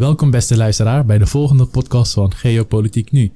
Welkom 0.00 0.30
beste 0.30 0.56
luisteraar 0.56 1.04
bij 1.04 1.18
de 1.18 1.26
volgende 1.26 1.66
podcast 1.66 2.12
van 2.12 2.34
Geopolitiek 2.34 3.10
Nu. 3.10 3.32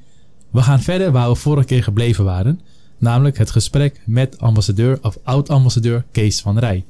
We 0.51 0.63
gaan 0.63 0.81
verder 0.81 1.13
waar 1.13 1.29
we 1.29 1.35
vorige 1.35 1.67
keer 1.67 1.83
gebleven 1.83 2.25
waren, 2.25 2.61
namelijk 2.99 3.39
het 3.39 3.51
gesprek 3.51 4.01
met 4.07 4.39
ambassadeur 4.39 4.99
of 5.03 5.19
oud-ambassadeur 5.23 6.05
Kees 6.13 6.41
van 6.41 6.59
Rij. 6.59 6.85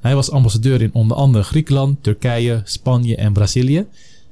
Hij 0.00 0.14
was 0.14 0.30
ambassadeur 0.30 0.82
in 0.82 0.92
onder 0.92 1.16
andere 1.16 1.44
Griekenland, 1.44 2.02
Turkije, 2.02 2.60
Spanje 2.64 3.16
en 3.16 3.32
Brazilië. 3.32 3.86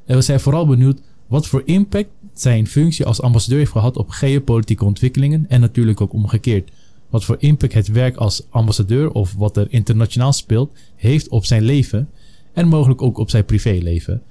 En 0.07 0.17
we 0.17 0.23
zijn 0.23 0.40
vooral 0.40 0.67
benieuwd 0.67 1.01
wat 1.27 1.47
voor 1.47 1.63
impact 1.65 2.11
zijn 2.35 2.67
functie 2.67 3.06
als 3.06 3.22
ambassadeur 3.22 3.58
heeft 3.58 3.72
gehad 3.72 3.97
op 3.97 4.11
geopolitieke 4.11 4.85
ontwikkelingen 4.85 5.45
en 5.49 5.61
natuurlijk 5.61 6.01
ook 6.01 6.13
omgekeerd. 6.13 6.71
Wat 7.11 7.24
voor 7.24 7.37
impact 7.38 7.72
het 7.72 7.88
werk 7.88 8.17
als 8.17 8.47
ambassadeur 8.51 9.11
of 9.11 9.35
wat 9.35 9.56
er 9.56 9.67
internationaal 9.71 10.33
speelt 10.33 10.72
heeft 10.97 11.29
op 11.29 11.45
zijn 11.45 11.63
leven 11.63 12.08
en 12.53 12.69
mogelijk 12.69 13.03
ook 13.03 13.19
op 13.19 13.31
zijn 13.31 13.45
privéleven. 13.45 14.22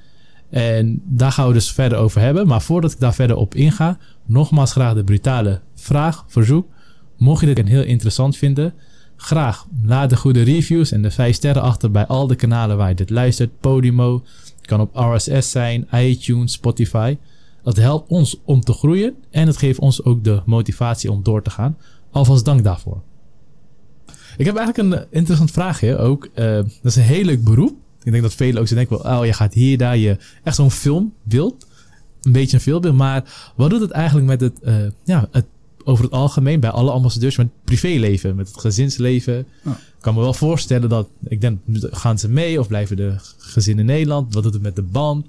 En 0.56 1.02
daar 1.06 1.32
gaan 1.32 1.48
we 1.48 1.54
dus 1.54 1.72
verder 1.72 1.98
over 1.98 2.22
hebben. 2.22 2.48
Maar 2.48 2.62
voordat 2.62 2.92
ik 2.92 3.00
daar 3.00 3.14
verder 3.14 3.36
op 3.36 3.56
inga, 3.56 3.98
nogmaals 4.26 4.72
graag 4.72 4.94
de 4.94 5.04
brutale 5.04 5.62
vraag, 5.74 6.26
verzoek. 6.28 6.68
Mocht 7.18 7.46
je 7.46 7.54
dit 7.54 7.68
heel 7.68 7.84
interessant 7.84 8.38
vinden, 8.38 8.74
graag 9.16 9.68
laat 9.84 10.10
de 10.10 10.18
goede 10.18 10.42
reviews 10.42 10.92
en 10.92 11.02
de 11.02 11.12
5 11.12 11.36
sterren 11.36 11.62
achter 11.62 11.92
bij 11.92 12.06
al 12.06 12.28
de 12.28 12.36
kanalen 12.36 12.78
waar 12.78 12.90
je 12.90 12.96
dit 12.96 13.10
luistert. 13.10 13.60
Podimo, 13.60 14.24
het 14.58 14.66
kan 14.66 14.80
op 14.82 14.90
RSS 14.94 15.52
zijn, 15.52 15.88
iTunes, 15.94 16.52
Spotify. 16.52 17.18
Dat 17.64 17.76
helpt 17.76 18.10
ons 18.10 18.42
om 18.46 18.62
te 18.62 18.74
groeien 18.74 19.16
en 19.32 19.48
het 19.48 19.58
geeft 19.58 19.80
ons 19.80 20.04
ook 20.04 20.24
de 20.24 20.42
motivatie 20.46 21.12
om 21.12 21.24
door 21.24 21.42
te 21.42 21.50
gaan. 21.50 21.78
Alvast 22.12 22.46
dank 22.46 22.64
daarvoor. 22.64 23.02
Ik 24.38 24.46
heb 24.46 24.56
eigenlijk 24.56 24.78
een 24.94 25.06
interessant 25.10 25.52
vraagje 25.52 25.98
ook. 25.98 26.26
Uh, 26.36 26.46
dat 26.56 26.68
is 26.84 26.96
een 26.96 27.02
heel 27.02 27.24
leuk 27.24 27.44
beroep. 27.44 27.84
Ik 28.06 28.12
denk 28.12 28.24
dat 28.24 28.34
velen 28.34 28.62
ook 28.62 28.68
zo 28.68 28.76
denken, 28.76 29.06
oh 29.06 29.26
je 29.26 29.34
gaat 29.34 29.54
hier, 29.54 29.78
daar, 29.78 29.98
je 29.98 30.18
echt 30.44 30.56
zo'n 30.56 30.72
filmbeeld. 30.72 31.68
Een 32.22 32.32
beetje 32.32 32.58
een 32.58 32.64
filmbeeld. 32.64 32.96
Maar 32.96 33.52
wat 33.56 33.70
doet 33.70 33.82
het 33.82 33.92
eigenlijk 33.92 34.28
met 34.28 34.42
het, 34.42 34.60
uh, 34.64 34.76
ja, 35.04 35.28
het 35.32 35.46
over 35.86 36.04
het 36.04 36.14
algemeen 36.14 36.60
bij 36.60 36.70
alle 36.70 36.92
ambassadeurs 36.92 37.38
met 37.38 37.46
het 37.46 37.64
privéleven, 37.64 38.36
met 38.36 38.48
het 38.48 38.60
gezinsleven. 38.60 39.40
Ik 39.64 40.02
kan 40.02 40.14
me 40.14 40.20
wel 40.20 40.34
voorstellen 40.34 40.90
dat, 40.90 41.08
ik 41.28 41.42
denk, 41.42 41.60
gaan 41.74 42.20
ze 42.20 42.30
mee 42.30 42.60
of 42.60 42.68
blijven 42.68 42.98
de 42.98 43.16
gezinnen 43.38 43.90
in 43.90 43.92
Nederland? 43.92 44.34
Wat 44.34 44.44
doet 44.44 44.54
het 44.54 44.62
met 44.62 44.76
de 44.76 44.82
band? 44.82 45.26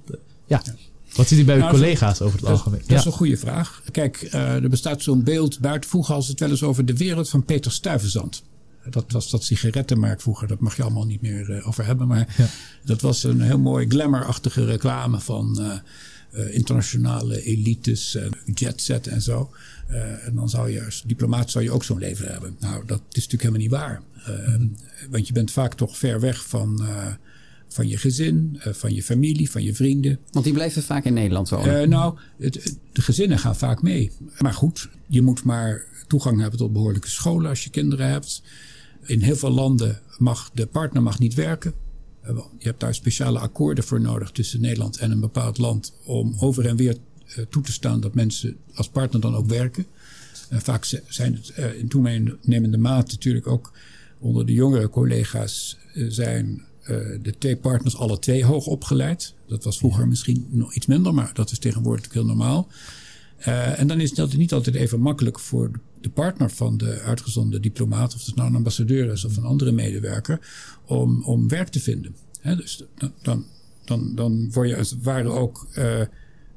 Ja. 0.47 0.63
Wat 1.15 1.29
ziet 1.29 1.39
u 1.39 1.45
bij 1.45 1.55
uw 1.55 1.61
nou, 1.61 1.73
collega's 1.73 2.21
over 2.21 2.39
het 2.39 2.49
algemeen? 2.49 2.81
Dat 2.87 2.99
is 2.99 3.05
een 3.05 3.13
goede 3.13 3.37
vraag. 3.37 3.83
Kijk, 3.91 4.23
uh, 4.23 4.55
er 4.55 4.69
bestaat 4.69 5.03
zo'n 5.03 5.23
beeld 5.23 5.61
buiten. 5.61 5.91
Vroeger 5.91 6.15
als 6.15 6.29
het 6.29 6.41
wel 6.41 6.51
eens 6.51 6.63
over 6.63 6.85
de 6.85 6.97
wereld 6.97 7.29
van 7.29 7.45
Peter 7.45 7.73
Stuyvesant. 7.73 8.43
Dat 8.91 9.13
was 9.13 9.31
dat 9.31 9.45
sigarettenmerk 9.45 10.21
vroeger. 10.21 10.49
Dat 10.49 10.61
mag 10.61 10.77
je 10.77 10.83
allemaal 10.83 11.07
niet 11.07 11.21
meer 11.21 11.51
uh, 11.51 11.69
over 11.69 11.85
hebben. 11.87 12.07
Maar 12.07 12.35
ja. 12.37 12.47
dat 12.85 13.01
was 13.01 13.23
een 13.23 13.41
heel 13.41 13.59
mooi 13.59 13.89
glamourachtige 13.89 14.65
reclame 14.65 15.21
van 15.21 15.59
uh, 16.37 16.55
internationale 16.55 17.43
elites 17.43 18.15
en 18.15 18.31
jetset 18.55 19.07
en 19.07 19.23
zo. 19.23 19.51
Uh, 19.91 20.27
en 20.27 20.35
dan 20.35 20.49
zou 20.49 20.71
je 20.71 20.85
als 20.85 21.03
diplomaat 21.07 21.51
zou 21.51 21.65
je 21.65 21.71
ook 21.71 21.85
zo'n 21.85 21.99
leven 21.99 22.33
hebben. 22.33 22.57
Nou, 22.61 22.87
dat 22.87 23.01
is 23.11 23.29
natuurlijk 23.29 23.43
helemaal 23.43 23.61
niet 23.61 23.71
waar. 23.71 24.03
Uh, 24.29 24.57
mm. 24.57 24.77
Want 25.11 25.27
je 25.27 25.33
bent 25.33 25.51
vaak 25.51 25.75
toch 25.75 25.99
ver 25.99 26.21
weg 26.21 26.47
van, 26.47 26.79
uh, 26.83 27.07
van 27.69 27.89
je 27.89 27.97
gezin, 27.97 28.61
van 28.61 28.95
je 28.95 29.03
familie, 29.03 29.51
van 29.51 29.63
je 29.63 29.75
vrienden. 29.75 30.19
Want 30.31 30.45
die 30.45 30.55
blijven 30.55 30.83
vaak 30.83 31.05
in 31.05 31.15
Nederland 31.15 31.49
wonen. 31.49 31.89
nou, 31.89 32.19
het, 32.39 32.77
de 32.93 33.03
gezinnen 33.03 33.39
gaan 33.39 33.57
vaak 33.57 33.83
mee. 33.83 34.11
Maar 34.39 34.55
goed, 34.55 34.89
je 35.07 35.23
moet 35.23 35.45
maar 35.45 35.85
toegang 36.07 36.41
hebben 36.41 36.59
tot 36.59 36.73
behoorlijke 36.73 37.09
scholen 37.09 37.49
als 37.49 37.65
je 37.65 37.71
kinderen 37.71 38.09
hebt. 38.09 38.43
In 39.07 39.21
heel 39.21 39.37
veel 39.37 39.51
landen 39.51 40.01
mag 40.19 40.51
de 40.55 40.67
partner 40.67 41.03
mag 41.03 41.19
niet 41.19 41.35
werken. 41.35 41.75
Je 42.59 42.69
hebt 42.69 42.81
daar 42.81 42.95
speciale 42.95 43.39
akkoorden 43.39 43.85
voor 43.85 44.01
nodig 44.01 44.31
tussen 44.31 44.61
Nederland 44.61 44.97
en 44.97 45.11
een 45.11 45.21
bepaald 45.21 45.59
land 45.59 45.95
om 46.05 46.37
over 46.39 46.67
en 46.67 46.77
weer 46.77 46.97
eh, 47.27 47.45
toe 47.51 47.63
te 47.63 47.73
staan 47.73 48.01
dat 48.01 48.15
mensen 48.15 48.57
als 48.75 48.89
partner 48.89 49.21
dan 49.21 49.35
ook 49.35 49.49
werken. 49.49 49.87
Uh, 50.53 50.59
vaak 50.59 50.85
zijn 51.09 51.35
het 51.35 51.75
in 51.77 51.89
toenemende 51.89 52.79
mate 52.79 53.15
natuurlijk 53.15 53.47
ook 53.47 53.73
onder 54.19 54.47
de 54.47 54.53
jongere 54.53 54.89
collega's 54.89 55.77
zijn 56.09 56.65
de 57.23 57.35
twee 57.39 57.57
partners 57.57 57.97
alle 57.97 58.19
twee 58.19 58.45
hoog 58.45 58.67
opgeleid. 58.67 59.35
Dat 59.47 59.65
was 59.65 59.79
vroeger 59.79 60.09
misschien 60.09 60.47
nog 60.51 60.75
iets 60.75 60.87
minder, 60.87 61.15
maar 61.15 61.31
dat 61.35 61.51
is 61.51 61.59
tegenwoordig 61.59 62.13
heel 62.13 62.25
normaal. 62.25 62.69
En 63.53 63.87
dan 63.87 64.01
is 64.01 64.13
dat 64.13 64.33
niet 64.33 64.53
altijd 64.53 64.77
even 64.77 65.01
makkelijk 65.01 65.39
voor 65.39 65.71
de 66.01 66.11
partner 66.11 66.51
van 66.51 66.77
de 66.77 67.01
uitgezonden 67.01 67.63
diplomaat, 67.63 68.15
of 68.15 68.27
het 68.27 68.35
nou 68.35 68.49
een 68.49 68.57
ambassadeur 68.57 69.13
is 69.13 69.25
of 69.25 69.37
een 69.37 69.45
andere 69.45 69.73
medewerker, 69.73 70.41
om, 70.85 71.23
om 71.25 71.49
werk 71.49 71.69
te 71.69 71.81
vinden. 71.81 72.17
dus 72.43 72.83
dan, 73.23 73.45
dan, 73.85 74.15
dan 74.15 74.53
word 74.53 74.69
je 74.69 74.77
als 74.77 74.91
het 74.91 75.03
ware 75.03 75.29
ook 75.29 75.67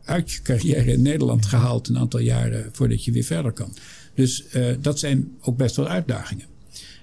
uit 0.10 0.32
je 0.32 0.42
carrière 0.42 0.92
in 0.92 1.02
Nederland 1.02 1.46
gehaald 1.46 1.88
een 1.88 1.98
aantal 1.98 2.20
jaren 2.20 2.70
voordat 2.72 3.04
je 3.04 3.12
weer 3.12 3.24
verder 3.24 3.52
kan. 3.52 3.74
Dus 4.14 4.46
uh, 4.56 4.76
dat 4.82 5.00
zijn 5.00 5.38
ook 5.42 5.58
best 5.58 5.76
wel 5.76 5.88
uitdagingen. 5.88 6.46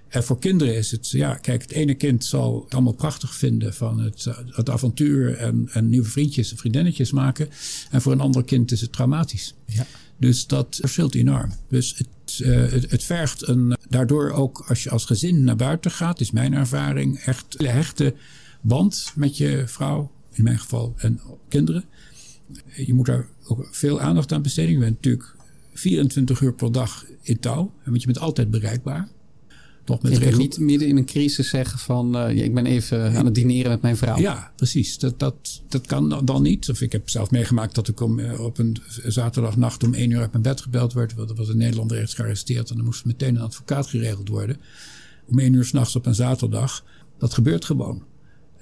En 0.09 0.25
voor 0.25 0.39
kinderen 0.39 0.77
is 0.77 0.91
het, 0.91 1.11
ja, 1.11 1.35
kijk, 1.35 1.63
het 1.63 1.71
ene 1.71 1.95
kind 1.95 2.25
zal 2.25 2.63
het 2.65 2.73
allemaal 2.73 2.93
prachtig 2.93 3.35
vinden 3.35 3.75
van 3.75 4.01
het, 4.01 4.27
eh, 4.27 4.39
het 4.51 4.71
avontuur 4.71 5.37
en, 5.37 5.69
en 5.73 5.89
nieuwe 5.89 6.09
vriendjes 6.09 6.51
en 6.51 6.57
vriendinnetjes 6.57 7.13
maken. 7.13 7.49
En 7.91 8.03
voor 8.03 8.13
een 8.13 8.21
ander 8.21 8.45
kind 8.45 8.73
is 8.73 8.81
het 8.81 8.93
traumatisch. 8.93 9.55
Ja. 9.67 9.87
Dus 10.19 10.47
dat 10.47 10.79
verschilt 10.81 11.15
enorm. 11.15 11.53
Dus 11.69 11.95
het, 11.97 12.39
uh, 12.39 12.71
het, 12.71 12.91
het, 12.91 13.03
vergt 13.03 13.49
een, 13.49 13.77
daardoor 13.89 14.31
ook 14.31 14.65
als 14.69 14.83
je 14.83 14.91
als 14.91 15.05
gezin 15.05 15.45
naar 15.45 15.57
buiten 15.57 15.91
gaat, 15.91 16.21
is 16.21 16.31
mijn 16.31 16.55
ervaring, 16.55 17.19
echt 17.19 17.61
een 17.61 17.67
hechte 17.67 18.15
band 18.61 19.13
met 19.15 19.37
je 19.37 19.63
vrouw, 19.67 20.11
in 20.33 20.45
mijn 20.45 20.59
geval, 20.59 20.95
en 20.97 21.21
kinderen 21.49 21.85
je 22.75 22.95
moet 22.95 23.07
daar 23.07 23.27
ook 23.47 23.69
veel 23.71 24.01
aandacht 24.01 24.33
aan 24.33 24.43
besteden. 24.43 24.73
Je 24.73 24.79
bent 24.79 24.95
natuurlijk 24.95 25.35
24 25.73 26.41
uur 26.41 26.53
per 26.53 26.73
dag 26.73 27.05
in 27.23 27.39
touw. 27.39 27.73
Want 27.85 28.01
je 28.01 28.07
bent 28.07 28.19
altijd 28.19 28.51
bereikbaar. 28.51 29.09
Toch 29.87 30.03
met 30.03 30.17
je 30.19 30.37
niet 30.37 30.59
midden 30.59 30.89
in 30.89 30.97
een 30.97 31.05
crisis 31.05 31.49
zeggen 31.49 31.79
van... 31.79 32.17
Uh, 32.17 32.45
ik 32.45 32.55
ben 32.55 32.67
even 32.67 33.17
aan 33.17 33.25
het 33.25 33.35
dineren 33.35 33.71
met 33.71 33.83
mijn 33.83 33.97
vrouw. 33.97 34.19
Ja, 34.19 34.53
precies. 34.57 34.99
Dat, 34.99 35.19
dat, 35.19 35.63
dat 35.69 35.87
kan 35.87 36.25
dan 36.25 36.43
niet. 36.43 36.69
Of 36.69 36.81
ik 36.81 36.93
heb 36.93 37.11
zelf 37.11 37.31
meegemaakt 37.31 37.75
dat 37.75 37.89
ik 37.89 38.01
om, 38.01 38.19
uh, 38.19 38.41
op 38.41 38.59
een 38.59 38.77
zaterdagnacht 39.05 39.85
om 39.85 39.95
één 39.95 40.11
uur 40.11 40.21
uit 40.21 40.31
mijn 40.31 40.43
bed 40.43 40.61
gebeld 40.61 40.93
werd. 40.93 41.15
Want 41.15 41.31
er 41.31 41.37
was 41.37 41.49
een 41.49 41.57
Nederlander 41.57 41.97
ergens 41.97 42.15
gearresteerd. 42.15 42.71
En 42.71 42.77
dan 42.77 42.85
moest 42.85 43.05
meteen 43.05 43.35
een 43.35 43.43
advocaat 43.43 43.87
geregeld 43.87 44.29
worden. 44.29 44.57
Om 45.27 45.39
één 45.39 45.53
uur 45.53 45.65
s'nachts 45.65 45.97
op 45.97 46.07
een 46.07 46.15
zaterdag. 46.15 46.85
Dat 47.19 47.35
gebeurt 47.35 47.65
gewoon. 47.65 48.03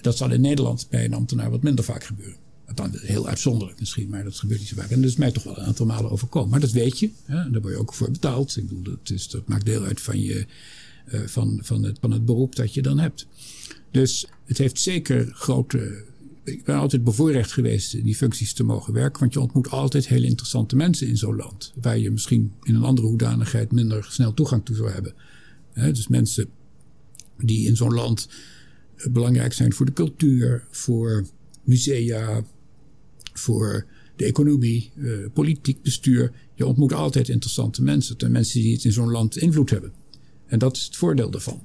Dat 0.01 0.17
zal 0.17 0.31
in 0.31 0.41
Nederland 0.41 0.87
bij 0.91 1.05
een 1.05 1.15
ambtenaar 1.15 1.51
wat 1.51 1.63
minder 1.63 1.85
vaak 1.85 2.05
gebeuren. 2.05 2.37
Dan 2.75 2.91
heel 2.93 3.29
uitzonderlijk 3.29 3.81
misschien, 3.81 4.09
maar 4.09 4.25
dat 4.25 4.39
gebeurt 4.39 4.61
niet 4.61 4.69
zo 4.69 4.77
vaak. 4.77 4.91
En 4.91 5.01
dat 5.01 5.11
is 5.11 5.17
mij 5.17 5.31
toch 5.31 5.43
wel 5.43 5.59
een 5.59 5.65
aantal 5.65 5.87
malen 5.87 6.11
overkomen. 6.11 6.51
Maar 6.51 6.61
dat 6.61 6.73
weet 6.73 6.99
je. 6.99 7.11
Hè? 7.25 7.51
Daar 7.51 7.61
word 7.61 7.73
je 7.75 7.81
ook 7.81 7.95
voor 7.95 8.11
betaald. 8.11 8.57
Ik 8.57 8.69
bedoel, 8.69 8.83
dat, 8.83 9.11
is, 9.11 9.29
dat 9.29 9.49
maakt 9.49 9.65
deel 9.65 9.85
uit 9.85 10.01
van, 10.01 10.21
je, 10.21 10.47
van, 11.07 11.59
van, 11.63 11.83
het, 11.83 11.99
van 12.01 12.11
het 12.11 12.25
beroep 12.25 12.57
dat 12.57 12.75
je 12.75 12.83
dan 12.83 12.99
hebt. 12.99 13.27
Dus 13.91 14.27
het 14.45 14.59
heeft 14.59 14.81
zeker 14.81 15.31
grote. 15.35 16.05
Ik 16.45 16.65
ben 16.65 16.77
altijd 16.77 17.05
bevoorrecht 17.05 17.53
geweest 17.53 18.05
die 18.05 18.17
functies 18.17 18.53
te 18.53 18.65
mogen 18.65 18.93
werken. 18.93 19.21
Want 19.21 19.33
je 19.33 19.41
ontmoet 19.41 19.69
altijd 19.69 20.09
hele 20.09 20.27
interessante 20.27 20.77
mensen 20.77 21.07
in 21.07 21.17
zo'n 21.17 21.37
land. 21.37 21.73
Waar 21.81 21.99
je 21.99 22.11
misschien 22.11 22.53
in 22.63 22.75
een 22.75 22.83
andere 22.83 23.07
hoedanigheid 23.07 23.73
minder 23.73 24.07
snel 24.11 24.35
toegang 24.35 24.65
toe 24.65 24.77
zou 24.77 24.91
hebben. 24.91 25.15
dus 25.75 26.09
mensen 26.09 26.49
die 27.39 27.67
in 27.67 27.77
zo'n 27.77 27.95
land 27.95 28.29
belangrijk 29.11 29.53
zijn 29.53 29.73
voor 29.73 29.87
de 29.87 29.93
cultuur, 29.93 30.67
voor 30.71 31.27
musea, 31.65 32.45
voor 33.33 33.87
de 34.17 34.25
economie, 34.25 34.91
uh, 34.97 35.27
politiek 35.33 35.83
bestuur. 35.83 36.33
Je 36.55 36.67
ontmoet 36.67 36.93
altijd 36.93 37.29
interessante 37.29 37.83
mensen. 37.83 38.19
En 38.19 38.33
mensen 38.33 38.61
die 38.61 38.73
het 38.73 38.85
in 38.85 38.93
zo'n 38.93 39.11
land 39.11 39.37
invloed 39.37 39.71
hebben. 39.71 39.93
En 40.47 40.59
dat 40.59 40.77
is 40.77 40.85
het 40.85 40.97
voordeel 40.97 41.31
daarvan. 41.31 41.63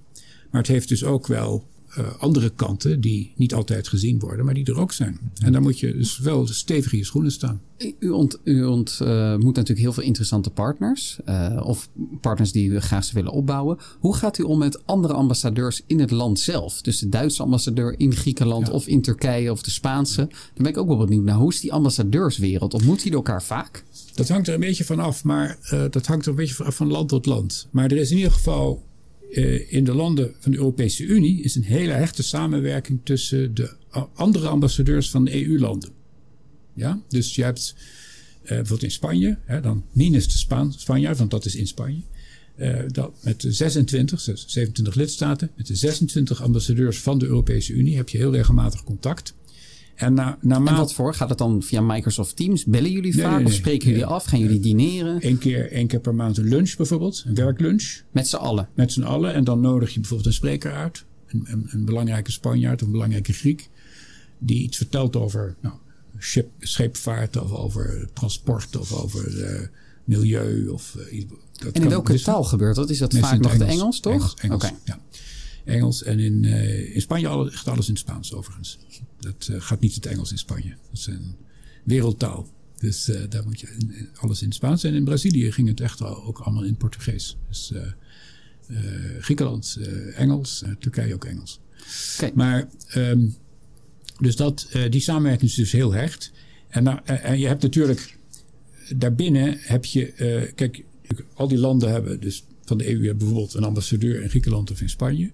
Maar 0.51 0.61
het 0.61 0.71
heeft 0.71 0.87
dus 0.89 1.03
ook 1.03 1.27
wel 1.27 1.67
uh, 1.97 2.07
andere 2.19 2.49
kanten 2.49 3.01
die 3.01 3.33
niet 3.35 3.53
altijd 3.53 3.87
gezien 3.87 4.19
worden, 4.19 4.45
maar 4.45 4.53
die 4.53 4.65
er 4.65 4.79
ook 4.79 4.91
zijn. 4.91 5.19
En 5.43 5.51
daar 5.51 5.61
moet 5.61 5.79
je 5.79 5.93
dus 5.93 6.19
wel 6.19 6.47
stevig 6.47 6.91
in 6.91 6.97
je 6.97 7.05
schoenen 7.05 7.31
staan. 7.31 7.61
U, 7.99 8.09
ont, 8.09 8.39
u 8.43 8.63
ontmoet 8.63 9.07
uh, 9.07 9.45
natuurlijk 9.45 9.79
heel 9.79 9.93
veel 9.93 10.03
interessante 10.03 10.49
partners, 10.49 11.19
uh, 11.25 11.61
of 11.63 11.89
partners 12.21 12.51
die 12.51 12.69
u 12.69 12.79
graag 12.79 13.11
willen 13.11 13.31
opbouwen. 13.31 13.77
Hoe 13.99 14.15
gaat 14.15 14.37
u 14.37 14.43
om 14.43 14.57
met 14.57 14.85
andere 14.85 15.13
ambassadeurs 15.13 15.81
in 15.85 15.99
het 15.99 16.11
land 16.11 16.39
zelf? 16.39 16.81
Dus 16.81 16.99
de 16.99 17.09
Duitse 17.09 17.43
ambassadeur 17.43 17.99
in 17.99 18.15
Griekenland 18.15 18.67
ja. 18.67 18.73
of 18.73 18.87
in 18.87 19.01
Turkije 19.01 19.51
of 19.51 19.61
de 19.61 19.71
Spaanse. 19.71 20.27
Daar 20.27 20.53
ben 20.53 20.65
ik 20.65 20.77
ook 20.77 20.87
wel 20.87 20.97
benieuwd 20.97 21.23
naar. 21.23 21.35
Hoe 21.35 21.51
is 21.51 21.59
die 21.59 21.73
ambassadeurswereld? 21.73 22.73
Ontmoet 22.73 23.03
die 23.03 23.11
elkaar 23.13 23.43
vaak? 23.43 23.83
Dat 24.13 24.29
hangt 24.29 24.47
er 24.47 24.53
een 24.53 24.59
beetje 24.59 24.85
van 24.85 24.99
af, 24.99 25.23
maar 25.23 25.57
dat 25.89 26.05
hangt 26.05 26.25
er 26.25 26.31
een 26.31 26.37
beetje 26.37 26.71
van 26.71 26.87
land 26.87 27.09
tot 27.09 27.25
land. 27.25 27.67
Maar 27.71 27.91
er 27.91 27.97
is 27.97 28.11
in 28.11 28.17
ieder 28.17 28.31
geval 28.31 28.87
uh, 29.29 29.73
in 29.73 29.83
de 29.83 29.93
landen 29.93 30.35
van 30.39 30.51
de 30.51 30.57
Europese 30.57 31.03
Unie 31.03 31.41
is 31.41 31.55
een 31.55 31.63
hele 31.63 31.91
hechte 31.91 32.23
samenwerking 32.23 32.99
tussen 33.03 33.53
de 33.53 33.73
andere 34.13 34.47
ambassadeurs 34.47 35.09
van 35.09 35.25
de 35.25 35.45
EU-landen. 35.45 35.89
Ja, 36.73 37.01
dus 37.07 37.35
je 37.35 37.43
hebt 37.43 37.75
uh, 38.43 38.47
bijvoorbeeld 38.47 38.83
in 38.83 38.91
Spanje, 38.91 39.37
hè, 39.45 39.61
dan 39.61 39.83
minus 39.91 40.31
de 40.31 40.37
Spaan, 40.37 40.73
Spanjaard, 40.73 41.17
want 41.17 41.31
dat 41.31 41.45
is 41.45 41.55
in 41.55 41.67
Spanje. 41.67 42.01
Uh, 42.57 42.79
dat 42.87 43.13
met 43.23 43.41
de 43.41 43.51
26, 43.51 44.21
27 44.21 44.95
lidstaten, 44.95 45.51
met 45.55 45.67
de 45.67 45.75
26 45.75 46.41
ambassadeurs 46.41 46.99
van 46.99 47.17
de 47.17 47.25
Europese 47.25 47.73
Unie 47.73 47.95
heb 47.95 48.09
je 48.09 48.17
heel 48.17 48.33
regelmatig 48.33 48.83
contact. 48.83 49.33
En, 49.99 50.13
na, 50.13 50.37
En 50.41 50.47
naarmate 50.47 50.77
wat 50.77 50.93
voor? 50.93 51.13
Gaat 51.13 51.29
het 51.29 51.37
dan 51.37 51.61
via 51.63 51.81
Microsoft 51.81 52.35
Teams? 52.35 52.65
Bellen 52.65 52.91
jullie 52.91 53.15
Nee, 53.15 53.23
vaak 53.25 53.37
nee, 53.37 53.45
of 53.45 53.53
spreken 53.53 53.87
jullie 53.89 54.05
af? 54.05 54.25
Gaan 54.25 54.39
jullie 54.39 54.59
dineren? 54.59 55.21
één 55.21 55.37
keer, 55.37 55.71
één 55.71 55.87
keer 55.87 55.99
per 55.99 56.15
maand 56.15 56.37
een 56.37 56.47
lunch 56.47 56.75
bijvoorbeeld, 56.75 57.23
een 57.27 57.35
werklunch. 57.35 58.01
Met 58.11 58.27
z'n 58.27 58.35
allen. 58.35 58.69
met 58.73 58.91
z'n 58.91 59.01
allen. 59.03 59.33
En 59.33 59.43
dan 59.43 59.59
nodig 59.61 59.89
je 59.93 59.99
bijvoorbeeld 59.99 60.27
een 60.29 60.33
spreker 60.35 60.71
uit. 60.73 61.05
Een, 61.27 61.45
een, 61.47 61.67
een 61.69 61.85
belangrijke 61.85 62.31
Spanjaard 62.31 62.79
of 62.81 62.85
een 62.87 62.93
belangrijke 62.93 63.33
Griek. 63.33 63.69
Die 64.37 64.63
iets 64.63 64.77
vertelt 64.77 65.15
over 65.15 65.55
nou, 65.61 65.75
schip, 66.17 66.49
scheepvaart 66.59 67.37
of 67.41 67.51
over 67.51 68.09
transport 68.13 68.77
of 68.77 68.93
over 68.93 69.43
eh, 69.43 69.67
milieu. 70.03 70.67
Of, 70.67 70.95
eh, 70.95 71.17
iets- 71.17 71.25
dat 71.53 71.67
En 71.67 71.73
in 71.73 71.81
kan 71.81 71.89
welke 71.89 72.21
taal 72.21 72.43
gebeurt 72.43 72.75
dat? 72.75 72.89
Is 72.89 72.97
dat 72.97 73.13
vaak 73.17 73.39
nog 73.39 73.51
het 73.51 73.59
de 73.59 73.65
Engels, 73.65 73.99
toch? 73.99 74.13
Engels, 74.13 74.33
Engels, 74.41 74.63
Oké. 74.63 74.73
ja. 74.83 74.99
Engels. 75.69 76.03
En 76.03 76.19
in, 76.19 76.45
eh, 76.45 76.95
in 76.95 77.01
Spanje 77.01 77.27
alle, 77.27 77.51
echt 77.51 77.67
alles 77.67 77.87
in 77.87 77.93
het 77.93 78.01
Spaans 78.01 78.33
overigens. 78.33 78.77
Dat 79.19 79.47
eh, 79.51 79.61
gaat 79.61 79.79
niet 79.79 79.95
het 79.95 80.05
Engels 80.05 80.31
in 80.31 80.37
Spanje. 80.37 80.69
Dat 80.69 80.99
is 80.99 81.05
een 81.07 81.35
wereldtaal. 81.83 82.47
Dus 82.77 83.09
eh, 83.09 83.21
daar 83.29 83.43
moet 83.43 83.59
je 83.59 83.67
in- 83.79 83.93
in- 83.93 84.09
alles 84.15 84.39
in 84.41 84.47
het 84.47 84.55
Spaans. 84.55 84.83
En 84.83 84.93
in 84.93 85.03
Brazilië 85.03 85.51
ging 85.51 85.67
het 85.67 85.79
echt 85.81 86.01
al, 86.01 86.23
ook 86.23 86.39
allemaal 86.39 86.63
in 86.63 86.69
het 86.69 86.77
Portugees. 86.77 87.37
Dus 87.47 87.73
Griekenland 89.19 89.77
Engels, 90.15 90.63
Turkije 90.79 91.13
ook 91.13 91.25
Engels. 91.25 91.59
Oké. 92.21 92.31
Maar 92.35 92.69
ehm, 92.87 93.27
dus 94.19 94.35
dat, 94.35 94.67
die 94.89 95.01
samenwerking 95.01 95.49
is 95.49 95.55
dus 95.55 95.71
heel 95.71 95.91
hecht. 95.93 96.31
En, 96.67 96.83
nou, 96.83 96.99
en 97.05 97.39
je 97.39 97.47
hebt 97.47 97.61
natuurlijk 97.61 98.17
daarbinnen 98.95 99.57
heb 99.59 99.85
je, 99.85 100.13
kijk, 100.55 100.83
al 101.33 101.47
die 101.47 101.57
landen 101.57 101.91
hebben 101.91 102.19
dus 102.19 102.43
van 102.69 102.77
de 102.77 102.87
EU 102.87 102.97
hebben 102.97 103.17
bijvoorbeeld 103.17 103.53
een 103.53 103.63
ambassadeur 103.63 104.21
in 104.21 104.29
Griekenland 104.29 104.71
of 104.71 104.81
in 104.81 104.89
Spanje. 104.89 105.31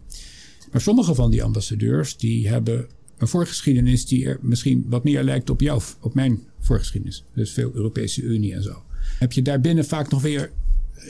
Maar 0.72 0.82
sommige 0.82 1.16
van 1.16 1.32
die 1.32 1.44
ambassadeurs 1.44 2.18
die 2.18 2.48
hebben 2.48 2.88
een 3.18 3.28
voorgeschiedenis 3.28 4.06
die 4.06 4.26
er 4.26 4.40
misschien 4.42 4.86
wat 4.90 5.04
meer 5.04 5.24
lijkt 5.24 5.50
op 5.50 5.62
jou, 5.62 5.82
op 6.00 6.14
mijn 6.14 6.40
voorgeschiedenis. 6.60 7.24
Dus 7.34 7.52
veel 7.52 7.72
Europese 7.74 8.22
Unie 8.22 8.54
en 8.54 8.64
zo. 8.64 8.84
Heb 9.20 9.32
je 9.32 9.42
daarbinnen 9.42 9.86
vaak 9.86 10.12
nog 10.12 10.22
weer 10.22 10.52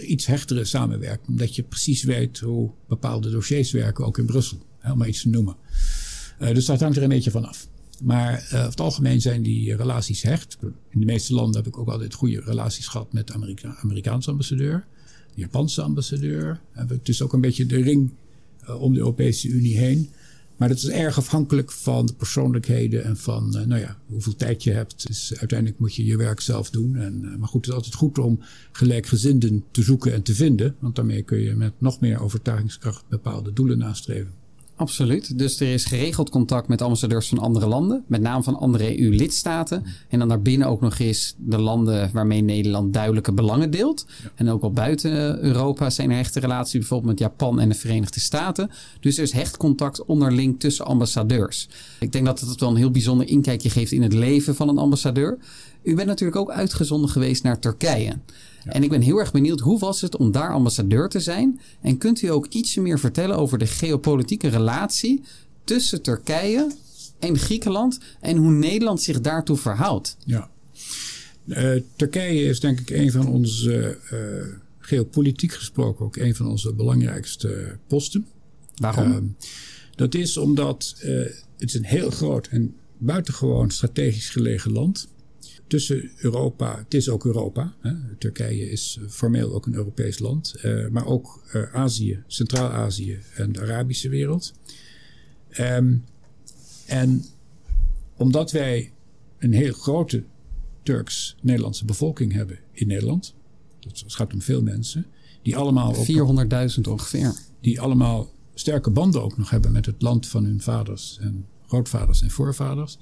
iets 0.07 0.25
hechtere 0.25 0.65
samenwerking, 0.65 1.27
omdat 1.27 1.55
je 1.55 1.63
precies 1.63 2.03
weet 2.03 2.39
hoe 2.39 2.71
bepaalde 2.87 3.29
dossiers 3.29 3.71
werken, 3.71 4.05
ook 4.05 4.17
in 4.17 4.25
Brussel, 4.25 4.57
om 4.83 4.97
maar 4.97 5.07
iets 5.07 5.21
te 5.21 5.29
noemen. 5.29 5.55
Eh, 6.39 6.53
dus 6.53 6.65
dat 6.65 6.79
hangt 6.79 6.97
er 6.97 7.03
een 7.03 7.09
beetje 7.09 7.31
van 7.31 7.45
af. 7.45 7.67
Maar 8.03 8.33
eh, 8.33 8.53
over 8.53 8.69
het 8.69 8.79
algemeen 8.79 9.21
zijn 9.21 9.43
die 9.43 9.75
relaties 9.75 10.21
hecht. 10.21 10.57
In 10.89 10.99
de 10.99 11.05
meeste 11.05 11.33
landen 11.33 11.55
heb 11.55 11.67
ik 11.67 11.77
ook 11.77 11.89
altijd 11.89 12.13
goede 12.13 12.41
relaties 12.41 12.87
gehad 12.87 13.13
met 13.13 13.27
de 13.27 13.33
Amerika 13.33 13.77
Amerikaanse 13.81 14.29
ambassadeur. 14.29 14.85
Japanse 15.35 15.81
ambassadeur. 15.81 16.59
Heb 16.71 16.91
ik 16.91 17.05
dus 17.05 17.21
ook 17.21 17.33
een 17.33 17.41
beetje 17.41 17.65
de 17.65 17.81
ring 17.81 18.11
eh, 18.65 18.81
om 18.81 18.93
de 18.93 18.99
Europese 18.99 19.47
Unie 19.47 19.77
heen. 19.77 20.09
Maar 20.57 20.67
dat 20.67 20.77
is 20.77 20.89
erg 20.89 21.17
afhankelijk 21.17 21.71
van 21.71 22.05
de 22.05 22.13
persoonlijkheden 22.13 23.03
en 23.03 23.17
van 23.17 23.57
eh, 23.57 23.65
nou 23.65 23.81
ja, 23.81 23.97
hoeveel 24.05 24.35
tijd 24.35 24.63
je 24.63 24.71
hebt. 24.71 25.07
Dus 25.07 25.33
uiteindelijk 25.37 25.79
moet 25.79 25.95
je 25.95 26.05
je 26.05 26.17
werk 26.17 26.39
zelf 26.39 26.69
doen. 26.69 26.95
En, 26.95 27.23
eh, 27.23 27.37
maar 27.37 27.47
goed, 27.47 27.65
het 27.65 27.69
is 27.69 27.75
altijd 27.75 27.95
goed 27.95 28.17
om 28.17 28.39
gelijkgezinden 28.71 29.63
te 29.71 29.81
zoeken 29.81 30.13
en 30.13 30.21
te 30.21 30.35
vinden. 30.35 30.75
Want 30.79 30.95
daarmee 30.95 31.21
kun 31.21 31.39
je 31.39 31.55
met 31.55 31.73
nog 31.77 31.99
meer 31.99 32.19
overtuigingskracht 32.19 33.03
bepaalde 33.09 33.53
doelen 33.53 33.77
nastreven. 33.77 34.44
Absoluut. 34.77 35.37
Dus 35.37 35.59
er 35.59 35.73
is 35.73 35.85
geregeld 35.85 36.29
contact 36.29 36.67
met 36.67 36.81
ambassadeurs 36.81 37.27
van 37.27 37.39
andere 37.39 37.67
landen, 37.67 38.03
met 38.07 38.21
name 38.21 38.43
van 38.43 38.59
andere 38.59 39.01
EU-lidstaten. 39.01 39.85
En 40.09 40.19
dan 40.19 40.27
daarbinnen 40.27 40.67
ook 40.67 40.81
nog 40.81 40.99
eens 40.99 41.35
de 41.37 41.59
landen 41.59 42.09
waarmee 42.13 42.41
Nederland 42.41 42.93
duidelijke 42.93 43.33
belangen 43.33 43.71
deelt. 43.71 44.05
En 44.35 44.49
ook 44.49 44.61
al 44.63 44.71
buiten 44.71 45.43
Europa 45.43 45.89
zijn 45.89 46.11
er 46.11 46.15
hechte 46.17 46.39
relaties, 46.39 46.79
bijvoorbeeld 46.79 47.09
met 47.09 47.19
Japan 47.19 47.59
en 47.59 47.69
de 47.69 47.75
Verenigde 47.75 48.19
Staten. 48.19 48.71
Dus 48.99 49.17
er 49.17 49.23
is 49.23 49.31
hecht 49.31 49.57
contact 49.57 50.05
onderling 50.05 50.59
tussen 50.59 50.85
ambassadeurs. 50.85 51.69
Ik 51.99 52.11
denk 52.11 52.25
dat 52.25 52.39
het 52.39 52.59
wel 52.59 52.69
een 52.69 52.75
heel 52.75 52.91
bijzonder 52.91 53.27
inkijkje 53.27 53.69
geeft 53.69 53.91
in 53.91 54.01
het 54.01 54.13
leven 54.13 54.55
van 54.55 54.69
een 54.69 54.77
ambassadeur. 54.77 55.37
U 55.83 55.95
bent 55.95 56.07
natuurlijk 56.07 56.39
ook 56.39 56.51
uitgezonden 56.51 57.09
geweest 57.09 57.43
naar 57.43 57.59
Turkije. 57.59 58.17
En 58.65 58.83
ik 58.83 58.89
ben 58.89 59.01
heel 59.01 59.17
erg 59.17 59.31
benieuwd, 59.31 59.59
hoe 59.59 59.79
was 59.79 60.01
het 60.01 60.17
om 60.17 60.31
daar 60.31 60.53
ambassadeur 60.53 61.09
te 61.09 61.19
zijn? 61.19 61.59
En 61.81 61.97
kunt 61.97 62.21
u 62.21 62.27
ook 62.27 62.47
iets 62.49 62.75
meer 62.75 62.99
vertellen 62.99 63.37
over 63.37 63.57
de 63.57 63.67
geopolitieke 63.67 64.47
relatie 64.47 65.21
tussen 65.63 66.01
Turkije 66.01 66.71
en 67.19 67.37
Griekenland 67.37 67.99
en 68.19 68.37
hoe 68.37 68.51
Nederland 68.51 69.01
zich 69.01 69.21
daartoe 69.21 69.57
verhoudt? 69.57 70.17
Ja. 70.25 70.49
Eh, 71.47 71.81
Turkije 71.95 72.43
is 72.43 72.59
denk 72.59 72.79
ik 72.79 72.89
een 72.89 73.11
van 73.11 73.27
onze, 73.27 73.97
eh, 74.09 74.57
geopolitiek 74.79 75.53
gesproken, 75.53 76.05
ook 76.05 76.15
een 76.15 76.35
van 76.35 76.47
onze 76.47 76.73
belangrijkste 76.73 77.77
posten. 77.87 78.27
Waarom? 78.75 79.11
Ehm, 79.11 79.23
dat 79.95 80.15
is 80.15 80.37
omdat 80.37 80.95
eh, 80.99 81.09
het 81.57 81.69
is 81.69 81.73
een 81.73 81.85
heel 81.85 82.09
groot 82.09 82.47
en 82.47 82.75
buitengewoon 82.97 83.71
strategisch 83.71 84.29
gelegen 84.29 84.71
land. 84.71 85.07
Tussen 85.67 86.11
Europa, 86.17 86.77
het 86.77 86.93
is 86.93 87.09
ook 87.09 87.25
Europa. 87.25 87.75
Hè. 87.79 88.15
Turkije 88.17 88.69
is 88.69 88.99
eh, 89.01 89.09
formeel 89.09 89.53
ook 89.53 89.65
een 89.65 89.73
Europees 89.73 90.19
land. 90.19 90.53
eh, 90.53 90.87
maar 90.87 91.05
ook 91.05 91.43
eh, 91.51 91.73
Azië, 91.73 92.23
Centraal-Azië 92.27 93.19
en 93.35 93.51
de 93.51 93.61
Arabische 93.61 94.09
wereld. 94.09 94.53
Ehm, 95.49 95.95
en 96.85 97.25
omdat 98.15 98.51
wij 98.51 98.91
een 99.39 99.53
heel 99.53 99.73
grote 99.73 100.23
Turks-Nederlandse 100.83 101.85
bevolking 101.85 102.33
hebben 102.33 102.59
in 102.71 102.87
Nederland. 102.87 103.33
Het 103.79 104.13
gaat 104.13 104.33
om 104.33 104.41
veel 104.41 104.61
mensen. 104.61 105.05
Die 105.41 105.57
allemaal, 105.57 105.95
ook, 105.95 106.05
400.000 106.75 106.81
ongeveer. 106.87 107.33
die 107.61 107.81
allemaal 107.81 108.31
sterke 108.53 108.89
banden 108.89 109.23
ook 109.23 109.37
nog 109.37 109.49
hebben 109.49 109.71
met 109.71 109.85
het 109.85 110.01
land 110.01 110.27
van 110.27 110.45
hun 110.45 110.61
vaders 110.61 111.17
en 111.21 111.45
grootvaders 111.67 112.21
en 112.21 112.31
voorvaders. 112.31 112.97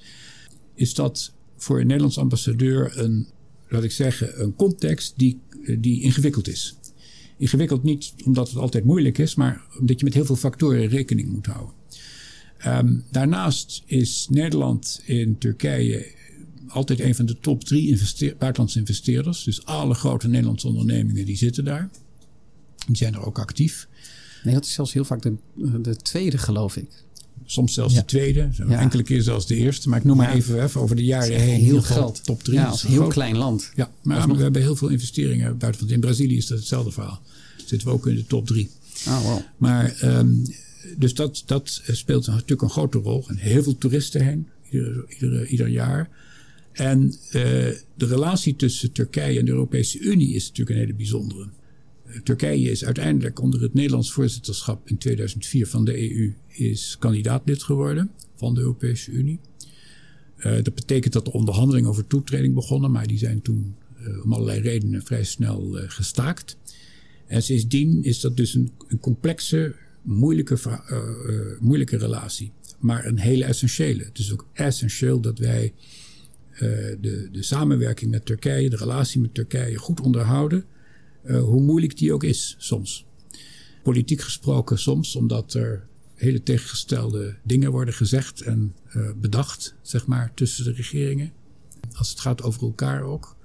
Is 0.74 0.94
dat 0.94 1.34
voor 1.64 1.80
een 1.80 1.88
Nederlands 1.88 2.18
ambassadeur 2.18 3.00
een, 3.00 3.28
laat 3.68 3.84
ik 3.84 3.92
zeggen, 3.92 4.42
een 4.42 4.56
context 4.56 5.14
die, 5.18 5.40
die 5.80 6.02
ingewikkeld 6.02 6.48
is. 6.48 6.76
Ingewikkeld 7.38 7.84
niet 7.84 8.14
omdat 8.26 8.50
het 8.50 8.58
altijd 8.58 8.84
moeilijk 8.84 9.18
is, 9.18 9.36
maar 9.36 9.62
omdat 9.80 10.00
je 10.00 10.06
met 10.06 10.14
heel 10.14 10.26
veel 10.26 10.36
factoren 10.36 10.88
rekening 10.88 11.32
moet 11.32 11.46
houden. 11.46 11.76
Ehm, 12.58 13.00
daarnaast 13.12 13.84
is 13.86 14.28
Nederland 14.30 15.02
in 15.06 15.38
Turkije 15.38 16.12
altijd 16.68 17.00
een 17.00 17.16
van 17.16 17.26
de 17.26 17.40
top 17.40 17.64
drie 17.64 18.00
buitenlandse 18.20 18.80
investeerders. 18.80 19.44
Dus 19.44 19.66
alle 19.66 19.94
grote 19.94 20.28
Nederlandse 20.28 20.68
ondernemingen 20.68 21.26
die 21.26 21.38
zitten 21.38 21.66
daar. 21.66 21.90
Die 22.88 22.96
zijn 22.96 23.14
er 23.14 23.26
ook 23.26 23.40
actief. 23.40 23.88
Nee, 24.44 24.54
dat 24.54 24.66
is 24.66 24.74
zelfs 24.74 24.94
heel 24.94 25.06
vaak 25.06 25.22
de, 25.22 25.36
de 25.82 25.96
tweede, 25.96 26.38
geloof 26.38 26.78
ik. 26.78 27.04
Soms 27.46 27.74
zelfs 27.74 27.94
de 27.94 28.06
tweede. 28.06 28.50
Zo. 28.54 28.64
Enkele 28.68 29.04
keer 29.04 29.22
zelfs 29.22 29.48
de 29.48 29.56
eerste. 29.56 29.90
Maar 29.90 30.00
ik 30.00 30.04
noem 30.06 30.18
maar 30.18 30.34
even, 30.34 30.64
even 30.64 30.82
over 30.82 30.96
de 30.96 31.04
jaren 31.04 31.40
heen. 31.40 31.60
Heel 31.60 31.82
groot. 31.82 32.24
Top 32.24 32.44
drie. 32.44 32.58
Ja, 32.58 32.72
een 32.72 32.78
heel 32.88 32.98
groot. 32.98 33.14
klein 33.14 33.38
land. 33.38 33.72
Ja, 33.76 33.92
maar 34.02 34.28
we 34.28 34.42
hebben 34.42 34.62
heel 34.62 34.76
veel 34.76 34.90
investeringen 34.90 35.58
buiten. 35.58 35.90
In 35.90 36.00
Brazilië 36.00 36.38
is 36.38 36.48
dat 36.48 36.58
hetzelfde 36.58 36.92
verhaal. 36.92 37.22
Zitten 37.66 37.88
we 37.88 37.94
ook 37.94 38.08
in 38.08 38.16
de 38.16 38.28
top 38.28 38.48
drie. 38.48 38.70
Oh, 39.08 39.22
wow. 39.22 39.40
Maar 39.58 39.96
ehm, 40.00 40.36
dus 40.98 41.14
dat, 41.14 41.44
dat 41.46 41.82
speelt 41.88 42.28
natuurlijk 42.28 42.62
een 42.62 42.70
grote 42.70 42.98
rol. 42.98 43.24
En 43.28 43.38
heel 43.38 43.64
veel 43.64 43.78
toeristen 43.78 44.26
heen, 44.26 44.48
ieder, 44.70 45.06
ieder, 45.20 45.48
ieder 45.48 45.68
jaar. 45.68 46.10
En 46.72 47.14
eh, 47.32 47.42
de 47.96 48.06
relatie 48.06 48.56
tussen 48.56 48.92
Turkije 48.92 49.40
en 49.40 49.46
de 49.46 49.52
Europese 49.52 50.00
Unie 50.00 50.34
is 50.34 50.48
natuurlijk 50.48 50.70
een 50.70 50.82
hele 50.82 50.94
bijzondere. 50.94 51.48
Turkije 52.24 52.72
is 52.72 52.86
uiteindelijk 52.86 53.42
onder 53.42 53.62
het 53.62 53.74
Nederlands 53.74 54.12
voorzitterschap 54.12 54.90
in 54.90 54.98
2004 54.98 55.68
van 55.68 55.86
de 55.86 56.16
EU 56.16 56.34
is 56.48 56.96
kandidaatlid 57.00 57.64
geworden 57.64 58.12
van 58.36 58.54
de 58.54 58.62
Europese 58.62 59.12
Unie. 59.12 59.40
Eh, 60.38 60.64
dat 60.64 60.76
betekent 60.76 61.14
dat 61.14 61.26
de 61.26 61.32
onderhandelingen 61.32 61.90
over 61.90 62.08
toetreding 62.08 62.54
begonnen, 62.54 62.92
maar 62.92 63.08
die 63.08 63.18
zijn 63.18 63.42
toen 63.42 63.76
eh, 63.98 64.24
om 64.24 64.34
allerlei 64.34 64.62
redenen 64.62 65.04
vrij 65.04 65.24
snel 65.24 65.78
eh, 65.78 65.84
gestaakt. 65.88 66.58
En 67.28 67.44
sindsdien 67.44 68.04
is 68.04 68.20
dat 68.20 68.38
dus 68.38 68.54
een, 68.54 68.72
een 68.88 69.00
complexe, 69.00 69.76
moeilijke, 70.02 70.58
moeilijke 71.60 71.98
relatie. 71.98 72.52
Maar 72.80 73.06
een 73.06 73.20
hele 73.20 73.44
essentiële. 73.44 74.04
Het 74.04 74.18
is 74.18 74.32
ook 74.32 74.48
essentieel 74.54 75.20
dat 75.20 75.40
wij 75.40 75.74
de, 76.60 77.30
de 77.32 77.44
samenwerking 77.44 78.12
met 78.12 78.26
Turkije, 78.26 78.70
de 78.70 78.76
relatie 78.76 79.22
met 79.22 79.34
Turkije 79.34 79.78
goed 79.78 80.02
onderhouden. 80.02 80.66
Eh, 81.24 81.44
hoe 81.44 81.62
moeilijk 81.62 81.98
die 81.98 82.14
ook 82.14 82.24
is 82.24 82.56
soms. 82.58 83.06
Politiek 83.84 84.22
gesproken 84.22 84.80
soms, 84.80 85.16
omdat 85.16 85.54
er 85.54 85.88
hele 86.16 86.44
tegengestelde 86.44 87.36
dingen 87.44 87.72
worden 87.72 87.94
gezegd 87.94 88.42
en 88.42 88.76
eh, 88.88 89.10
bedacht, 89.22 89.76
zeg 89.82 90.06
maar, 90.06 90.34
tussen 90.34 90.64
de 90.64 90.72
regeringen. 90.72 91.32
Als 91.92 92.10
het 92.10 92.20
gaat 92.20 92.42
over 92.42 92.62
elkaar 92.62 93.02
ook. 93.02 93.36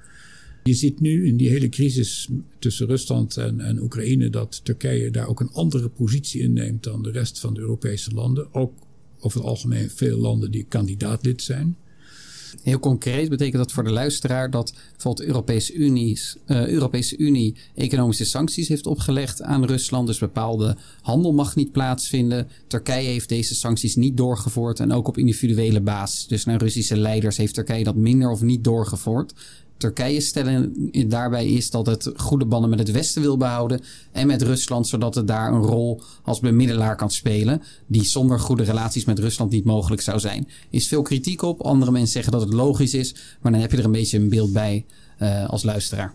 Je 0.63 0.75
ziet 0.75 1.01
nu 1.01 1.27
in 1.27 1.37
die 1.37 1.49
hele 1.49 1.69
crisis 1.69 2.29
tussen 2.59 2.87
Rusland 2.87 3.37
en, 3.37 3.61
en 3.61 3.83
Oekraïne 3.83 4.31
dat 4.31 4.65
Turkije 4.65 5.11
daar 5.11 5.27
ook 5.27 5.41
een 5.41 5.53
andere 5.53 5.89
positie 5.89 6.41
inneemt 6.41 6.83
dan 6.83 7.03
de 7.03 7.11
rest 7.11 7.41
van 7.41 7.55
de 7.55 7.61
Europese 7.61 8.11
landen. 8.11 8.55
Ook 8.55 8.73
over 9.21 9.39
het 9.39 9.49
algemeen 9.49 9.91
veel 9.91 10.19
landen 10.19 10.51
die 10.51 10.65
kandidaatlid 10.69 11.43
zijn. 11.43 11.77
Heel 12.63 12.79
concreet 12.79 13.29
betekent 13.29 13.57
dat 13.57 13.73
voor 13.73 13.85
de 13.85 13.91
luisteraar 13.91 14.51
dat 14.51 14.73
bijvoorbeeld 14.91 15.27
de 15.27 15.27
Europese, 15.27 15.75
Unie's, 15.75 16.37
uh, 16.47 16.67
Europese 16.67 17.17
Unie 17.17 17.55
economische 17.75 18.25
sancties 18.25 18.69
heeft 18.69 18.87
opgelegd 18.87 19.43
aan 19.43 19.65
Rusland. 19.65 20.07
Dus 20.07 20.19
bepaalde 20.19 20.77
handel 21.03 21.33
mag 21.33 21.57
niet 21.57 21.73
plaatsvinden. 21.73 22.49
Turkije 22.67 23.09
heeft 23.09 23.29
deze 23.29 23.55
sancties 23.55 23.97
niet 23.97 24.17
doorgevoerd 24.17 24.81
en 24.81 24.93
ook 24.93 25.09
op 25.09 25.19
individuele 25.19 25.81
basis. 25.81 26.27
Dus 26.27 26.45
naar 26.45 26.59
Russische 26.59 26.97
leiders 26.97 27.37
heeft 27.37 27.55
Turkije 27.55 27.85
dat 27.85 27.97
minder 27.97 28.31
of 28.31 28.43
niet 28.43 28.65
doorgevoerd. 28.65 29.33
Turkije 29.79 30.21
stellen 30.21 30.91
daarbij 31.09 31.49
is 31.49 31.71
dat 31.71 31.87
het 31.87 32.11
goede 32.17 32.45
banden 32.45 32.71
met 32.71 32.79
het 32.79 32.91
Westen 32.91 33.23
wil 33.23 33.37
behouden 33.37 33.81
en 34.13 34.27
met 34.27 34.43
Rusland, 34.43 34.87
zodat 34.87 35.15
het 35.15 35.27
daar 35.27 35.53
een 35.53 35.63
rol 35.63 36.03
als 36.23 36.41
bemiddelaar 36.41 36.97
kan 36.97 37.11
spelen, 37.11 37.63
die 37.87 38.05
zonder 38.05 38.41
goede 38.41 38.63
relaties 38.63 39.05
met 39.05 39.19
Rusland 39.19 39.51
niet 39.51 39.65
mogelijk 39.65 40.03
zou 40.03 40.21
zijn. 40.21 40.49
Is 40.71 40.89
veel 40.89 41.03
kritiek 41.03 41.43
op. 41.43 41.61
Andere 41.61 41.91
mensen 41.91 42.13
zeggen 42.13 42.33
dat 42.33 42.41
het 42.41 42.53
logisch 42.53 42.95
is, 42.95 43.15
maar 43.41 43.53
dan 43.53 43.61
heb 43.61 43.71
je 43.71 43.77
er 43.77 43.85
een 43.85 43.93
beetje 43.93 44.19
een 44.19 44.29
beeld 44.29 44.53
bij 44.53 44.85
uh, 45.23 45.49
als 45.49 45.63
luisteraar. 45.63 46.15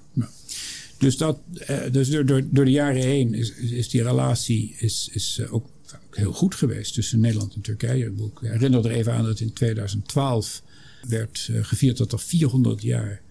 Dus, 0.97 1.17
dat, 1.17 1.39
uh, 1.69 1.77
dus 1.91 2.09
door, 2.09 2.25
door, 2.25 2.41
door, 2.49 2.65
de 2.65 2.71
jaren 2.71 3.01
heen 3.01 3.33
is, 3.33 3.51
is 3.51 3.89
die 3.89 4.03
relatie 4.03 4.75
is, 4.77 5.09
is 5.11 5.37
uh, 5.41 5.53
ook 5.53 5.65
heel 6.11 6.33
goed 6.33 6.55
geweest 6.55 6.93
tussen 6.93 7.19
Nederland 7.19 7.53
en 7.53 7.61
Turkije. 7.61 8.05
Ik 8.05 8.39
herinner 8.39 8.85
er 8.85 8.91
even 8.91 9.13
aan 9.13 9.25
dat 9.25 9.39
in 9.39 9.53
2012 9.53 10.61
werd 11.07 11.49
gevierd 11.61 11.97
dat 11.97 12.11
er 12.11 12.19
400 12.19 12.81
jaar 12.81 13.21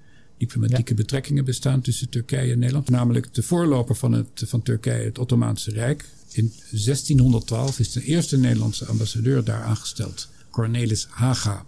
diplomatieke 0.43 0.95
betrekkingen 0.95 1.45
bestaan 1.45 1.81
tussen 1.81 2.09
Turkije 2.09 2.53
en 2.53 2.59
Nederland. 2.59 2.91
Namelijk 2.91 3.35
de 3.35 3.43
voorloper 3.43 3.97
van, 3.97 4.13
het, 4.13 4.43
van 4.47 4.63
Turkije, 4.63 5.05
het 5.05 5.19
Ottomaanse 5.19 5.71
Rijk. 5.71 6.05
In 6.33 6.53
1612 6.71 7.79
is 7.79 7.93
de 7.93 8.05
eerste 8.05 8.39
Nederlandse 8.39 8.87
ambassadeur 8.87 9.45
daar 9.45 9.63
aangesteld. 9.63 10.29
Cornelis 10.51 11.07
Haga 11.11 11.67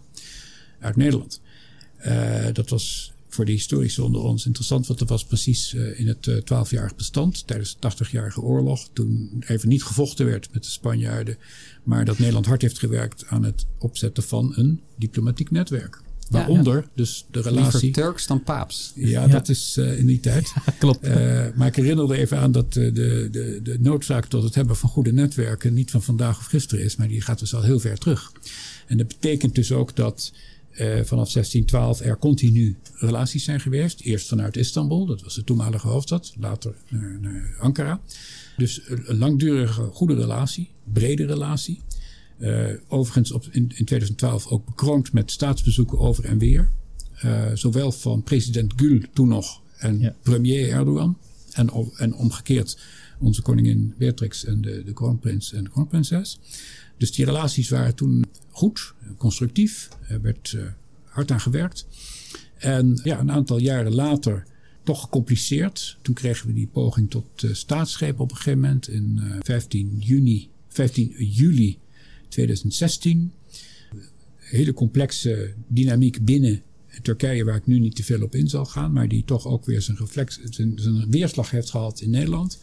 uit 0.81 0.97
Nederland. 0.97 1.41
Uh, 2.07 2.47
dat 2.53 2.69
was 2.69 3.13
voor 3.29 3.45
de 3.45 3.53
historici 3.53 4.01
onder 4.01 4.21
ons 4.21 4.47
interessant, 4.47 4.87
want 4.87 4.99
dat 4.99 5.09
was 5.09 5.25
precies 5.25 5.75
uh, 5.75 6.01
in 6.01 6.07
het 6.07 6.47
twaalfjarig 6.47 6.91
uh, 6.91 6.97
bestand 6.97 7.47
tijdens 7.47 7.77
de 7.81 7.93
80-jarige 7.93 8.41
oorlog. 8.41 8.89
Toen 8.93 9.43
even 9.47 9.69
niet 9.69 9.83
gevochten 9.85 10.27
werd 10.27 10.49
met 10.53 10.63
de 10.63 10.71
Spanjaarden, 10.71 11.37
maar 11.83 12.05
dat 12.05 12.19
Nederland 12.19 12.47
hard 12.47 12.63
heeft 12.63 12.79
gewerkt 12.79 13.27
aan 13.27 13.45
het 13.45 13.67
opzetten 13.79 14.23
van 14.23 14.53
een 14.57 14.81
diplomatiek 14.97 15.51
netwerk. 15.51 16.03
Waaronder 16.39 16.85
dus 16.95 17.27
de 17.31 17.41
relatie. 17.41 17.81
Liever 17.81 18.03
Turks 18.03 18.27
dan 18.27 18.43
Paaps. 18.43 18.93
Ja, 18.95 19.27
dat 19.27 19.49
is 19.49 19.77
uh, 19.79 19.99
in 19.99 20.07
die 20.07 20.21
tijd. 20.21 20.53
Klopt. 20.79 21.07
Uh, 21.07 21.47
maar 21.55 21.67
ik 21.67 21.77
herinnerde 21.77 22.17
even 22.17 22.39
aan 22.39 22.53
dat 22.53 22.77
uh, 22.77 22.95
de, 22.95 23.29
de, 23.31 23.61
de 23.63 23.79
noodzaak 23.81 24.27
tot 24.27 24.43
het 24.43 24.55
hebben 24.55 24.77
van 24.77 24.89
goede 24.89 25.13
netwerken 25.13 25.75
niet 25.75 25.91
van 25.91 26.03
vandaag 26.03 26.39
of 26.39 26.45
gisteren 26.45 26.85
is, 26.85 26.97
maar 26.97 27.09
die 27.09 27.21
gaat 27.21 27.39
dus 27.39 27.55
al 27.55 27.63
heel 27.63 27.81
ver 27.81 27.99
terug. 27.99 28.33
En 28.87 28.97
dat 28.97 29.09
betekent 29.09 29.55
dus 29.55 29.73
ook 29.73 29.97
dat 29.97 30.33
vanaf 31.05 31.33
1612 31.33 32.01
er 32.01 32.19
continu 32.19 32.77
relaties 32.95 33.45
zijn 33.45 33.61
geweest. 33.61 34.01
Eerst 34.01 34.29
vanuit 34.29 34.57
Istanbul, 34.57 35.07
dat 35.07 35.23
was 35.23 35.35
de 35.35 35.45
toenmalige 35.45 35.89
hoofdstad, 35.89 36.35
later 36.39 36.75
naar, 36.89 37.19
naar 37.21 37.57
Ankara. 37.61 38.01
Dus 38.57 38.81
een 38.87 39.19
langdurige 39.19 39.83
goede 39.83 40.15
relatie, 40.15 40.71
brede 40.93 41.27
relatie. 41.27 41.81
Uh, 42.39 42.67
overigens 42.89 43.33
op, 43.33 43.45
in, 43.51 43.63
in 43.63 43.85
2012 43.85 44.47
ook 44.47 44.65
bekroond 44.65 45.13
met 45.13 45.31
staatsbezoeken 45.31 45.99
over 45.99 46.25
en 46.25 46.39
weer. 46.39 46.71
Uh, 47.25 47.51
zowel 47.55 47.93
van 47.93 48.23
president 48.23 48.73
Gül 48.77 49.01
toen 49.13 49.29
nog 49.29 49.63
en 49.77 50.01
ja. 50.01 50.15
premier 50.23 50.71
Erdogan. 50.71 51.19
En, 51.53 51.71
en 51.97 52.15
omgekeerd 52.15 52.79
onze 53.19 53.43
koningin 53.43 53.95
Beatrix 53.99 54.45
en 54.45 54.61
de, 54.61 54.83
de 54.85 54.93
kroonprins 54.93 55.53
en 55.53 55.65
de 55.65 55.71
kroonprinses. 55.71 56.39
Dus 56.97 57.13
die 57.13 57.25
relaties 57.25 57.69
waren 57.69 57.95
toen 57.95 58.25
goed, 58.51 58.95
constructief. 59.17 59.89
Er 60.09 60.21
werd 60.21 60.53
uh, 60.53 60.63
hard 61.05 61.31
aan 61.31 61.41
gewerkt. 61.41 61.87
En 62.59 63.01
ja, 63.03 63.21
een 63.21 63.31
aantal 63.31 63.59
jaren 63.59 63.95
later 63.95 64.47
toch 64.83 65.01
gecompliceerd. 65.01 65.99
Toen 66.03 66.15
kregen 66.15 66.47
we 66.47 66.53
die 66.53 66.69
poging 66.73 67.11
tot 67.11 67.45
staatsgreep 67.53 68.21
op 68.21 68.31
een 68.31 68.37
gegeven 68.37 68.61
moment 68.61 68.89
in 68.89 69.21
uh, 69.23 69.37
15 69.41 69.97
juni, 69.99 70.49
15 70.69 71.15
juli 71.19 71.79
2016. 72.35 73.33
Hele 74.37 74.73
complexe 74.73 75.55
dynamiek 75.67 76.25
binnen 76.25 76.63
Turkije, 77.03 77.45
waar 77.45 77.57
ik 77.57 77.67
nu 77.67 77.79
niet 77.79 77.97
te 77.97 78.05
veel 78.05 78.23
op 78.23 78.35
in 78.35 78.49
zal 78.49 78.65
gaan, 78.65 78.93
maar 78.93 79.09
die 79.09 79.25
toch 79.25 79.47
ook 79.47 79.65
weer 79.65 79.83
zijn, 79.83 79.97
reflex, 79.97 80.41
zijn, 80.51 80.73
zijn 80.77 81.11
weerslag 81.11 81.51
heeft 81.51 81.71
gehad 81.71 82.01
in 82.01 82.11
Nederland. 82.11 82.59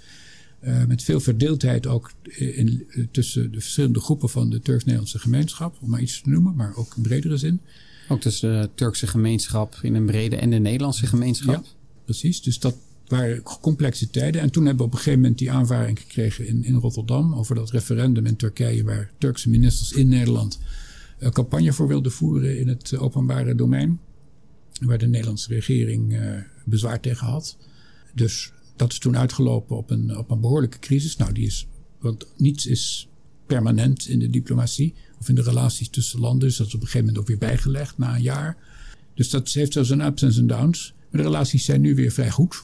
Uh, 0.64 0.86
met 0.86 1.04
veel 1.04 1.20
verdeeldheid 1.20 1.88
ook 1.88 2.12
in, 2.38 2.88
tussen 3.12 3.52
de 3.52 3.62
verschillende 3.62 4.00
groepen 4.00 4.30
van 4.30 4.50
de 4.50 4.60
Turks-Nederlandse 4.60 5.20
gemeenschap, 5.20 5.78
om 5.82 5.90
maar 5.90 6.02
iets 6.02 6.22
te 6.22 6.30
noemen, 6.30 6.56
maar 6.56 6.76
ook 6.76 6.94
in 6.96 7.02
bredere 7.02 7.38
zin. 7.38 7.60
Ook 8.10 8.22
tussen 8.22 8.62
de 8.62 8.70
Turkse 8.76 9.08
gemeenschap 9.08 9.80
in 9.82 9.96
een 9.96 10.06
brede 10.06 10.36
en 10.36 10.50
de 10.50 10.60
Nederlandse 10.60 11.06
gemeenschap. 11.06 11.64
Ja, 11.64 11.72
precies. 12.06 12.42
Dus 12.42 12.60
dat, 12.60 12.76
waren 13.12 13.44
complexe 13.62 14.10
tijden. 14.10 14.42
En 14.42 14.52
toen 14.52 14.66
hebben 14.66 14.82
we 14.82 14.88
op 14.88 14.92
een 14.92 14.98
gegeven 14.98 15.20
moment 15.20 15.40
die 15.40 15.52
aanvaring 15.52 16.00
gekregen 16.00 16.48
in, 16.48 16.64
in 16.64 16.76
Rotterdam 16.76 17.34
over 17.34 17.56
dat 17.56 17.70
referendum 17.70 18.26
in 18.26 18.36
Turkije, 18.36 18.84
waar 18.84 19.12
Turkse 19.18 19.50
ministers 19.50 19.92
in 19.92 20.08
Nederland 20.08 20.60
een 21.20 21.28
eh, 21.28 21.34
campagne 21.34 21.74
voor 21.74 21.88
wilden 21.88 22.12
voeren 22.12 22.60
in 22.60 22.68
het 22.68 22.98
openbare 22.98 23.56
domein. 23.56 24.00
Waar 24.82 24.98
de 24.98 25.08
Nederlandse 25.08 25.54
regering 25.54 26.14
uh, 26.14 26.36
bezwaar 26.66 27.00
tegen 27.00 27.28
had. 27.28 27.58
Dus 28.14 28.52
dat 28.76 28.92
is 28.92 29.00
toen 29.00 29.18
uitgelopen 29.18 29.78
op 29.78 29.90
een, 29.90 30.18
op 30.18 30.32
een 30.32 30.42
behoorlijke 30.42 30.80
crisis. 30.80 31.18
Nou, 31.18 31.32
die 31.32 31.46
is, 31.46 31.68
want 32.00 32.26
niets 32.38 32.66
is 32.66 33.10
permanent 33.46 34.08
in 34.08 34.20
de 34.20 34.30
diplomatie 34.30 34.94
of 35.20 35.30
in 35.30 35.36
de 35.36 35.42
relaties 35.42 35.90
tussen 35.90 36.20
landen. 36.20 36.48
Dus 36.48 36.58
dat 36.58 36.68
is 36.68 36.74
op 36.74 36.82
een 36.82 36.86
gegeven 36.86 37.08
moment 37.08 37.24
ook 37.24 37.28
weer 37.28 37.50
bijgelegd 37.50 37.98
na 37.98 38.16
een 38.16 38.22
jaar. 38.22 38.58
Dus 39.14 39.30
dat 39.30 39.50
heeft 39.50 39.74
zo 39.74 39.84
zijn 39.84 40.02
ups 40.02 40.38
en 40.38 40.48
downs. 40.48 40.94
De 41.12 41.22
relaties 41.22 41.66
zijn 41.66 41.82
nu 41.82 41.96
weer 41.96 42.12
vrij 42.12 42.30
goed 42.30 42.64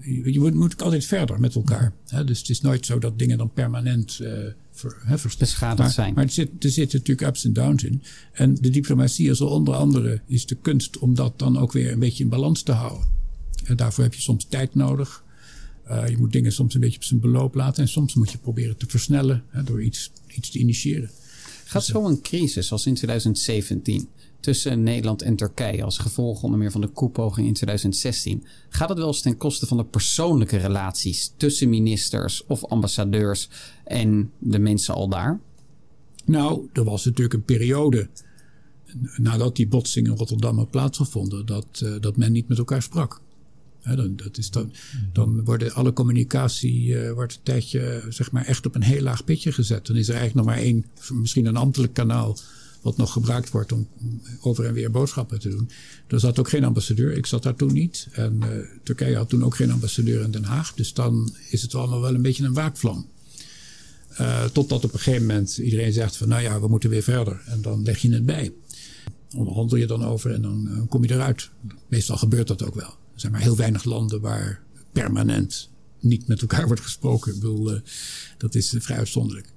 je 0.00 0.38
moet, 0.38 0.54
moet 0.54 0.82
altijd 0.82 1.04
verder 1.04 1.40
met 1.40 1.54
elkaar. 1.54 1.92
Hè? 2.06 2.24
Dus 2.24 2.38
het 2.38 2.48
is 2.48 2.60
nooit 2.60 2.86
zo 2.86 2.98
dat 2.98 3.18
dingen 3.18 3.38
dan 3.38 3.52
permanent 3.52 4.18
uh, 4.22 4.28
ver, 4.70 5.34
beschadigd 5.38 5.94
zijn. 5.94 6.14
Maar 6.14 6.24
er, 6.24 6.30
zit, 6.30 6.64
er 6.64 6.70
zitten 6.70 6.98
natuurlijk 6.98 7.28
ups 7.28 7.44
en 7.44 7.52
downs 7.52 7.84
in. 7.84 8.02
En 8.32 8.54
de 8.54 8.70
diplomatie 8.70 9.30
is 9.30 9.40
onder 9.40 9.74
andere 9.74 10.20
is 10.26 10.46
de 10.46 10.54
kunst 10.54 10.98
om 10.98 11.14
dat 11.14 11.38
dan 11.38 11.58
ook 11.58 11.72
weer 11.72 11.92
een 11.92 11.98
beetje 11.98 12.22
in 12.22 12.30
balans 12.30 12.62
te 12.62 12.72
houden. 12.72 13.06
En 13.64 13.76
daarvoor 13.76 14.04
heb 14.04 14.14
je 14.14 14.20
soms 14.20 14.46
tijd 14.48 14.74
nodig. 14.74 15.24
Uh, 15.90 16.08
je 16.08 16.16
moet 16.18 16.32
dingen 16.32 16.52
soms 16.52 16.74
een 16.74 16.80
beetje 16.80 16.96
op 16.96 17.04
zijn 17.04 17.20
beloop 17.20 17.54
laten. 17.54 17.82
En 17.82 17.88
soms 17.88 18.14
moet 18.14 18.30
je 18.30 18.38
proberen 18.38 18.76
te 18.76 18.86
versnellen 18.88 19.42
hè, 19.48 19.62
door 19.62 19.82
iets, 19.82 20.10
iets 20.26 20.50
te 20.50 20.58
initiëren. 20.58 21.10
Gaat 21.64 21.86
dus, 21.86 21.94
zo'n 21.94 22.20
crisis 22.20 22.72
als 22.72 22.86
in 22.86 22.94
2017 22.94 24.08
tussen 24.40 24.82
Nederland 24.82 25.22
en 25.22 25.36
Turkije 25.36 25.84
als 25.84 25.98
gevolg 25.98 26.42
onder 26.42 26.58
meer 26.58 26.70
van 26.70 26.80
de 26.80 26.86
koepoging 26.88 27.46
in 27.46 27.52
2016. 27.52 28.44
Gaat 28.68 28.88
het 28.88 28.98
wel 28.98 29.06
eens 29.06 29.20
ten 29.20 29.36
koste 29.36 29.66
van 29.66 29.76
de 29.76 29.84
persoonlijke 29.84 30.56
relaties 30.56 31.32
tussen 31.36 31.68
ministers 31.68 32.46
of 32.46 32.64
ambassadeurs 32.64 33.48
en 33.84 34.30
de 34.38 34.58
mensen 34.58 34.94
al 34.94 35.08
daar? 35.08 35.40
Nou, 36.24 36.68
er 36.72 36.84
was 36.84 37.04
natuurlijk 37.04 37.34
een 37.34 37.44
periode 37.44 38.08
nadat 39.16 39.56
die 39.56 39.68
botsing 39.68 40.06
in 40.06 40.16
Rotterdam 40.16 40.56
had 40.58 40.70
plaatsgevonden, 40.70 41.46
dat, 41.46 41.80
uh, 41.84 41.94
dat 42.00 42.16
men 42.16 42.32
niet 42.32 42.48
met 42.48 42.58
elkaar 42.58 42.82
sprak. 42.82 43.20
dan, 43.82 44.16
dat 44.16 44.38
is 44.38 44.50
dan, 44.50 44.72
dan 45.12 45.44
wordt 45.44 45.74
alle 45.74 45.92
communicatie 45.92 46.86
uh, 46.86 47.12
wordt 47.12 47.34
een 47.34 47.42
tijdje 47.42 48.02
zeg 48.08 48.30
maar, 48.30 48.44
echt 48.44 48.66
op 48.66 48.74
een 48.74 48.82
heel 48.82 49.02
laag 49.02 49.24
pitje 49.24 49.52
gezet. 49.52 49.86
Dan 49.86 49.96
is 49.96 50.08
er 50.08 50.14
eigenlijk 50.14 50.46
nog 50.46 50.54
maar 50.54 50.64
één, 50.64 50.84
misschien 51.12 51.46
een 51.46 51.56
ambtelijk 51.56 51.94
kanaal 51.94 52.36
wat 52.80 52.96
nog 52.96 53.12
gebruikt 53.12 53.50
wordt 53.50 53.72
om 53.72 53.88
over 54.40 54.64
en 54.64 54.72
weer 54.72 54.90
boodschappen 54.90 55.38
te 55.38 55.48
doen. 55.48 55.70
Er 56.06 56.20
zat 56.20 56.38
ook 56.38 56.48
geen 56.48 56.64
ambassadeur. 56.64 57.16
Ik 57.16 57.26
zat 57.26 57.42
daar 57.42 57.54
toen 57.54 57.72
niet. 57.72 58.08
En 58.12 58.40
uh, 58.42 58.48
Turkije 58.82 59.16
had 59.16 59.28
toen 59.28 59.44
ook 59.44 59.56
geen 59.56 59.70
ambassadeur 59.70 60.22
in 60.22 60.30
Den 60.30 60.44
Haag. 60.44 60.74
Dus 60.74 60.94
dan 60.94 61.34
is 61.48 61.62
het 61.62 61.74
allemaal 61.74 62.00
wel 62.00 62.14
een 62.14 62.22
beetje 62.22 62.44
een 62.44 62.52
waakvlam. 62.52 63.06
Uh, 64.20 64.44
totdat 64.44 64.84
op 64.84 64.92
een 64.92 64.98
gegeven 64.98 65.26
moment 65.26 65.58
iedereen 65.58 65.92
zegt 65.92 66.16
van 66.16 66.28
nou 66.28 66.42
ja, 66.42 66.60
we 66.60 66.68
moeten 66.68 66.90
weer 66.90 67.02
verder. 67.02 67.42
En 67.46 67.62
dan 67.62 67.82
leg 67.82 67.98
je 67.98 68.12
het 68.12 68.26
bij. 68.26 68.52
Onderhandel 69.34 69.78
je 69.78 69.86
dan 69.86 70.04
over 70.04 70.32
en 70.32 70.42
dan 70.42 70.68
uh, 70.70 70.82
kom 70.88 71.04
je 71.04 71.14
eruit. 71.14 71.50
Meestal 71.88 72.16
gebeurt 72.16 72.48
dat 72.48 72.62
ook 72.62 72.74
wel. 72.74 72.88
Er 73.14 73.20
zijn 73.20 73.32
maar 73.32 73.40
heel 73.40 73.56
weinig 73.56 73.84
landen 73.84 74.20
waar 74.20 74.62
permanent 74.92 75.70
niet 76.00 76.26
met 76.26 76.40
elkaar 76.40 76.66
wordt 76.70 76.82
gesproken. 76.82 77.34
Ik 77.34 77.40
bedoel, 77.40 77.80
dat 78.38 78.54
is 78.54 78.74
vrij 78.78 78.98
uitzonderlijk. 78.98 79.52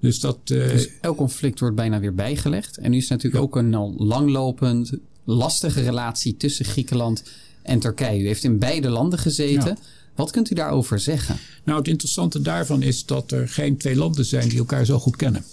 Dus, 0.00 0.20
dat, 0.20 0.38
uh, 0.44 0.68
dus 0.68 0.88
elk 1.00 1.16
conflict 1.16 1.60
wordt 1.60 1.76
bijna 1.76 2.00
weer 2.00 2.14
bijgelegd. 2.14 2.76
En 2.76 2.90
nu 2.90 2.96
is 2.96 3.08
natuurlijk 3.08 3.42
ook 3.42 3.56
een 3.56 3.74
al 3.74 3.94
langlopend, 3.98 4.92
lastige 5.24 5.82
relatie 5.82 6.36
tussen 6.36 6.64
Griekenland 6.64 7.22
en 7.62 7.78
Turkije. 7.78 8.22
U 8.22 8.26
heeft 8.26 8.44
in 8.44 8.58
beide 8.58 8.88
landen 8.88 9.18
gezeten. 9.18 9.78
Wat 10.14 10.30
kunt 10.30 10.50
u 10.50 10.54
daarover 10.54 11.00
zeggen? 11.00 11.36
Nou, 11.64 11.78
het 11.78 11.88
interessante 11.88 12.40
daarvan 12.40 12.82
is 12.82 13.06
dat 13.06 13.32
er 13.32 13.48
geen 13.48 13.76
twee 13.76 13.96
landen 13.96 14.24
zijn 14.24 14.48
die 14.48 14.58
elkaar 14.58 14.84
zo 14.84 14.98
goed 14.98 15.16
kennen. 15.16 15.44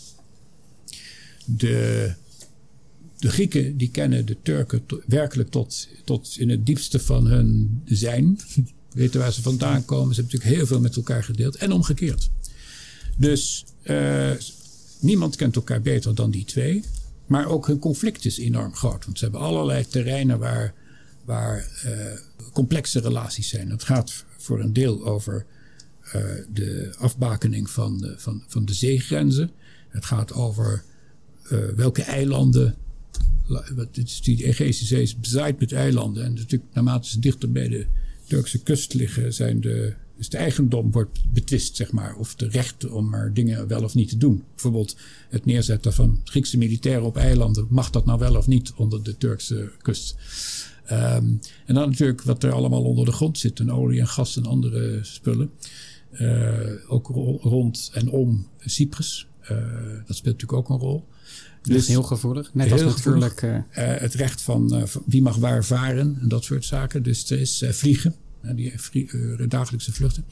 De, 1.45 2.13
de 3.17 3.29
Grieken 3.29 3.77
die 3.77 3.89
kennen 3.89 4.25
de 4.25 4.37
Turken 4.41 4.83
werkelijk 5.05 5.49
tot, 5.49 5.87
tot 6.03 6.35
in 6.37 6.49
het 6.49 6.65
diepste 6.65 6.99
van 6.99 7.25
hun 7.25 7.81
zijn. 7.85 8.39
Weten 8.91 9.19
waar 9.19 9.33
ze 9.33 9.41
vandaan 9.41 9.85
komen. 9.85 10.15
Ze 10.15 10.21
hebben 10.21 10.33
natuurlijk 10.33 10.59
heel 10.59 10.67
veel 10.67 10.79
met 10.79 10.95
elkaar 10.95 11.23
gedeeld. 11.23 11.55
En 11.55 11.71
omgekeerd. 11.71 12.29
Dus 13.17 13.65
uh, 13.89 14.31
niemand 14.99 15.35
kent 15.35 15.55
elkaar 15.55 15.81
beter 15.81 16.15
dan 16.15 16.31
die 16.31 16.45
twee. 16.45 16.83
Maar 17.25 17.47
ook 17.47 17.67
hun 17.67 17.79
conflict 17.79 18.25
is 18.25 18.37
enorm 18.37 18.75
groot. 18.75 19.05
Want 19.05 19.17
ze 19.17 19.23
hebben 19.23 19.41
allerlei 19.41 19.87
terreinen 19.87 20.39
waar, 20.39 20.73
waar 21.25 21.69
complexe 22.53 22.99
relaties 22.99 23.49
zijn. 23.49 23.69
Het 23.69 23.83
gaat 23.83 24.25
voor 24.37 24.59
een 24.59 24.73
deel 24.73 25.05
over 25.05 25.45
de 26.53 26.93
afbakening 26.97 27.69
van 27.69 27.97
de, 27.97 28.15
van, 28.17 28.43
van 28.47 28.65
de 28.65 28.73
zeegrenzen. 28.73 29.51
Het 29.89 30.05
gaat 30.05 30.33
over 30.33 30.83
welke 31.75 32.01
eilanden 32.01 32.75
die 34.21 34.45
Egeïsche 34.45 34.85
Zee 34.85 35.01
is 35.01 35.19
bezaaid 35.19 35.59
met 35.59 35.71
eilanden. 35.71 36.23
En 36.23 36.33
natuurlijk, 36.33 36.73
naarmate 36.73 37.09
ze 37.09 37.19
dichter 37.19 37.51
bij 37.51 37.67
de 37.67 37.85
Turkse 38.27 38.63
kust 38.63 38.93
liggen, 38.93 39.33
zijn 39.33 39.61
de, 39.61 39.93
dus 40.17 40.29
de 40.29 40.37
eigendom 40.37 40.91
wordt 40.91 41.19
betwist, 41.29 41.75
zeg 41.75 41.91
maar. 41.91 42.15
Of 42.15 42.35
de 42.35 42.47
rechten 42.47 42.91
om 42.91 43.09
maar 43.09 43.33
dingen 43.33 43.67
wel 43.67 43.83
of 43.83 43.95
niet 43.95 44.09
te 44.09 44.17
doen. 44.17 44.43
Bijvoorbeeld 44.51 44.95
het 45.29 45.45
neerzetten 45.45 45.93
van 45.93 46.21
Griekse 46.23 46.57
militairen 46.57 47.03
op 47.03 47.17
eilanden. 47.17 47.67
Mag 47.69 47.89
dat 47.89 48.05
nou 48.05 48.19
wel 48.19 48.35
of 48.35 48.47
niet 48.47 48.73
onder 48.75 49.03
de 49.03 49.17
Turkse 49.17 49.71
kust? 49.81 50.15
Ehm, 50.85 51.25
en 51.65 51.73
dan 51.73 51.89
natuurlijk 51.89 52.21
wat 52.21 52.43
er 52.43 52.51
allemaal 52.51 52.83
onder 52.83 53.05
de 53.05 53.11
grond 53.11 53.37
zit. 53.37 53.59
En 53.59 53.71
olie 53.71 53.99
en 53.99 54.07
gas 54.07 54.37
en 54.37 54.45
andere 54.45 54.99
spullen. 55.01 55.51
Uh, 56.11 56.59
ook 56.87 57.07
rond 57.41 57.89
en 57.93 58.09
om 58.09 58.47
Cyprus. 58.59 59.27
Uh, 59.41 59.49
dat 60.05 60.15
speelt 60.15 60.41
natuurlijk 60.41 60.53
ook 60.53 60.69
een 60.69 60.85
rol. 60.85 61.05
Dus 61.61 61.87
heel 61.87 62.03
gevoelig. 62.03 62.53
Net 62.53 62.71
als 62.71 62.81
natuurlijk. 62.81 63.41
Uh, 63.41 63.59
het 63.73 64.13
recht 64.13 64.41
van 64.41 64.87
wie 65.05 65.21
mag 65.21 65.35
waar 65.35 65.65
varen 65.65 66.17
en 66.21 66.27
dat 66.27 66.43
soort 66.43 66.65
zaken. 66.65 67.03
Dus 67.03 67.29
er 67.29 67.39
is 67.39 67.63
vliegen 67.67 68.15
die 68.55 68.73
uh, 68.93 69.47
dagelijkse 69.47 69.93
vluchten. 69.93 70.25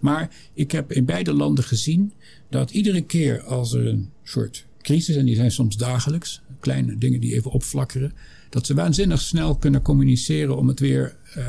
Maar 0.00 0.30
ik 0.54 0.70
heb 0.70 0.92
in 0.92 1.04
beide 1.04 1.32
landen 1.32 1.64
gezien 1.64 2.12
dat 2.50 2.70
iedere 2.70 3.00
keer 3.00 3.42
als 3.42 3.72
er 3.72 3.86
een 3.86 4.10
soort 4.22 4.66
crisis, 4.82 5.16
en 5.16 5.24
die 5.24 5.34
zijn 5.34 5.50
soms 5.50 5.76
dagelijks, 5.76 6.42
kleine 6.60 6.98
dingen 6.98 7.20
die 7.20 7.34
even 7.34 7.50
opflakkeren, 7.50 8.12
dat 8.50 8.66
ze 8.66 8.74
waanzinnig 8.74 9.20
snel 9.20 9.56
kunnen 9.56 9.82
communiceren 9.82 10.56
om 10.56 10.68
het 10.68 10.80
weer 10.80 11.16
uh, 11.28 11.44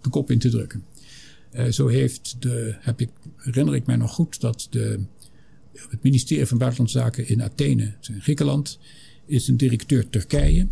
de 0.00 0.08
kop 0.10 0.30
in 0.30 0.38
te 0.38 0.48
drukken. 0.48 0.84
Uh, 1.52 1.64
zo 1.64 1.86
heeft 1.86 2.36
de, 2.38 2.74
heb 2.78 3.00
ik, 3.00 3.10
herinner 3.36 3.74
ik 3.74 3.86
mij 3.86 3.96
nog 3.96 4.12
goed 4.12 4.40
dat 4.40 4.66
de, 4.70 5.00
het 5.72 6.02
ministerie 6.02 6.46
van 6.46 6.58
Buitenlandse 6.58 6.98
Zaken 6.98 7.28
in 7.28 7.42
Athene, 7.42 7.94
in 8.08 8.20
Griekenland, 8.20 8.78
is 9.26 9.48
een 9.48 9.56
directeur 9.56 10.08
Turkije. 10.08 10.66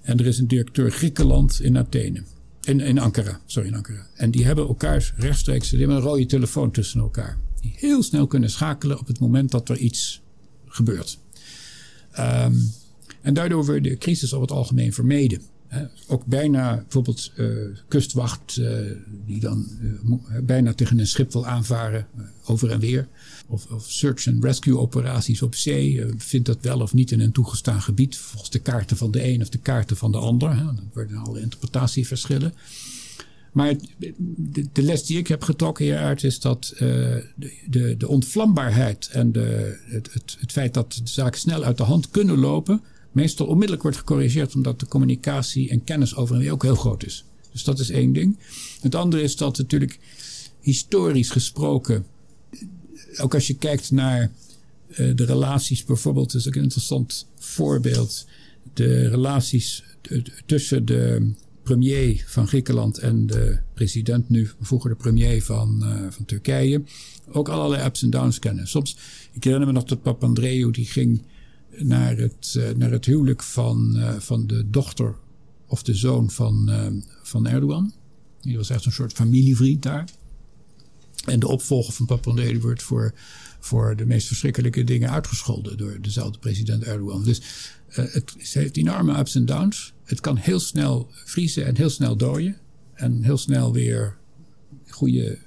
En 0.00 0.18
er 0.18 0.26
is 0.26 0.38
een 0.38 0.48
directeur 0.48 0.90
Griekenland 0.90 1.60
in 1.60 1.78
Athene. 1.78 2.22
In, 2.64 2.80
in 2.80 2.98
Ankara, 2.98 3.40
sorry, 3.46 3.68
in 3.68 3.74
Ankara. 3.74 4.06
En 4.14 4.30
die 4.30 4.44
hebben 4.44 4.66
elkaar 4.66 5.12
rechtstreeks, 5.16 5.70
hebben 5.70 5.96
een 5.96 6.02
rode 6.02 6.26
telefoon 6.26 6.70
tussen 6.70 7.00
elkaar. 7.00 7.38
Die 7.60 7.74
heel 7.76 8.02
snel 8.02 8.26
kunnen 8.26 8.50
schakelen 8.50 8.98
op 8.98 9.06
het 9.06 9.20
moment 9.20 9.50
dat 9.50 9.68
er 9.68 9.76
iets 9.76 10.22
gebeurt. 10.66 11.18
Um, 12.18 12.72
en 13.20 13.34
daardoor 13.34 13.64
wordt 13.64 13.84
de 13.84 13.98
crisis 13.98 14.34
over 14.34 14.48
het 14.48 14.56
algemeen 14.56 14.92
vermeden. 14.92 15.42
Ook 16.06 16.26
bijna 16.26 16.76
bijvoorbeeld 16.76 17.32
uh, 17.36 17.76
kustwacht 17.88 18.56
uh, 18.56 18.70
die 19.26 19.40
dan 19.40 19.66
uh, 19.80 20.38
bijna 20.42 20.72
tegen 20.72 20.98
een 20.98 21.06
schip 21.06 21.32
wil 21.32 21.46
aanvaren, 21.46 22.06
over 22.44 22.70
en 22.70 22.78
weer. 22.78 23.08
Of, 23.46 23.66
of, 23.66 23.90
search 23.90 24.26
and 24.26 24.44
rescue 24.44 24.78
operaties 24.78 25.42
op 25.42 25.54
zee. 25.54 26.04
vindt 26.16 26.46
dat 26.46 26.58
wel 26.60 26.80
of 26.80 26.94
niet 26.94 27.10
in 27.10 27.20
een 27.20 27.32
toegestaan 27.32 27.82
gebied, 27.82 28.16
volgens 28.16 28.50
de 28.50 28.58
kaarten 28.58 28.96
van 28.96 29.10
de 29.10 29.28
een 29.28 29.40
of 29.40 29.48
de 29.48 29.58
kaarten 29.58 29.96
van 29.96 30.12
de 30.12 30.18
ander. 30.18 30.56
Hè. 30.56 30.64
Dan 30.64 30.90
worden 30.92 31.16
alle 31.16 31.40
interpretatieverschillen. 31.40 32.54
Maar 33.52 33.74
de, 34.72 34.82
les 34.82 35.04
die 35.04 35.18
ik 35.18 35.26
heb 35.26 35.42
getrokken 35.42 35.84
hieruit 35.84 36.24
is 36.24 36.40
dat 36.40 36.74
de, 36.78 37.26
de, 37.66 37.96
de 37.96 38.08
ontvlambaarheid 38.08 39.08
en 39.12 39.32
de, 39.32 39.78
het, 39.84 40.12
het, 40.12 40.36
het 40.40 40.52
feit 40.52 40.74
dat 40.74 40.92
de 40.92 41.00
zaken 41.04 41.40
snel 41.40 41.64
uit 41.64 41.76
de 41.76 41.82
hand 41.82 42.10
kunnen 42.10 42.38
lopen, 42.38 42.82
meestal 43.12 43.46
onmiddellijk 43.46 43.82
wordt 43.82 43.96
gecorrigeerd 43.96 44.54
omdat 44.54 44.80
de 44.80 44.86
communicatie 44.86 45.70
en 45.70 45.84
kennis 45.84 46.16
over 46.16 46.38
weer 46.38 46.52
ook 46.52 46.62
heel 46.62 46.74
groot 46.74 47.04
is. 47.04 47.24
Dus 47.52 47.64
dat 47.64 47.78
is 47.78 47.90
één 47.90 48.12
ding. 48.12 48.38
Het 48.80 48.94
andere 48.94 49.22
is 49.22 49.36
dat 49.36 49.58
natuurlijk 49.58 49.98
historisch 50.60 51.30
gesproken, 51.30 52.06
ook 53.20 53.34
als 53.34 53.46
je 53.46 53.54
kijkt 53.54 53.90
naar 53.90 54.32
uh, 54.90 55.16
de 55.16 55.24
relaties, 55.24 55.84
bijvoorbeeld, 55.84 56.34
is 56.34 56.48
ook 56.48 56.54
een 56.54 56.62
interessant 56.62 57.28
voorbeeld, 57.38 58.26
de 58.72 59.08
relaties 59.08 59.84
tussen 60.46 60.84
de 60.84 61.32
premier 61.62 62.24
van 62.26 62.48
Griekenland 62.48 62.98
en 62.98 63.26
de 63.26 63.58
president 63.74 64.28
nu, 64.28 64.50
vroeger 64.60 64.90
de 64.90 64.96
premier 64.96 65.42
van, 65.42 65.78
uh, 65.82 66.10
van 66.10 66.24
Turkije, 66.24 66.82
ook 67.28 67.48
allerlei 67.48 67.84
ups 67.84 68.02
en 68.02 68.10
downs 68.10 68.38
kennen. 68.38 68.68
Soms, 68.68 68.96
ik 69.32 69.44
herinner 69.44 69.68
me 69.68 69.74
nog 69.74 69.84
dat 69.84 70.02
Papandreou, 70.02 70.70
die 70.70 70.86
ging 70.86 71.22
naar 71.76 72.16
het, 72.16 72.54
uh, 72.56 72.70
naar 72.70 72.90
het 72.90 73.04
huwelijk 73.04 73.42
van, 73.42 73.92
uh, 73.96 74.18
van 74.18 74.46
de 74.46 74.70
dochter 74.70 75.14
of 75.66 75.82
de 75.82 75.94
zoon 75.94 76.30
van, 76.30 76.70
uh, 76.70 76.86
van 77.22 77.46
Erdogan. 77.46 77.92
Die 78.40 78.56
was 78.56 78.70
echt 78.70 78.84
een 78.84 78.92
soort 78.92 79.12
familievriend 79.12 79.82
daar. 79.82 80.08
En 81.24 81.40
de 81.40 81.48
opvolger 81.48 81.92
van 81.92 82.06
Papandreou 82.06 82.60
wordt 82.60 82.82
voor, 82.82 83.14
voor 83.60 83.96
de 83.96 84.06
meest 84.06 84.26
verschrikkelijke 84.26 84.84
dingen 84.84 85.10
uitgescholden 85.10 85.76
door 85.76 86.00
dezelfde 86.00 86.38
president 86.38 86.82
Erdogan. 86.82 87.24
Dus 87.24 87.42
het, 87.86 88.12
het 88.12 88.52
heeft 88.52 88.76
enorme 88.76 89.18
ups 89.18 89.34
en 89.34 89.46
downs. 89.46 89.92
Het 90.04 90.20
kan 90.20 90.36
heel 90.36 90.60
snel 90.60 91.08
vriezen 91.24 91.66
en 91.66 91.76
heel 91.76 91.90
snel 91.90 92.16
dooien. 92.16 92.56
En 92.94 93.22
heel 93.22 93.38
snel 93.38 93.72
weer 93.72 94.16
goede, 94.88 95.38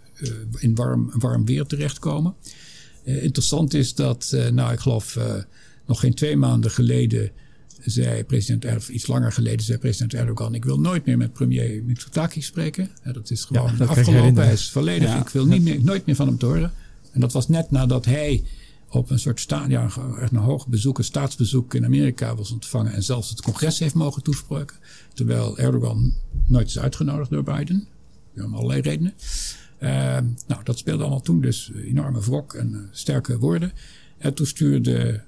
in 0.58 0.76
warm, 0.76 1.12
warm 1.14 1.46
weer 1.46 1.66
terechtkomen. 1.66 2.36
interessant 3.04 3.74
is 3.74 3.96
dat, 3.96 4.38
nou 4.52 4.74
ik 4.74 4.80
geloof 4.80 5.18
nog 5.86 6.00
geen 6.00 6.14
twee 6.14 6.38
maanden 6.38 6.72
geleden 6.72 7.32
zei 7.84 8.24
president 8.24 8.66
Erdogan, 8.66 8.96
iets 8.96 9.08
langer 9.08 9.32
geleden 9.32 9.66
zei 9.66 9.78
president 9.78 10.14
Erdogan, 10.14 10.56
ik 10.56 10.66
wil 10.66 10.80
nooit 10.80 11.06
meer 11.06 11.18
met 11.18 11.34
premier 11.34 11.84
Mitsotakis 11.84 12.46
spreken. 12.46 12.90
dat 13.04 13.30
is 13.30 13.44
gewoon 13.44 13.72
ja, 13.72 13.78
dat 13.78 13.88
afgelopen, 13.88 14.44
hij 14.44 14.54
is 14.54 14.70
volledig, 14.70 15.16
ik 15.16 15.30
wil 15.30 15.46
niet 15.46 15.62
meer, 15.62 15.84
nooit 15.84 16.06
meer 16.06 16.16
van 16.16 16.28
hem 16.28 16.38
te 16.38 16.46
horen. 16.46 16.72
En 17.12 17.20
dat 17.20 17.34
was 17.34 17.48
net 17.48 17.72
nadat 17.72 18.06
hij 18.06 18.44
op 18.90 19.10
een 19.10 19.20
soort 19.20 19.52
een 20.32 20.36
hoog 20.36 20.68
bezoek, 20.68 20.98
een 20.98 21.04
staatsbezoek 21.04 21.74
in 21.74 21.86
Amerika 21.86 22.36
was 22.36 22.52
ontvangen 22.52 22.94
en 22.94 23.04
zelfs 23.04 23.30
het 23.30 23.42
congres 23.42 23.80
heeft 23.80 23.94
mogen 23.94 24.24
toespreken. 24.24 24.78
Terwijl 25.14 25.58
Erdogan 25.58 26.14
nooit 26.46 26.68
is 26.68 26.80
uitgenodigd 26.80 27.30
door 27.30 27.44
Biden. 27.44 27.88
Om 28.36 28.54
allerlei 28.54 28.82
redenen. 28.82 29.14
Uh, 29.80 29.90
nou, 30.48 30.64
dat 30.64 30.78
speelde 30.78 31.02
allemaal 31.02 31.22
toen 31.22 31.42
dus 31.42 31.72
enorme 31.86 32.22
wrok 32.22 32.54
en 32.54 32.72
uh, 32.72 32.80
sterke 32.92 33.38
woorden. 33.38 33.72
En 34.18 34.34
toen 34.34 34.46
stuurde 34.46 35.24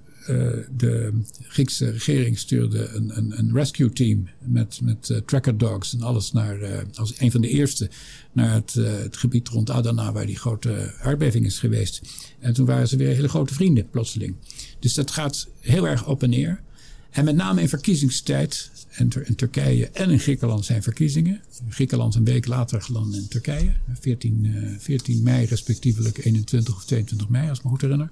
de 0.78 1.22
Griekse 1.42 1.90
regering 1.90 2.40
stuurde 2.40 2.88
een, 2.88 3.18
een, 3.18 3.38
een 3.38 3.54
rescue 3.54 3.90
team 3.90 4.28
met, 4.40 4.80
met 4.84 5.10
uh, 5.10 5.18
tracker 5.18 5.58
dogs 5.58 5.94
en 5.94 6.02
alles 6.02 6.32
naar, 6.32 6.62
uh, 6.62 6.78
als 6.96 7.14
een 7.20 7.32
van 7.32 7.42
de 7.42 7.50
eerste 7.50 7.90
naar 8.32 8.54
het, 8.54 8.74
het 8.74 9.18
gebied 9.18 9.48
rond 9.48 9.70
Adana, 9.70 10.12
waar 10.12 10.26
die 10.26 10.38
grote 10.38 10.94
aardbeving 11.02 11.46
is 11.46 11.60
geweest. 11.60 12.02
En 12.40 12.54
toen 12.54 12.66
waren 12.66 12.88
ze 12.88 12.98
weer 12.98 13.16
hele 13.16 13.30
grote 13.30 13.54
vrienden, 13.54 13.90
plotseling. 13.90 14.36
Dus 14.80 14.94
dat 14.94 15.12
gaat 15.12 15.48
heel 15.60 15.88
erg 15.88 16.08
op 16.08 16.24
en 16.24 16.30
neer. 16.30 16.62
En 17.10 17.26
met 17.26 17.36
name 17.36 17.62
in 17.62 17.70
verkiezingstijd, 17.70 18.72
en 18.98 19.10
in 19.26 19.36
Turkije 19.36 19.90
en 19.90 20.10
in 20.10 20.20
Griekenland 20.20 20.66
zijn 20.66 20.84
verkiezingen. 20.84 21.42
In 21.66 21.72
Griekenland 21.72 22.16
een 22.16 22.24
week 22.24 22.46
later 22.46 22.88
dan 22.92 23.16
in 23.16 23.28
Turkije. 23.28 23.72
14, 24.00 24.78
14 24.80 25.24
mei, 25.24 25.46
respectievelijk 25.46 26.26
21 26.26 26.76
of 26.76 26.86
22 26.86 27.30
mei, 27.30 27.50
als 27.50 27.58
ik 27.58 27.64
me 27.64 27.70
goed 27.70 27.82
herinner. 27.82 28.10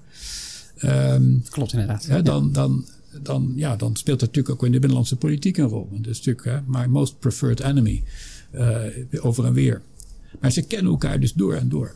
Um, 0.84 1.42
Klopt 1.50 1.72
inderdaad. 1.72 2.06
Hè, 2.06 2.22
dan, 2.22 2.52
dan, 2.52 2.86
dan, 3.22 3.52
ja, 3.56 3.76
dan 3.76 3.96
speelt 3.96 4.20
dat 4.20 4.28
natuurlijk 4.28 4.54
ook 4.54 4.64
in 4.66 4.72
de 4.72 4.78
binnenlandse 4.78 5.16
politiek 5.16 5.56
een 5.56 5.68
rol. 5.68 5.88
Dat 5.90 6.06
is 6.06 6.22
natuurlijk 6.22 6.44
hè, 6.44 6.78
my 6.78 6.86
most 6.86 7.18
preferred 7.18 7.60
enemy. 7.60 8.02
Uh, 8.54 8.84
over 9.20 9.44
en 9.44 9.52
weer. 9.52 9.82
Maar 10.40 10.52
ze 10.52 10.62
kennen 10.62 10.92
elkaar 10.92 11.20
dus 11.20 11.32
door 11.32 11.54
en 11.54 11.68
door. 11.68 11.94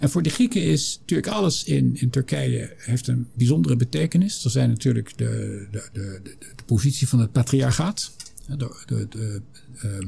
En 0.00 0.10
voor 0.10 0.22
de 0.22 0.30
Grieken 0.30 0.62
is 0.62 0.98
natuurlijk 1.00 1.28
alles 1.28 1.64
in, 1.64 1.96
in 2.00 2.10
Turkije 2.10 2.74
heeft 2.76 3.06
een 3.06 3.26
bijzondere 3.34 3.76
betekenis. 3.76 4.44
Er 4.44 4.50
zijn 4.50 4.68
natuurlijk 4.68 5.12
de, 5.16 5.66
de, 5.70 5.88
de, 5.92 6.20
de, 6.22 6.34
de 6.38 6.62
positie 6.66 7.08
van 7.08 7.20
het 7.20 7.32
patriarchaat. 7.32 8.12
De, 8.46 8.56
de, 8.86 9.06
de, 9.10 9.40
uh, 9.84 10.06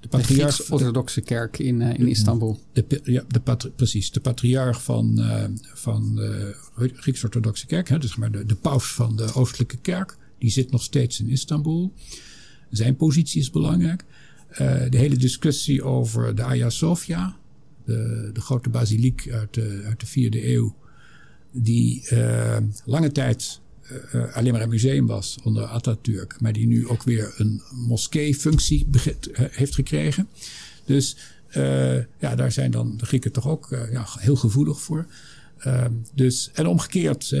de 0.00 0.08
patriarch. 0.08 0.70
orthodoxe 0.70 1.20
kerk 1.20 1.58
in, 1.58 1.80
uh, 1.80 1.98
in 1.98 2.08
Istanbul. 2.08 2.60
De, 2.72 3.00
ja, 3.04 3.24
de 3.28 3.70
precies. 3.76 4.10
De 4.10 4.20
patriarch 4.20 4.82
van, 4.82 5.14
uh, 5.18 5.44
van 5.74 6.14
de 6.14 6.54
Grieks-orthodoxe 6.74 7.66
kerk. 7.66 7.88
Hè, 7.88 7.98
dus 7.98 8.16
maar 8.16 8.30
de, 8.30 8.46
de 8.46 8.54
paus 8.54 8.92
van 8.92 9.16
de 9.16 9.34
oostelijke 9.34 9.76
kerk. 9.76 10.16
Die 10.38 10.50
zit 10.50 10.70
nog 10.70 10.82
steeds 10.82 11.20
in 11.20 11.28
Istanbul. 11.28 11.92
Zijn 12.70 12.96
positie 12.96 13.40
is 13.40 13.50
belangrijk. 13.50 14.04
Uh, 14.52 14.58
de 14.90 14.98
hele 14.98 15.16
discussie 15.16 15.82
over 15.82 16.34
de 16.34 16.42
Hagia 16.42 16.70
Sophia. 16.70 17.36
De, 17.84 18.30
de 18.32 18.40
grote 18.40 18.68
basiliek 18.68 19.30
uit 19.30 19.54
de, 19.54 19.82
uit 19.86 20.00
de 20.00 20.06
vierde 20.06 20.52
eeuw. 20.52 20.76
Die 21.52 22.08
lange 22.84 23.12
tijd 23.12 23.60
uh, 24.14 24.34
alleen 24.36 24.52
maar 24.52 24.62
een 24.62 24.68
museum 24.68 25.06
was 25.06 25.38
onder 25.42 25.64
Atatürk, 25.64 26.40
maar 26.40 26.52
die 26.52 26.66
nu 26.66 26.88
ook 26.88 27.02
weer 27.02 27.34
een 27.36 27.62
moskee-functie 27.70 28.86
heeft 29.32 29.74
gekregen. 29.74 30.28
Dus 30.84 31.16
uh, 31.56 31.96
ja, 31.96 32.34
daar 32.34 32.52
zijn 32.52 32.70
dan 32.70 32.96
de 32.96 33.06
Grieken 33.06 33.32
toch 33.32 33.48
ook 33.48 33.70
uh, 33.70 33.92
ja, 33.92 34.06
heel 34.18 34.36
gevoelig 34.36 34.80
voor. 34.80 35.06
Ehm, 35.58 35.92
dus, 36.14 36.50
en 36.52 36.66
omgekeerd, 36.66 37.30
uh, 37.30 37.40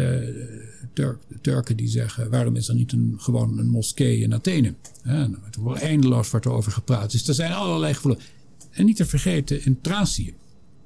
Turk, 0.92 1.18
de 1.28 1.40
Turken 1.40 1.76
die 1.76 1.88
zeggen: 1.88 2.30
waarom 2.30 2.56
is 2.56 2.68
er 2.68 2.74
niet 2.74 2.92
een, 2.92 3.14
gewoon 3.18 3.58
een 3.58 3.68
moskee 3.68 4.18
in 4.18 4.34
Athene? 4.34 4.74
Er 5.02 5.30
wordt 5.58 5.82
eindeloos 5.82 6.30
wordt 6.30 6.46
over 6.46 6.72
gepraat. 6.72 7.10
Dus 7.10 7.28
er 7.28 7.34
zijn 7.34 7.52
allerlei 7.52 7.94
gevoelens. 7.94 8.24
En 8.70 8.84
niet 8.84 8.96
te 8.96 9.06
vergeten 9.06 9.64
in 9.64 9.80
Thracië. 9.80 10.34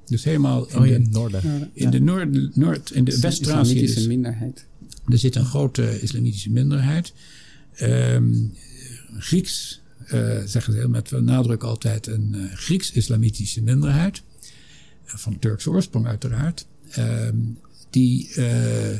Dus 0.05 0.23
helemaal 0.23 0.69
in, 0.69 0.75
oh, 0.75 0.81
de, 0.81 0.93
in 0.93 1.07
noorden. 1.11 1.71
In 1.73 1.89
de 1.89 1.99
noord, 1.99 2.55
noord 2.55 2.91
in 2.91 3.03
de 3.03 3.19
West-Thracië. 3.19 3.61
Islamitische 3.61 3.99
dus. 3.99 4.07
minderheid. 4.07 4.65
Er 5.07 5.17
zit 5.17 5.35
een 5.35 5.45
grote 5.45 6.01
islamitische 6.01 6.49
minderheid. 6.49 7.13
Um, 7.81 8.53
Grieks, 9.17 9.81
uh, 10.05 10.11
zeggen 10.45 10.73
ze 10.73 10.79
heel 10.79 10.89
met 10.89 11.11
nadruk 11.11 11.63
altijd, 11.63 12.07
een 12.07 12.33
uh, 12.35 12.53
Grieks-islamitische 12.53 13.61
minderheid. 13.61 14.21
Van 15.05 15.39
Turkse 15.39 15.69
oorsprong 15.69 16.07
uiteraard. 16.07 16.65
Ehm, 16.89 17.37
die, 17.89 18.33
uh, 18.35 18.97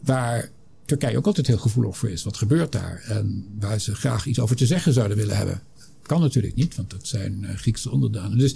waar 0.00 0.50
Turkije 0.84 1.16
ook 1.16 1.26
altijd 1.26 1.46
heel 1.46 1.58
gevoelig 1.58 1.96
voor 1.96 2.10
is. 2.10 2.22
Wat 2.22 2.36
gebeurt 2.36 2.72
daar? 2.72 3.02
En 3.06 3.46
waar 3.58 3.80
ze 3.80 3.94
graag 3.94 4.26
iets 4.26 4.40
over 4.40 4.56
te 4.56 4.66
zeggen 4.66 4.92
zouden 4.92 5.16
willen 5.16 5.36
hebben. 5.36 5.62
Kan 6.02 6.20
natuurlijk 6.20 6.54
niet, 6.54 6.76
want 6.76 6.90
dat 6.90 7.06
zijn 7.06 7.46
Griekse 7.56 7.90
onderdanen. 7.90 8.38
Dus 8.38 8.54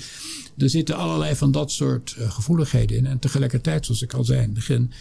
er 0.58 0.70
zitten 0.70 0.96
allerlei 0.96 1.36
van 1.36 1.52
dat 1.52 1.70
soort 1.70 2.16
gevoeligheden 2.18 2.96
in. 2.96 3.06
En 3.06 3.18
tegelijkertijd, 3.18 3.84
zoals 3.84 4.02
ik 4.02 4.12
al 4.12 4.24
zei 4.24 4.38
in 4.38 4.44
het 4.44 4.54
begin, 4.54 4.92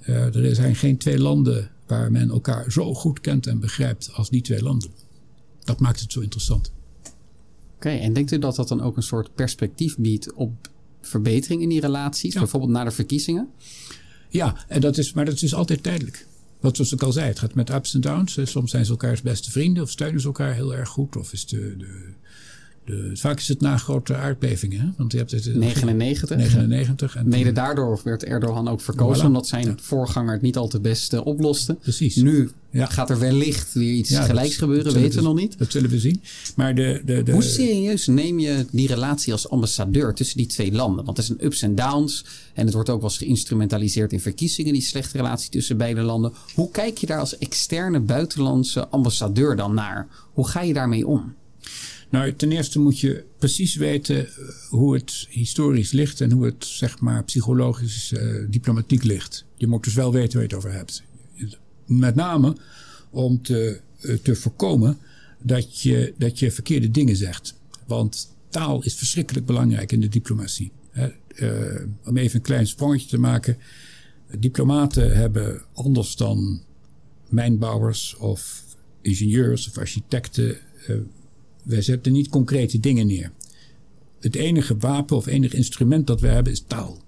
er 0.00 0.54
zijn 0.54 0.76
geen 0.76 0.96
twee 0.96 1.18
landen 1.18 1.70
waar 1.86 2.12
men 2.12 2.30
elkaar 2.30 2.72
zo 2.72 2.94
goed 2.94 3.20
kent 3.20 3.46
en 3.46 3.60
begrijpt 3.60 4.10
als 4.12 4.30
die 4.30 4.42
twee 4.42 4.62
landen. 4.62 4.90
Dat 5.64 5.80
maakt 5.80 6.00
het 6.00 6.12
zo 6.12 6.20
interessant. 6.20 6.72
Oké, 7.74 7.88
en 7.88 8.12
denkt 8.12 8.32
u 8.32 8.38
dat 8.38 8.56
dat 8.56 8.68
dan 8.68 8.80
ook 8.80 8.96
een 8.96 9.02
soort 9.02 9.34
perspectief 9.34 9.96
biedt 9.96 10.32
op 10.32 10.70
verbetering 11.00 11.62
in 11.62 11.68
die 11.68 11.80
relaties, 11.80 12.34
bijvoorbeeld 12.34 12.72
na 12.72 12.84
de 12.84 12.90
verkiezingen? 12.90 13.48
Ja, 14.28 14.64
en 14.68 14.80
dat 14.80 14.98
is, 14.98 15.12
maar 15.12 15.24
dat 15.24 15.42
is 15.42 15.54
altijd 15.54 15.82
tijdelijk. 15.82 16.26
Wat 16.60 16.76
zoals 16.76 16.92
ik 16.92 17.02
al 17.02 17.12
zei, 17.12 17.26
het 17.26 17.38
gaat 17.38 17.54
met 17.54 17.70
ups 17.70 17.94
en 17.94 18.00
downs. 18.00 18.38
Soms 18.42 18.70
zijn 18.70 18.84
ze 18.84 18.90
elkaars 18.90 19.22
beste 19.22 19.50
vrienden 19.50 19.82
of 19.82 19.90
steunen 19.90 20.20
ze 20.20 20.26
elkaar 20.26 20.54
heel 20.54 20.74
erg 20.74 20.88
goed. 20.88 21.16
Of 21.16 21.32
is 21.32 21.46
de, 21.46 21.76
de 21.76 22.14
de, 22.84 23.10
vaak 23.14 23.38
is 23.38 23.48
het 23.48 23.60
na 23.60 23.76
grote 23.76 24.14
aardbevingen. 24.16 24.80
Hè? 24.80 24.86
Want 24.96 25.12
je 25.12 25.18
hebt 25.18 25.30
het, 25.30 25.54
99. 25.54 26.36
99 26.36 27.16
en 27.16 27.28
Mede 27.28 27.52
daardoor 27.52 28.00
werd 28.04 28.24
Erdogan 28.24 28.68
ook 28.68 28.80
verkozen. 28.80 29.26
Omdat 29.26 29.46
zijn 29.46 29.78
voorganger 29.82 30.32
het 30.32 30.42
niet 30.42 30.56
al 30.56 30.68
te 30.68 30.80
best 30.80 31.12
uh, 31.12 31.26
oploste. 31.26 31.74
Precies. 31.74 32.16
Nu 32.16 32.50
ja. 32.70 32.86
gaat 32.86 33.10
er 33.10 33.18
wellicht 33.18 33.72
weer 33.72 33.92
iets 33.92 34.16
gelijks 34.16 34.56
gebeuren. 34.56 34.92
Weten 34.92 35.18
we 35.18 35.24
nog 35.24 35.36
niet. 35.36 35.58
Dat 35.58 35.72
zullen 35.72 35.90
we 35.90 35.98
zien. 35.98 36.22
Maar 36.56 36.74
de, 36.74 37.02
de, 37.04 37.22
de, 37.22 37.32
Hoe 37.32 37.42
serieus 37.42 38.06
neem 38.06 38.38
je 38.38 38.66
die 38.70 38.86
relatie 38.86 39.32
als 39.32 39.48
ambassadeur 39.48 40.14
tussen 40.14 40.36
die 40.36 40.46
twee 40.46 40.72
landen? 40.72 41.04
Want 41.04 41.18
er 41.18 41.24
zijn 41.24 41.44
ups 41.44 41.62
en 41.62 41.74
downs. 41.74 42.24
En 42.54 42.64
het 42.64 42.74
wordt 42.74 42.90
ook 42.90 43.00
wel 43.00 43.10
eens 43.10 43.18
geïnstrumentaliseerd 43.18 44.12
in 44.12 44.20
verkiezingen. 44.20 44.72
Die 44.72 44.82
slechte 44.82 45.16
relatie 45.16 45.50
tussen 45.50 45.76
beide 45.76 46.00
landen. 46.00 46.32
Hoe 46.54 46.70
kijk 46.70 46.98
je 46.98 47.06
daar 47.06 47.20
als 47.20 47.38
externe 47.38 48.00
buitenlandse 48.00 48.88
ambassadeur 48.88 49.56
dan 49.56 49.74
naar? 49.74 50.08
Hoe 50.32 50.48
ga 50.48 50.62
je 50.62 50.72
daarmee 50.72 51.06
om? 51.06 51.34
Nou, 52.10 52.32
ten 52.32 52.52
eerste 52.52 52.78
moet 52.78 53.00
je 53.00 53.24
precies 53.38 53.74
weten 53.74 54.26
eh, 54.26 54.32
hoe 54.68 54.94
het 54.94 55.26
historisch 55.28 55.92
ligt 55.92 56.20
en 56.20 56.30
hoe 56.30 56.44
het 56.44 56.64
zeg 56.64 57.00
maar 57.00 57.24
psychologisch, 57.24 58.12
uh, 58.12 58.46
diplomatiek 58.48 59.04
ligt. 59.04 59.44
Je 59.56 59.66
moet 59.66 59.84
dus 59.84 59.94
wel 59.94 60.12
weten 60.12 60.32
waar 60.32 60.48
je 60.48 60.54
het 60.54 60.64
over 60.64 60.72
hebt. 60.72 61.02
Met 61.86 62.14
name 62.14 62.56
om 63.10 63.42
te, 63.42 63.80
uh, 64.00 64.16
te 64.16 64.34
voorkomen 64.34 64.98
dat 65.42 65.80
je, 65.80 66.14
dat 66.18 66.38
je 66.38 66.50
verkeerde 66.50 66.90
dingen 66.90 67.16
zegt. 67.16 67.54
Want 67.86 68.36
taal 68.48 68.82
is 68.82 68.94
verschrikkelijk 68.94 69.46
belangrijk 69.46 69.92
in 69.92 70.00
de 70.00 70.08
diplomatie. 70.08 70.72
Hè? 70.90 71.08
Om 72.04 72.16
even 72.16 72.36
een 72.36 72.42
klein 72.42 72.66
sprongetje 72.66 73.08
te 73.08 73.18
maken. 73.18 73.56
Diplomaten 74.38 75.16
hebben 75.16 75.62
anders 75.72 76.16
dan 76.16 76.62
mijnbouwers 77.28 78.16
of 78.16 78.64
ingenieurs 79.00 79.68
of 79.68 79.78
architecten 79.78 80.56
wij 81.62 81.82
zetten 81.82 82.12
niet 82.12 82.28
concrete 82.28 82.80
dingen 82.80 83.06
neer. 83.06 83.32
Het 84.20 84.34
enige 84.34 84.76
wapen 84.76 85.16
of 85.16 85.26
enige 85.26 85.56
instrument 85.56 86.06
dat 86.06 86.20
we 86.20 86.26
hebben 86.26 86.52
is 86.52 86.64
taal. 86.66 86.98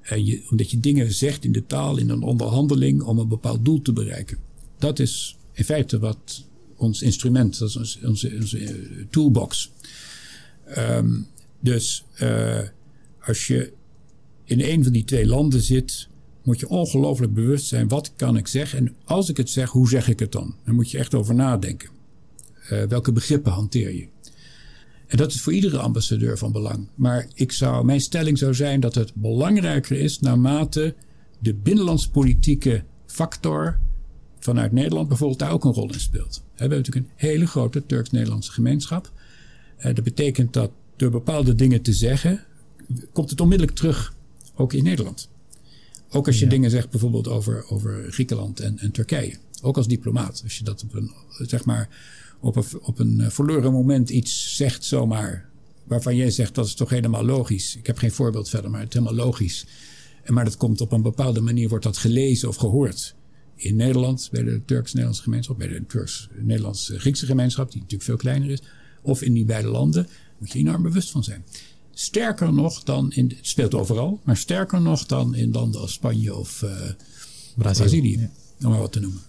En 0.00 0.24
je, 0.24 0.46
omdat 0.50 0.70
je 0.70 0.80
dingen 0.80 1.12
zegt 1.12 1.44
in 1.44 1.52
de 1.52 1.66
taal, 1.66 1.96
in 1.96 2.10
een 2.10 2.22
onderhandeling, 2.22 3.02
om 3.02 3.18
een 3.18 3.28
bepaald 3.28 3.64
doel 3.64 3.82
te 3.82 3.92
bereiken. 3.92 4.38
Dat 4.78 4.98
is 4.98 5.38
in 5.52 5.64
feite 5.64 5.98
wat 5.98 6.44
ons 6.76 7.02
instrument, 7.02 7.58
dat 7.58 7.68
is 7.68 7.98
onze, 8.04 8.30
onze, 8.36 8.58
eh, 8.58 8.74
toolbox. 9.10 9.70
Um, 10.78 11.26
dus 11.60 12.04
uh, 12.22 12.60
als 13.20 13.46
je 13.46 13.72
in 14.44 14.60
een 14.60 14.82
van 14.82 14.92
die 14.92 15.04
twee 15.04 15.26
landen 15.26 15.60
zit, 15.60 16.08
moet 16.42 16.60
je 16.60 16.68
ongelooflijk 16.68 17.34
bewust 17.34 17.66
zijn: 17.66 17.88
wat 17.88 18.12
kan 18.16 18.36
ik 18.36 18.46
zeggen? 18.46 18.78
En 18.78 18.94
als 19.04 19.28
ik 19.28 19.36
het 19.36 19.50
zeg, 19.50 19.70
hoe 19.70 19.88
zeg 19.88 20.08
ik 20.08 20.18
het 20.18 20.32
dan? 20.32 20.54
Daar 20.64 20.74
moet 20.74 20.90
je 20.90 20.98
echt 20.98 21.14
over 21.14 21.34
nadenken. 21.34 21.88
Uh, 22.72 22.82
welke 22.82 23.12
begrippen 23.12 23.52
hanteer 23.52 23.94
je? 23.94 24.08
En 25.06 25.16
dat 25.16 25.32
is 25.32 25.40
voor 25.40 25.52
iedere 25.52 25.78
ambassadeur 25.78 26.38
van 26.38 26.52
belang. 26.52 26.88
Maar 26.94 27.26
ik 27.34 27.52
zou, 27.52 27.84
mijn 27.84 28.00
stelling 28.00 28.38
zou 28.38 28.54
zijn 28.54 28.80
dat 28.80 28.94
het 28.94 29.14
belangrijker 29.14 29.98
is 29.98 30.20
naarmate 30.20 30.94
de 31.38 31.54
binnenlandspolitieke 31.54 32.84
factor 33.06 33.78
vanuit 34.38 34.72
Nederland 34.72 35.08
bijvoorbeeld 35.08 35.38
daar 35.38 35.52
ook 35.52 35.64
een 35.64 35.72
rol 35.72 35.92
in 35.92 36.00
speelt. 36.00 36.42
We 36.44 36.60
hebben 36.60 36.78
natuurlijk 36.78 37.06
een 37.06 37.12
hele 37.16 37.46
grote 37.46 37.86
Turks-Nederlandse 37.86 38.52
gemeenschap. 38.52 39.12
Uh, 39.78 39.84
dat 39.84 40.04
betekent 40.04 40.52
dat 40.52 40.70
door 40.96 41.10
bepaalde 41.10 41.54
dingen 41.54 41.82
te 41.82 41.92
zeggen, 41.92 42.44
komt 43.12 43.30
het 43.30 43.40
onmiddellijk 43.40 43.76
terug, 43.76 44.14
ook 44.54 44.72
in 44.72 44.84
Nederland. 44.84 45.28
Ook 46.10 46.26
als 46.26 46.38
je 46.38 46.44
ja. 46.44 46.50
dingen 46.50 46.70
zegt 46.70 46.90
bijvoorbeeld 46.90 47.28
over, 47.28 47.70
over 47.70 48.12
Griekenland 48.12 48.60
en, 48.60 48.78
en 48.78 48.90
Turkije. 48.90 49.36
Ook 49.62 49.76
als 49.76 49.88
diplomaat. 49.88 50.40
Als 50.42 50.58
je 50.58 50.64
dat 50.64 50.82
op 50.82 50.94
een, 50.94 51.12
zeg 51.28 51.64
maar, 51.64 51.88
op 52.40 52.56
een, 52.56 52.64
op 52.80 52.98
een 52.98 53.20
eh, 53.20 53.30
verloren 53.30 53.72
moment 53.72 54.10
iets 54.10 54.56
zegt 54.56 54.84
zomaar. 54.84 55.48
Waarvan 55.84 56.16
jij 56.16 56.30
zegt 56.30 56.54
dat 56.54 56.66
is 56.66 56.74
toch 56.74 56.90
helemaal 56.90 57.24
logisch. 57.24 57.76
Ik 57.76 57.86
heb 57.86 57.98
geen 57.98 58.12
voorbeeld 58.12 58.48
verder, 58.48 58.70
maar 58.70 58.80
het 58.80 58.94
is 58.94 59.00
helemaal 59.00 59.24
logisch. 59.24 59.66
En 60.22 60.34
maar 60.34 60.44
dat 60.44 60.56
komt 60.56 60.80
op 60.80 60.92
een 60.92 61.02
bepaalde 61.02 61.40
manier, 61.40 61.68
wordt 61.68 61.84
dat 61.84 61.96
gelezen 61.96 62.48
of 62.48 62.56
gehoord. 62.56 63.14
In 63.54 63.76
Nederland, 63.76 64.28
bij 64.32 64.42
de 64.42 64.64
Turks-Nederlandse 64.64 65.22
gemeenschap, 65.22 65.58
bij 65.58 65.68
de 65.68 65.86
Turks-Nederlandse-Griekse 65.86 67.26
gemeenschap, 67.26 67.70
die 67.70 67.80
natuurlijk 67.80 68.08
veel 68.08 68.16
kleiner 68.16 68.50
is. 68.50 68.62
Of 69.02 69.22
in 69.22 69.32
die 69.32 69.44
beide 69.44 69.68
landen, 69.68 70.08
moet 70.38 70.52
je 70.52 70.58
enorm 70.58 70.82
bewust 70.82 71.10
van 71.10 71.24
zijn. 71.24 71.44
Sterker 71.92 72.52
nog 72.52 72.82
dan 72.82 73.12
in, 73.12 73.28
het 73.28 73.46
speelt 73.46 73.74
overal, 73.74 74.20
maar 74.24 74.36
sterker 74.36 74.80
nog 74.80 75.06
dan 75.06 75.34
in 75.34 75.50
landen 75.52 75.80
als 75.80 75.92
Spanje 75.92 76.34
of 76.34 76.62
uh, 76.62 76.70
Brazilië, 77.56 77.56
Brazilië 77.56 78.30
om 78.64 78.70
maar 78.70 78.78
wat 78.78 78.92
te 78.92 79.00
noemen. 79.00 79.20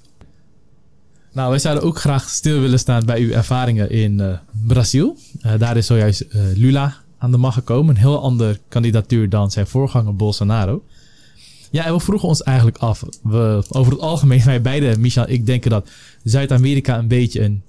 Nou, 1.38 1.50
wij 1.50 1.60
zouden 1.60 1.84
ook 1.84 2.00
graag 2.00 2.30
stil 2.30 2.60
willen 2.60 2.80
staan 2.80 3.06
bij 3.06 3.22
uw 3.22 3.32
ervaringen 3.32 3.90
in 3.90 4.20
uh, 4.20 4.38
Brazil. 4.68 5.18
Uh, 5.46 5.54
daar 5.58 5.78
is 5.78 5.86
zojuist 5.86 6.22
uh, 6.22 6.42
Lula 6.56 6.96
aan 7.18 7.32
de 7.32 7.38
macht 7.38 7.54
gekomen. 7.54 7.96
Een 7.96 8.02
heel 8.02 8.22
ander 8.22 8.60
kandidatuur 8.68 9.30
dan 9.30 9.52
zijn 9.52 9.68
voorganger 9.68 10.16
Bolsonaro. 10.16 10.84
Ja, 11.72 11.86
en 11.86 11.94
we 11.94 12.00
vroegen 12.00 12.28
ons 12.28 12.44
eigenlijk 12.44 12.78
af. 12.78 13.04
We, 13.24 13.64
over 13.70 13.92
het 13.92 14.02
algemeen, 14.02 14.44
wij 14.44 14.62
beide, 14.62 14.98
Michel 14.98 15.30
ik 15.30 15.46
denken 15.46 15.70
dat 15.70 15.90
Zuid-Amerika 16.24 16.98
een 16.98 17.08
beetje 17.08 17.44
een 17.44 17.64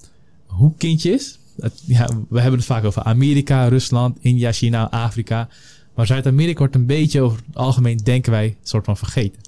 hoekkindje 0.46 1.12
is. 1.12 1.38
Ja, 1.84 2.08
we 2.28 2.40
hebben 2.40 2.58
het 2.58 2.68
vaak 2.68 2.84
over 2.84 3.02
Amerika, 3.02 3.68
Rusland, 3.68 4.16
India, 4.20 4.52
China, 4.52 4.90
Afrika. 4.90 5.48
Maar 5.94 6.06
Zuid-Amerika 6.06 6.58
wordt 6.58 6.74
een 6.74 6.86
beetje 6.86 7.20
over 7.20 7.38
het 7.46 7.56
algemeen, 7.56 7.96
denken 7.96 8.32
wij, 8.32 8.46
een 8.46 8.56
soort 8.62 8.84
van 8.84 8.96
vergeten. 8.96 9.47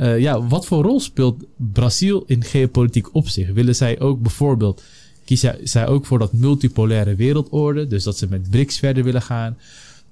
Uh, 0.00 0.18
ja, 0.18 0.46
wat 0.46 0.66
voor 0.66 0.82
rol 0.82 1.00
speelt 1.00 1.44
Brazil 1.56 2.22
in 2.26 2.44
geopolitiek 2.44 3.14
opzicht? 3.14 3.52
Willen 3.52 3.76
zij 3.76 4.00
ook 4.00 4.22
bijvoorbeeld, 4.22 4.82
kiezen 5.24 5.58
zij 5.62 5.86
ook 5.86 6.06
voor 6.06 6.18
dat 6.18 6.32
multipolaire 6.32 7.14
wereldorde, 7.14 7.86
dus 7.86 8.04
dat 8.04 8.18
ze 8.18 8.26
met 8.28 8.50
BRICS 8.50 8.78
verder 8.78 9.04
willen 9.04 9.22
gaan? 9.22 9.56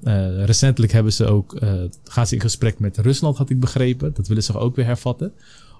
Uh, 0.02 0.44
recentelijk 0.44 0.92
hebben 0.92 1.12
ze 1.12 1.26
ook, 1.26 1.62
uh, 1.62 1.72
gaan 2.04 2.26
ze 2.26 2.34
in 2.34 2.40
gesprek 2.40 2.78
met 2.78 2.98
Rusland, 2.98 3.36
had 3.36 3.50
ik 3.50 3.60
begrepen. 3.60 4.12
Dat 4.14 4.28
willen 4.28 4.42
ze 4.42 4.58
ook 4.58 4.76
weer 4.76 4.84
hervatten. 4.84 5.32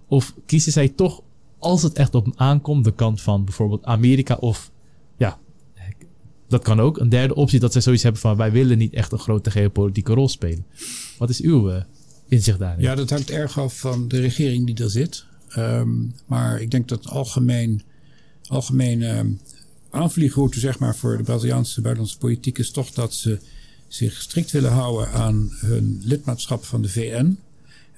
Of 0.06 0.34
kiezen 0.46 0.72
zij 0.72 0.88
toch, 0.88 1.22
als 1.58 1.82
het 1.82 1.92
echt 1.92 2.14
op 2.14 2.32
aankomt, 2.36 2.84
de 2.84 2.92
kant 2.92 3.20
van 3.20 3.44
bijvoorbeeld 3.44 3.84
Amerika 3.84 4.34
of, 4.34 4.70
ja, 5.16 5.38
dat 6.48 6.62
kan 6.62 6.80
ook. 6.80 6.98
Een 6.98 7.08
derde 7.08 7.34
optie 7.34 7.60
dat 7.60 7.72
zij 7.72 7.80
zoiets 7.80 8.02
hebben 8.02 8.20
van, 8.20 8.36
wij 8.36 8.52
willen 8.52 8.78
niet 8.78 8.92
echt 8.92 9.12
een 9.12 9.18
grote 9.18 9.50
geopolitieke 9.50 10.14
rol 10.14 10.28
spelen. 10.28 10.66
Wat 11.18 11.30
is 11.30 11.40
uw 11.40 11.82
inzicht 12.28 12.58
daarin? 12.58 12.82
Ja, 12.82 12.94
dat 12.94 13.10
hangt 13.10 13.30
erg 13.30 13.58
af 13.58 13.78
van 13.78 14.08
de 14.08 14.20
regering 14.20 14.66
die 14.66 14.84
er 14.84 14.90
zit. 14.90 15.24
Um, 15.56 16.14
maar 16.26 16.60
ik 16.60 16.70
denk 16.70 16.88
dat 16.88 17.08
algemeen, 17.08 17.82
um, 19.02 19.40
aanvliegroute 19.90 20.60
zeg 20.60 20.78
maar, 20.78 20.96
voor 20.96 21.16
de 21.16 21.22
Braziliaanse 21.22 21.80
buitenlandse 21.80 22.18
politiek 22.18 22.58
is 22.58 22.70
toch 22.70 22.90
dat 22.90 23.14
ze 23.14 23.38
zich 23.88 24.20
strikt 24.20 24.50
willen 24.50 24.72
houden 24.72 25.12
aan 25.12 25.50
hun 25.60 26.00
lidmaatschap 26.04 26.64
van 26.64 26.82
de 26.82 26.88
VN. 26.88 27.38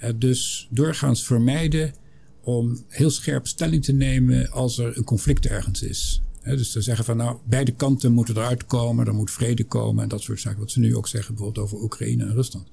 Uh, 0.04 0.10
dus 0.16 0.68
doorgaans 0.70 1.24
vermijden 1.24 1.94
om 2.42 2.84
heel 2.88 3.10
scherp 3.10 3.46
stelling 3.46 3.84
te 3.84 3.92
nemen 3.92 4.50
als 4.50 4.78
er 4.78 4.96
een 4.96 5.04
conflict 5.04 5.46
ergens 5.46 5.82
is. 5.82 6.22
dus 6.44 6.72
ze 6.72 6.80
zeggen 6.80 7.04
van 7.04 7.16
nou, 7.16 7.36
beide 7.44 7.72
kanten 7.72 8.12
moeten 8.12 8.36
eruit 8.36 8.66
komen, 8.66 9.06
er 9.06 9.14
moet 9.14 9.30
vrede 9.30 9.64
komen 9.64 10.02
en 10.02 10.08
dat 10.08 10.22
soort 10.22 10.40
zaken. 10.40 10.60
Wat 10.60 10.70
ze 10.70 10.80
nu 10.80 10.96
ook 10.96 11.08
zeggen 11.08 11.34
bijvoorbeeld 11.34 11.64
over 11.64 11.82
Oekraïne 11.82 12.24
en 12.24 12.32
Rusland. 12.32 12.66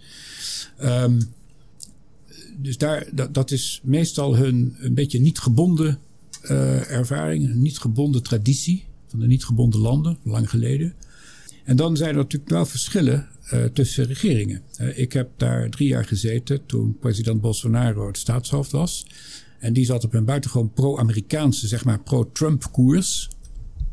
Um, 0.82 1.36
dus 2.58 2.78
daar, 2.78 3.08
dat, 3.14 3.34
dat, 3.34 3.52
is 3.52 3.82
meestal 3.84 4.36
hun 4.36 4.76
een 4.80 4.94
beetje 4.94 5.20
niet 5.20 5.40
gebonden 5.40 6.00
uh, 6.44 6.92
ervaring, 6.92 7.50
een 7.50 7.62
niet 7.62 7.78
gebonden 7.78 8.24
traditie 8.24 8.86
van 9.08 9.20
de 9.20 9.28
niet 9.28 9.46
gebonden 9.46 9.80
landen, 9.80 10.18
lang 10.24 10.50
geleden. 10.50 10.94
En 11.64 11.76
dan 11.76 11.98
zijn 11.98 12.10
er 12.10 12.16
natuurlijk 12.16 12.52
wel 12.52 12.66
verschillen 12.66 13.28
uh, 13.54 13.64
tussen 13.64 14.06
regeringen. 14.06 14.62
Uh, 14.82 14.98
ik 14.98 15.14
heb 15.14 15.30
daar 15.38 15.70
drie 15.70 15.88
jaar 15.88 16.06
gezeten 16.06 16.66
toen 16.66 16.98
president 17.00 17.42
Bolsonaro 17.42 18.08
het 18.08 18.18
staatshoofd 18.18 18.72
was. 18.72 19.06
En 19.60 19.74
die 19.74 19.86
zat 19.86 20.04
op 20.04 20.14
een 20.14 20.26
buitengewoon 20.26 20.74
pro-Amerikaanse, 20.74 21.68
zeg 21.68 21.86
maar 21.86 22.00
pro-Trump 22.00 22.72
koers. 22.72 23.30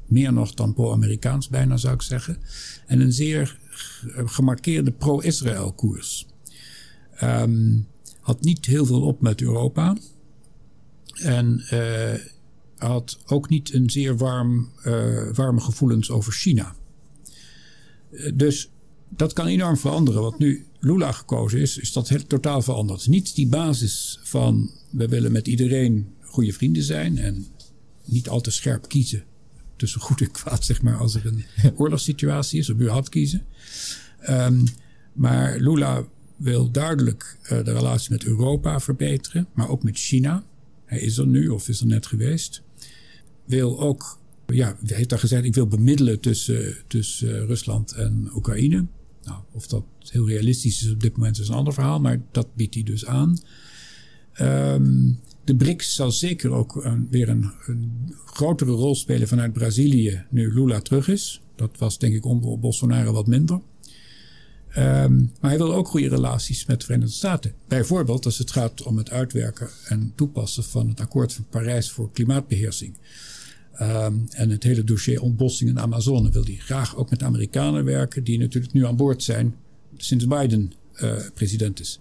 Meer 0.06 0.32
nog 0.32 0.54
dan 0.54 0.74
pro-Amerikaans 0.74 1.48
bijna 1.48 1.76
zou 1.76 1.94
ik 1.94 2.02
zeggen. 2.02 2.38
En 2.86 3.00
een 3.00 3.12
zeer 3.12 3.58
gemarkeerde 4.24 4.90
pro-Israël 4.90 5.72
koers. 5.72 6.26
Um, 7.22 7.86
had 8.24 8.40
niet 8.40 8.66
heel 8.66 8.86
veel 8.86 9.02
op 9.02 9.20
met 9.20 9.40
Europa. 9.40 9.96
En 11.14 11.66
uh, 11.72 12.14
had 12.76 13.18
ook 13.26 13.48
niet 13.48 13.72
een 13.72 13.90
zeer 13.90 14.16
warm, 14.16 14.70
uh, 14.86 15.32
warme 15.32 15.60
gevoelens 15.60 16.10
over 16.10 16.32
China. 16.32 16.74
Uh, 18.10 18.32
dus 18.34 18.70
dat 19.08 19.32
kan 19.32 19.46
enorm 19.46 19.76
veranderen. 19.76 20.22
Wat 20.22 20.38
nu 20.38 20.66
Lula 20.80 21.12
gekozen 21.12 21.60
is, 21.60 21.78
is 21.78 21.92
dat 21.92 22.08
heel, 22.08 22.26
totaal 22.26 22.62
veranderd. 22.62 23.06
Niet 23.06 23.34
die 23.34 23.48
basis 23.48 24.20
van 24.22 24.70
we 24.90 25.08
willen 25.08 25.32
met 25.32 25.48
iedereen 25.48 26.14
goede 26.20 26.52
vrienden 26.52 26.82
zijn 26.82 27.18
en 27.18 27.46
niet 28.04 28.28
al 28.28 28.40
te 28.40 28.50
scherp 28.50 28.88
kiezen 28.88 29.24
tussen 29.76 30.00
goed 30.00 30.20
en 30.20 30.30
kwaad, 30.30 30.64
zeg 30.64 30.82
maar, 30.82 30.96
als 30.96 31.14
er 31.14 31.26
een 31.26 31.44
oorlogssituatie 31.80 32.58
is, 32.58 32.70
of 32.70 32.76
überhaupt 32.76 33.08
kiezen. 33.08 33.42
Um, 34.28 34.64
maar 35.12 35.58
Lula 35.58 36.04
wil 36.44 36.70
duidelijk 36.70 37.38
uh, 37.42 37.48
de 37.48 37.72
relatie 37.72 38.10
met 38.10 38.24
Europa 38.24 38.80
verbeteren, 38.80 39.46
maar 39.54 39.68
ook 39.68 39.82
met 39.82 39.96
China. 39.96 40.44
Hij 40.84 41.00
is 41.00 41.18
er 41.18 41.26
nu 41.26 41.48
of 41.48 41.68
is 41.68 41.80
er 41.80 41.86
net 41.86 42.06
geweest. 42.06 42.62
Wil 43.44 43.80
ook, 43.80 44.18
ja, 44.46 44.76
heeft 44.86 45.08
daar 45.08 45.18
gezegd, 45.18 45.44
ik 45.44 45.54
wil 45.54 45.66
bemiddelen 45.66 46.20
tussen, 46.20 46.76
tussen 46.86 47.28
uh, 47.28 47.44
Rusland 47.44 47.92
en 47.92 48.30
Oekraïne. 48.34 48.86
Nou, 49.22 49.42
of 49.52 49.66
dat 49.66 49.84
heel 49.98 50.28
realistisch 50.28 50.82
is 50.82 50.92
op 50.92 51.00
dit 51.00 51.16
moment 51.16 51.38
is 51.38 51.48
een 51.48 51.54
ander 51.54 51.72
verhaal, 51.72 52.00
maar 52.00 52.20
dat 52.30 52.54
biedt 52.54 52.74
hij 52.74 52.82
dus 52.82 53.06
aan. 53.06 53.38
Um, 54.40 55.20
de 55.44 55.56
BRICS 55.56 55.94
zal 55.94 56.10
zeker 56.10 56.50
ook 56.50 56.88
weer 57.10 57.28
een, 57.28 57.50
een, 57.66 58.14
grotere 58.26 58.70
rol 58.70 58.94
spelen 58.94 59.28
vanuit 59.28 59.52
Brazilië 59.52 60.24
nu 60.30 60.54
Lula 60.54 60.80
terug 60.80 61.08
is. 61.08 61.42
Dat 61.56 61.78
was 61.78 61.98
denk 61.98 62.14
ik 62.14 62.24
onder 62.24 62.58
Bolsonaro 62.58 63.12
wat 63.12 63.26
minder. 63.26 63.60
Um, 64.78 65.32
maar 65.40 65.50
hij 65.50 65.58
wil 65.58 65.74
ook 65.74 65.88
goede 65.88 66.08
relaties 66.08 66.66
met 66.66 66.80
de 66.80 66.86
Verenigde 66.86 67.14
Staten. 67.14 67.52
Bijvoorbeeld 67.68 68.24
als 68.24 68.38
het 68.38 68.50
gaat 68.50 68.82
om 68.82 68.96
het 68.96 69.10
uitwerken 69.10 69.68
en 69.84 70.12
toepassen 70.14 70.64
van 70.64 70.88
het 70.88 71.00
akkoord 71.00 71.32
van 71.32 71.46
Parijs 71.50 71.90
voor 71.90 72.10
klimaatbeheersing. 72.12 72.96
Um, 73.80 74.26
en 74.30 74.50
het 74.50 74.62
hele 74.62 74.84
dossier 74.84 75.22
ontbossing 75.22 75.70
in 75.70 75.78
Amazone 75.78 76.30
wil 76.30 76.44
hij 76.44 76.54
graag 76.54 76.96
ook 76.96 77.10
met 77.10 77.22
Amerikanen 77.22 77.84
werken, 77.84 78.24
die 78.24 78.38
natuurlijk 78.38 78.72
nu 78.72 78.86
aan 78.86 78.96
boord 78.96 79.22
zijn 79.22 79.54
sinds 79.96 80.26
Biden 80.26 80.72
uh, 81.02 81.12
president 81.34 81.80
is. 81.80 82.00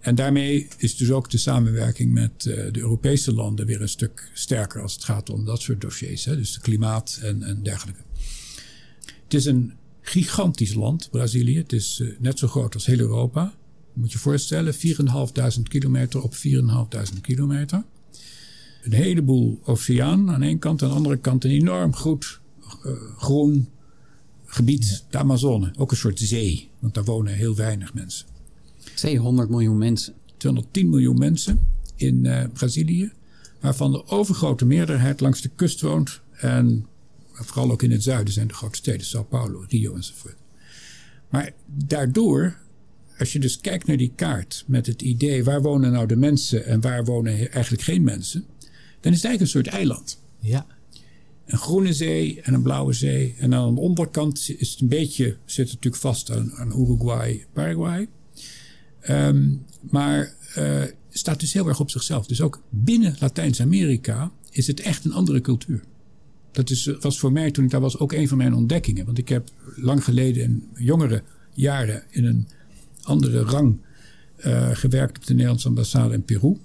En 0.00 0.14
daarmee 0.14 0.68
is 0.76 0.96
dus 0.96 1.10
ook 1.10 1.30
de 1.30 1.38
samenwerking 1.38 2.12
met 2.12 2.44
uh, 2.44 2.72
de 2.72 2.80
Europese 2.80 3.34
landen 3.34 3.66
weer 3.66 3.80
een 3.80 3.88
stuk 3.88 4.30
sterker 4.34 4.82
als 4.82 4.94
het 4.94 5.04
gaat 5.04 5.30
om 5.30 5.44
dat 5.44 5.60
soort 5.60 5.80
dossiers. 5.80 6.24
Hè? 6.24 6.36
Dus 6.36 6.52
de 6.52 6.60
klimaat 6.60 7.18
en, 7.22 7.42
en 7.42 7.62
dergelijke. 7.62 8.02
Het 9.24 9.34
is 9.34 9.44
een 9.44 9.72
gigantisch 10.00 10.74
land, 10.74 11.08
Brazilië. 11.10 11.56
Het 11.56 11.72
is 11.72 12.00
uh, 12.02 12.14
net 12.18 12.38
zo 12.38 12.48
groot 12.48 12.74
als 12.74 12.86
heel 12.86 12.98
Europa. 12.98 13.54
Moet 13.92 14.12
je 14.12 14.18
voorstellen, 14.18 14.74
4.500 14.74 15.62
kilometer 15.62 16.22
op 16.22 16.34
4.500 16.34 17.20
kilometer. 17.20 17.84
Een 18.82 18.92
heleboel 18.92 19.60
oceaan 19.64 20.30
aan 20.30 20.42
één 20.42 20.58
kant, 20.58 20.82
aan 20.82 20.88
de 20.88 20.94
andere 20.94 21.16
kant 21.16 21.44
een 21.44 21.50
enorm 21.50 21.94
goed 21.94 22.40
uh, 22.86 22.92
groen 23.16 23.68
gebied, 24.44 24.88
ja. 24.88 24.98
de 25.10 25.18
Amazone. 25.18 25.72
Ook 25.76 25.90
een 25.90 25.96
soort 25.96 26.18
zee, 26.18 26.68
want 26.78 26.94
daar 26.94 27.04
wonen 27.04 27.34
heel 27.34 27.54
weinig 27.56 27.94
mensen. 27.94 28.26
200 28.94 29.48
miljoen 29.48 29.78
mensen. 29.78 30.14
210 30.36 30.88
miljoen 30.88 31.18
mensen 31.18 31.66
in 31.96 32.24
uh, 32.24 32.44
Brazilië, 32.52 33.12
waarvan 33.60 33.92
de 33.92 34.06
overgrote 34.06 34.64
meerderheid 34.64 35.20
langs 35.20 35.40
de 35.40 35.50
kust 35.54 35.80
woont 35.80 36.20
en 36.30 36.86
vooral 37.32 37.70
ook 37.70 37.82
in 37.82 37.90
het 37.90 38.02
zuiden 38.02 38.34
zijn 38.34 38.48
de 38.48 38.54
grote 38.54 38.76
steden, 38.76 39.06
Sao 39.06 39.22
Paulo, 39.22 39.64
Rio 39.68 39.94
enzovoort. 39.94 40.36
Maar 41.28 41.52
daardoor, 41.66 42.56
als 43.18 43.32
je 43.32 43.38
dus 43.38 43.60
kijkt 43.60 43.86
naar 43.86 43.96
die 43.96 44.12
kaart 44.14 44.64
met 44.66 44.86
het 44.86 45.02
idee 45.02 45.44
waar 45.44 45.62
wonen 45.62 45.92
nou 45.92 46.06
de 46.06 46.16
mensen 46.16 46.64
en 46.66 46.80
waar 46.80 47.04
wonen 47.04 47.52
eigenlijk 47.52 47.82
geen 47.82 48.02
mensen, 48.02 48.44
dan 49.00 49.12
is 49.12 49.22
het 49.22 49.26
eigenlijk 49.26 49.40
een 49.40 49.46
soort 49.46 49.66
eiland. 49.66 50.20
Ja. 50.38 50.66
Een 51.46 51.58
groene 51.58 51.92
zee 51.92 52.40
en 52.42 52.54
een 52.54 52.62
blauwe 52.62 52.92
zee. 52.92 53.34
En 53.38 53.54
aan 53.54 53.74
de 53.74 53.80
onderkant 53.80 54.54
is 54.58 54.70
het 54.70 54.80
een 54.80 54.88
beetje, 54.88 55.36
zit 55.44 55.64
het 55.64 55.74
natuurlijk 55.74 56.02
vast 56.02 56.30
aan, 56.30 56.52
aan 56.54 56.80
Uruguay, 56.80 57.46
Paraguay. 57.52 58.08
Um, 59.08 59.64
maar 59.80 60.34
uh, 60.58 60.82
staat 61.08 61.40
dus 61.40 61.52
heel 61.52 61.68
erg 61.68 61.80
op 61.80 61.90
zichzelf. 61.90 62.26
Dus 62.26 62.40
ook 62.40 62.62
binnen 62.68 63.16
Latijns-Amerika 63.18 64.32
is 64.50 64.66
het 64.66 64.80
echt 64.80 65.04
een 65.04 65.12
andere 65.12 65.40
cultuur 65.40 65.82
dat 66.52 66.70
is, 66.70 66.90
was 67.00 67.18
voor 67.18 67.32
mij 67.32 67.50
toen 67.50 67.64
ik 67.64 67.70
daar 67.70 67.80
was 67.80 67.98
ook 67.98 68.12
een 68.12 68.28
van 68.28 68.38
mijn 68.38 68.54
ontdekkingen. 68.54 69.04
Want 69.04 69.18
ik 69.18 69.28
heb 69.28 69.50
lang 69.76 70.04
geleden 70.04 70.42
in 70.42 70.68
jongere 70.74 71.22
jaren 71.54 72.02
in 72.10 72.24
een 72.24 72.48
andere 73.02 73.42
rang 73.42 73.80
uh, 74.38 74.68
gewerkt 74.72 75.16
op 75.16 75.26
de 75.26 75.32
Nederlandse 75.32 75.68
ambassade 75.68 76.14
in 76.14 76.24
Peru. 76.24 76.56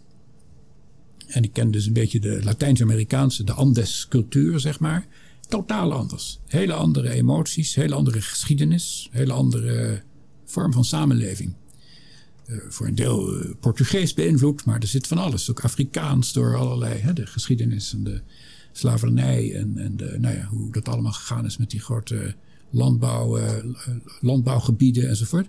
En 1.28 1.44
ik 1.44 1.54
ken 1.54 1.72
dus 1.72 1.86
een 1.86 1.94
beetje 1.94 2.20
de 2.20 2.44
Latijns-Amerikaanse, 2.44 3.44
de 3.44 3.54
Andes-cultuur, 3.54 4.60
zeg 4.60 4.80
maar. 4.80 5.08
Totaal 5.48 5.94
anders. 5.94 6.40
Hele 6.46 6.74
andere 6.74 7.10
emoties, 7.10 7.76
hele 7.76 7.96
andere 7.96 8.22
geschiedenis, 8.22 9.10
hele 9.12 9.34
andere 9.34 10.02
vorm 10.46 10.74
van 10.74 10.86
samenleving. 10.86 11.54
Uh, 12.48 12.58
voor 12.70 12.88
een 12.88 12.96
deel 12.96 13.44
Portugees 13.60 14.14
beïnvloed, 14.14 14.66
maar 14.66 14.80
er 14.80 14.88
zit 14.88 15.08
van 15.08 15.18
alles. 15.18 15.50
Ook 15.50 15.60
Afrikaans 15.60 16.34
door 16.34 16.56
allerlei, 16.56 17.00
hè, 17.00 17.14
de 17.14 17.26
geschiedenis 17.26 17.94
en 17.94 18.04
de 18.04 18.22
slavernij 18.78 19.56
en, 19.56 19.78
en 19.78 19.98
de, 19.98 20.16
nou 20.20 20.36
ja, 20.36 20.46
hoe 20.46 20.72
dat 20.72 20.88
allemaal 20.88 21.12
gegaan 21.12 21.46
is 21.46 21.58
met 21.58 21.70
die 21.70 21.80
grote 21.80 22.36
landbouw, 22.70 23.38
uh, 23.40 23.54
landbouwgebieden 24.22 25.10
enzovoort. 25.10 25.48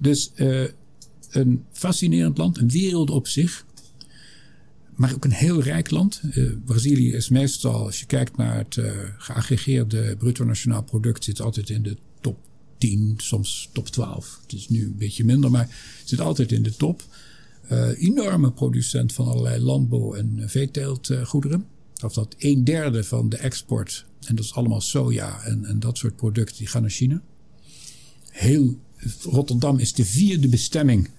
Dus 0.00 0.32
uh, 0.36 0.64
een 1.30 1.64
fascinerend 1.72 2.38
land, 2.38 2.58
een 2.58 2.70
wereld 2.70 3.10
op 3.10 3.26
zich. 3.26 3.64
Maar 4.94 5.14
ook 5.14 5.24
een 5.24 5.32
heel 5.32 5.62
rijk 5.62 5.90
land. 5.90 6.20
Uh, 6.32 6.52
Brazilië 6.64 7.12
is 7.12 7.28
meestal, 7.28 7.84
als 7.84 8.00
je 8.00 8.06
kijkt 8.06 8.36
naar 8.36 8.56
het 8.56 8.78
geaggregeerde 9.18 10.16
bruto 10.16 10.44
nationaal 10.44 10.82
product, 10.82 11.24
zit 11.24 11.40
altijd 11.40 11.70
in 11.70 11.82
de 11.82 11.96
top 12.20 12.38
10, 12.78 13.14
soms 13.16 13.68
top 13.72 13.86
12. 13.86 14.38
Het 14.42 14.52
is 14.52 14.68
nu 14.68 14.84
een 14.84 14.96
beetje 14.96 15.24
minder, 15.24 15.50
maar 15.50 15.76
zit 16.04 16.20
altijd 16.20 16.52
in 16.52 16.62
de 16.62 16.76
top. 16.76 17.02
enorme 17.96 18.52
producent 18.52 19.12
van 19.12 19.26
allerlei 19.26 19.60
landbouw- 19.60 20.14
en 20.14 20.42
veeteeltgoederen 20.46 21.66
of 22.04 22.12
dat 22.12 22.34
een 22.38 22.64
derde 22.64 23.04
van 23.04 23.28
de 23.28 23.36
export, 23.36 24.06
en 24.26 24.34
dat 24.34 24.44
is 24.44 24.54
allemaal 24.54 24.80
soja 24.80 25.42
en, 25.42 25.64
en 25.64 25.80
dat 25.80 25.98
soort 25.98 26.16
producten, 26.16 26.56
die 26.56 26.66
gaan 26.66 26.82
naar 26.82 26.90
China. 26.90 27.22
Heel, 28.30 28.78
Rotterdam 29.22 29.78
is 29.78 29.92
de 29.92 30.04
vierde 30.04 30.48
bestemming 30.48 31.10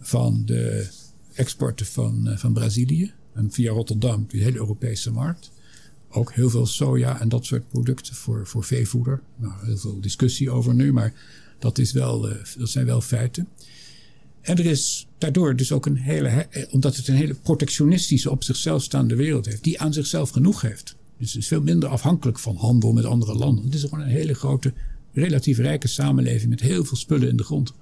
van 0.00 0.42
de 0.44 0.88
exporten 1.34 1.86
van, 1.86 2.32
van 2.36 2.52
Brazilië. 2.52 3.12
En 3.32 3.52
via 3.52 3.72
Rotterdam 3.72 4.26
de 4.28 4.38
hele 4.38 4.56
Europese 4.56 5.10
markt. 5.10 5.50
Ook 6.08 6.32
heel 6.32 6.50
veel 6.50 6.66
soja 6.66 7.20
en 7.20 7.28
dat 7.28 7.46
soort 7.46 7.68
producten 7.68 8.14
voor, 8.14 8.46
voor 8.46 8.64
veevoeder. 8.64 9.22
Nou, 9.36 9.52
heel 9.64 9.76
veel 9.76 10.00
discussie 10.00 10.50
over 10.50 10.74
nu, 10.74 10.92
maar 10.92 11.14
dat, 11.58 11.78
is 11.78 11.92
wel, 11.92 12.20
dat 12.58 12.68
zijn 12.68 12.86
wel 12.86 13.00
feiten. 13.00 13.48
En 14.44 14.58
er 14.58 14.66
is 14.66 15.06
daardoor 15.18 15.56
dus 15.56 15.72
ook 15.72 15.86
een 15.86 15.96
hele, 15.96 16.28
eh, 16.28 16.62
omdat 16.70 16.96
het 16.96 17.08
een 17.08 17.14
hele 17.14 17.34
protectionistische 17.34 18.30
op 18.30 18.44
zichzelf 18.44 18.82
staande 18.82 19.16
wereld 19.16 19.46
heeft, 19.46 19.64
die 19.64 19.80
aan 19.80 19.92
zichzelf 19.92 20.30
genoeg 20.30 20.60
heeft. 20.60 20.96
Dus 21.18 21.32
het 21.32 21.42
is 21.42 21.48
veel 21.48 21.62
minder 21.62 21.88
afhankelijk 21.88 22.38
van 22.38 22.56
handel 22.56 22.92
met 22.92 23.04
andere 23.04 23.34
landen. 23.34 23.64
Het 23.64 23.74
is 23.74 23.82
gewoon 23.82 24.00
een 24.00 24.10
hele 24.10 24.34
grote, 24.34 24.72
relatief 25.12 25.58
rijke 25.58 25.88
samenleving 25.88 26.50
met 26.50 26.60
heel 26.60 26.84
veel 26.84 26.96
spullen 26.96 27.28
in 27.28 27.36
de 27.36 27.44
grond. 27.44 27.72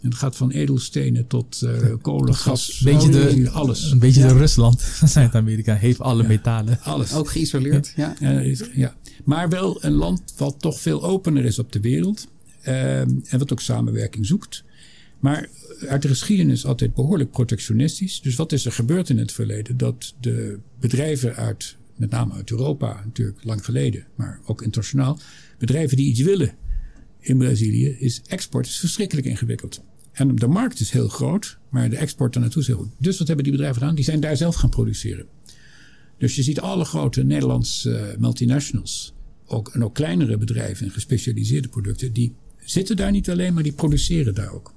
En 0.00 0.08
het 0.08 0.18
gaat 0.18 0.36
van 0.36 0.50
edelstenen 0.50 1.26
tot 1.26 1.60
uh, 1.64 1.94
kolen, 2.02 2.34
gas, 2.34 2.80
beetje 2.84 3.08
de, 3.08 3.50
alles. 3.50 3.90
Een 3.90 3.98
beetje 3.98 4.20
ja. 4.20 4.28
de 4.28 4.34
Rusland, 4.34 4.80
Zuid-Amerika, 5.04 5.74
heeft 5.74 6.00
alle 6.00 6.22
ja, 6.22 6.28
metalen. 6.28 6.80
Alles. 6.82 7.14
Ook 7.14 7.30
geïsoleerd. 7.30 7.92
Ja. 7.96 8.16
ja. 8.74 8.96
Maar 9.24 9.48
wel 9.48 9.84
een 9.84 9.92
land 9.92 10.34
wat 10.36 10.54
toch 10.58 10.80
veel 10.80 11.02
opener 11.02 11.44
is 11.44 11.58
op 11.58 11.72
de 11.72 11.80
wereld. 11.80 12.26
Uh, 12.66 13.00
en 13.00 13.38
wat 13.38 13.52
ook 13.52 13.60
samenwerking 13.60 14.26
zoekt. 14.26 14.64
Maar 15.20 15.48
uit 15.88 16.02
de 16.02 16.08
geschiedenis 16.08 16.66
altijd 16.66 16.94
behoorlijk 16.94 17.30
protectionistisch. 17.30 18.20
Dus 18.20 18.36
wat 18.36 18.52
is 18.52 18.64
er 18.64 18.72
gebeurd 18.72 19.08
in 19.08 19.18
het 19.18 19.32
verleden? 19.32 19.76
Dat 19.76 20.14
de 20.20 20.58
bedrijven 20.78 21.36
uit 21.36 21.76
met 21.96 22.10
name 22.10 22.34
uit 22.34 22.50
Europa 22.50 23.02
natuurlijk 23.04 23.44
lang 23.44 23.64
geleden, 23.64 24.06
maar 24.14 24.40
ook 24.46 24.62
internationaal. 24.62 25.18
Bedrijven 25.58 25.96
die 25.96 26.06
iets 26.06 26.20
willen 26.20 26.54
in 27.20 27.38
Brazilië, 27.38 27.86
is 27.86 28.22
export 28.26 28.66
is 28.66 28.78
verschrikkelijk 28.78 29.26
ingewikkeld. 29.26 29.82
En 30.12 30.34
de 30.34 30.46
markt 30.46 30.80
is 30.80 30.90
heel 30.90 31.08
groot, 31.08 31.58
maar 31.68 31.90
de 31.90 31.96
export 31.96 32.34
er 32.34 32.40
naartoe 32.40 32.62
is 32.62 32.66
heel 32.68 32.76
goed. 32.76 32.90
Dus 32.98 33.18
wat 33.18 33.26
hebben 33.26 33.44
die 33.44 33.52
bedrijven 33.52 33.80
gedaan? 33.80 33.94
Die 33.94 34.04
zijn 34.04 34.20
daar 34.20 34.36
zelf 34.36 34.54
gaan 34.54 34.70
produceren. 34.70 35.26
Dus 36.18 36.36
je 36.36 36.42
ziet 36.42 36.60
alle 36.60 36.84
grote 36.84 37.22
Nederlandse 37.22 37.90
uh, 37.90 38.20
multinationals, 38.20 39.14
ook, 39.46 39.68
en 39.68 39.84
ook 39.84 39.94
kleinere 39.94 40.36
bedrijven 40.36 40.86
en 40.86 40.92
gespecialiseerde 40.92 41.68
producten, 41.68 42.12
die 42.12 42.34
zitten 42.58 42.96
daar 42.96 43.10
niet 43.10 43.30
alleen, 43.30 43.54
maar 43.54 43.62
die 43.62 43.72
produceren 43.72 44.34
daar 44.34 44.52
ook. 44.52 44.74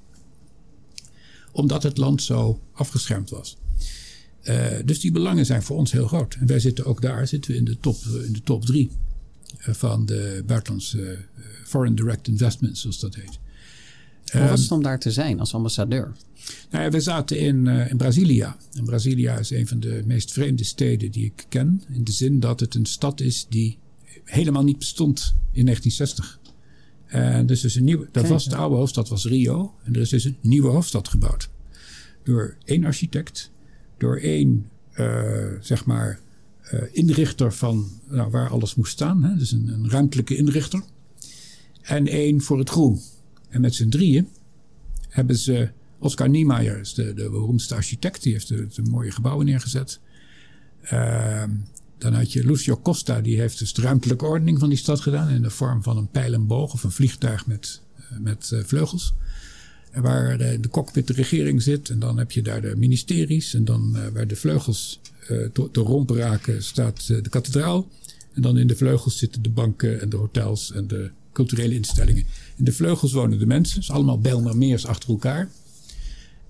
Omdat 1.54 1.84
het 1.84 1.98
land 1.98 2.24
zo 2.24 2.60
afgeschermd 2.74 3.30
was. 3.30 3.58
Uh, 4.44 4.68
dus 4.86 5.00
die 5.00 5.12
belangen 5.12 5.46
zijn 5.46 5.64
voor 5.64 5.78
ons 5.78 5.92
heel 5.92 6.08
groot. 6.08 6.34
En 6.40 6.48
wij 6.48 6.60
zitten 6.60 6.86
ook 6.86 7.02
daar, 7.02 7.28
zitten 7.28 7.52
we 7.52 7.58
in 7.58 7.66
de 7.66 7.78
top, 7.80 7.98
in 8.26 8.34
de 8.34 8.44
top 8.44 8.66
drie 8.66 8.92
uh, 9.60 9.74
van 9.74 10.06
de 10.06 10.44
buitenlandse 10.46 11.18
foreign 11.66 11.96
direct 11.96 12.28
investments, 12.28 12.82
zoals 12.82 13.00
dat 13.00 13.16
heet. 13.16 13.40
Hoe 14.32 14.48
was 14.48 14.62
het 14.62 14.72
om 14.72 14.84
daar 14.84 15.00
te 15.00 15.12
zijn 15.12 15.40
als 15.40 15.54
ambassadeur? 15.54 16.16
Nou 16.70 16.84
ja, 16.84 16.90
we 16.90 17.00
zaten 17.00 17.40
in, 17.40 17.66
uh, 17.66 17.90
in 17.90 17.98
Brazilia. 17.98 18.58
En 18.74 18.84
Brazilia 18.84 19.38
is 19.38 19.50
een 19.50 19.68
van 19.68 19.80
de 19.80 20.02
meest 20.06 20.32
vreemde 20.32 20.64
steden 20.64 21.12
die 21.12 21.26
ik 21.26 21.46
ken. 21.50 21.82
In 21.90 22.04
de 22.04 22.12
zin 22.12 22.40
dat 22.40 22.60
het 22.60 22.76
een 22.76 22.86
stad 22.86 23.20
is 23.20 23.46
die 23.50 23.78
helemaal 24.24 24.64
niet 24.64 24.78
bestond 24.78 25.36
in 25.52 25.66
1960. 25.66 26.40
En 27.14 27.46
dus 27.46 27.64
is 27.64 27.76
een 27.76 27.84
nieuwe, 27.84 28.08
dat 28.12 28.28
was 28.28 28.46
de 28.46 28.56
oude 28.56 28.76
hoofdstad 28.76 29.10
was 29.10 29.26
Rio. 29.26 29.74
En 29.84 29.96
er 29.96 30.02
is 30.02 30.10
dus 30.10 30.24
een 30.24 30.38
nieuwe 30.42 30.70
hoofdstad 30.70 31.08
gebouwd. 31.08 31.50
Door 32.24 32.56
één 32.66 32.86
architect, 32.86 33.52
door 33.98 34.18
één, 34.18 34.70
uh, 34.96 35.46
zeg 35.60 35.86
maar, 35.86 36.20
uh, 36.74 36.82
inrichter 36.92 37.54
van 37.54 37.90
nou, 38.08 38.32
waar 38.32 38.50
alles 38.50 38.76
moest 38.76 38.92
staan. 38.92 39.24
Hè? 39.24 39.36
Dus 39.36 39.52
een, 39.52 39.68
een 39.68 39.90
ruimtelijke 39.90 40.36
inrichter. 40.36 40.84
En 41.82 42.08
één 42.08 42.42
voor 42.42 42.60
het 42.60 42.70
groen. 42.70 43.00
En 43.50 43.62
met 43.62 43.76
z'n 43.76 43.90
drieën 43.90 44.28
hebben 45.10 45.38
ze. 45.38 45.70
Oscar 46.00 46.30
Niemeyer 46.30 46.80
is 46.80 46.94
de, 46.94 47.14
de 47.14 47.30
beroemdste 47.30 47.76
architect. 47.76 48.24
Die 48.24 48.34
heeft 48.34 48.48
de, 48.48 48.68
de 48.74 48.82
mooie 48.82 49.12
gebouwen 49.12 49.46
neergezet. 49.46 50.00
Uh, 50.94 51.44
dan 52.04 52.14
had 52.14 52.32
je 52.32 52.46
Lucio 52.46 52.80
Costa. 52.82 53.22
Die 53.22 53.40
heeft 53.40 53.60
dus 53.60 53.74
de 53.74 53.82
ruimtelijke 53.82 54.26
ordening 54.26 54.60
van 54.60 54.70
die 54.70 54.78
stad 54.78 55.00
gedaan. 55.00 55.30
In 55.30 55.42
de 55.42 55.50
vorm 55.50 55.84
van 55.84 55.98
een 55.98 56.08
pijl 56.08 56.34
en 56.34 56.48
boog. 56.48 56.74
Of 56.74 56.84
een 56.84 56.92
vliegtuig 56.92 57.48
met, 57.48 57.82
uh, 57.98 58.20
met 58.20 58.50
uh, 58.54 58.60
vleugels. 58.64 59.14
En 59.92 60.02
waar 60.02 60.38
de, 60.38 60.60
de 60.60 60.70
cockpit 60.70 61.08
de 61.08 61.14
regering 61.14 61.62
zit. 61.62 61.90
En 61.90 62.00
dan 62.00 62.18
heb 62.18 62.32
je 62.32 62.42
daar 62.42 62.62
de 62.62 62.76
ministeries. 62.76 63.54
En 63.54 63.66
dan 63.66 64.12
waar 64.14 64.28
de 64.28 64.36
vleugels 64.36 65.00
te, 65.28 65.70
te 65.72 65.80
romp 65.80 66.10
raken 66.10 66.64
staat 66.64 67.08
de 67.08 67.30
kathedraal. 67.30 67.88
En 68.34 68.42
dan 68.42 68.58
in 68.58 68.68
de 68.68 68.76
vleugels 68.76 69.18
zitten 69.18 69.42
de 69.42 69.50
banken 69.50 70.02
en 70.02 70.10
de 70.10 70.18
hotels 70.18 70.72
en 70.72 70.88
de 70.88 71.12
culturele 71.34 71.74
instellingen. 71.74 72.26
In 72.56 72.66
de 72.66 72.72
vleugels 72.72 73.12
wonen 73.12 73.40
de 73.40 73.46
mensen. 73.46 73.80
Is 73.80 73.92
allemaal 73.92 74.20
Bijlmermeers 74.20 74.86
achter 74.86 75.10
elkaar. 75.10 75.50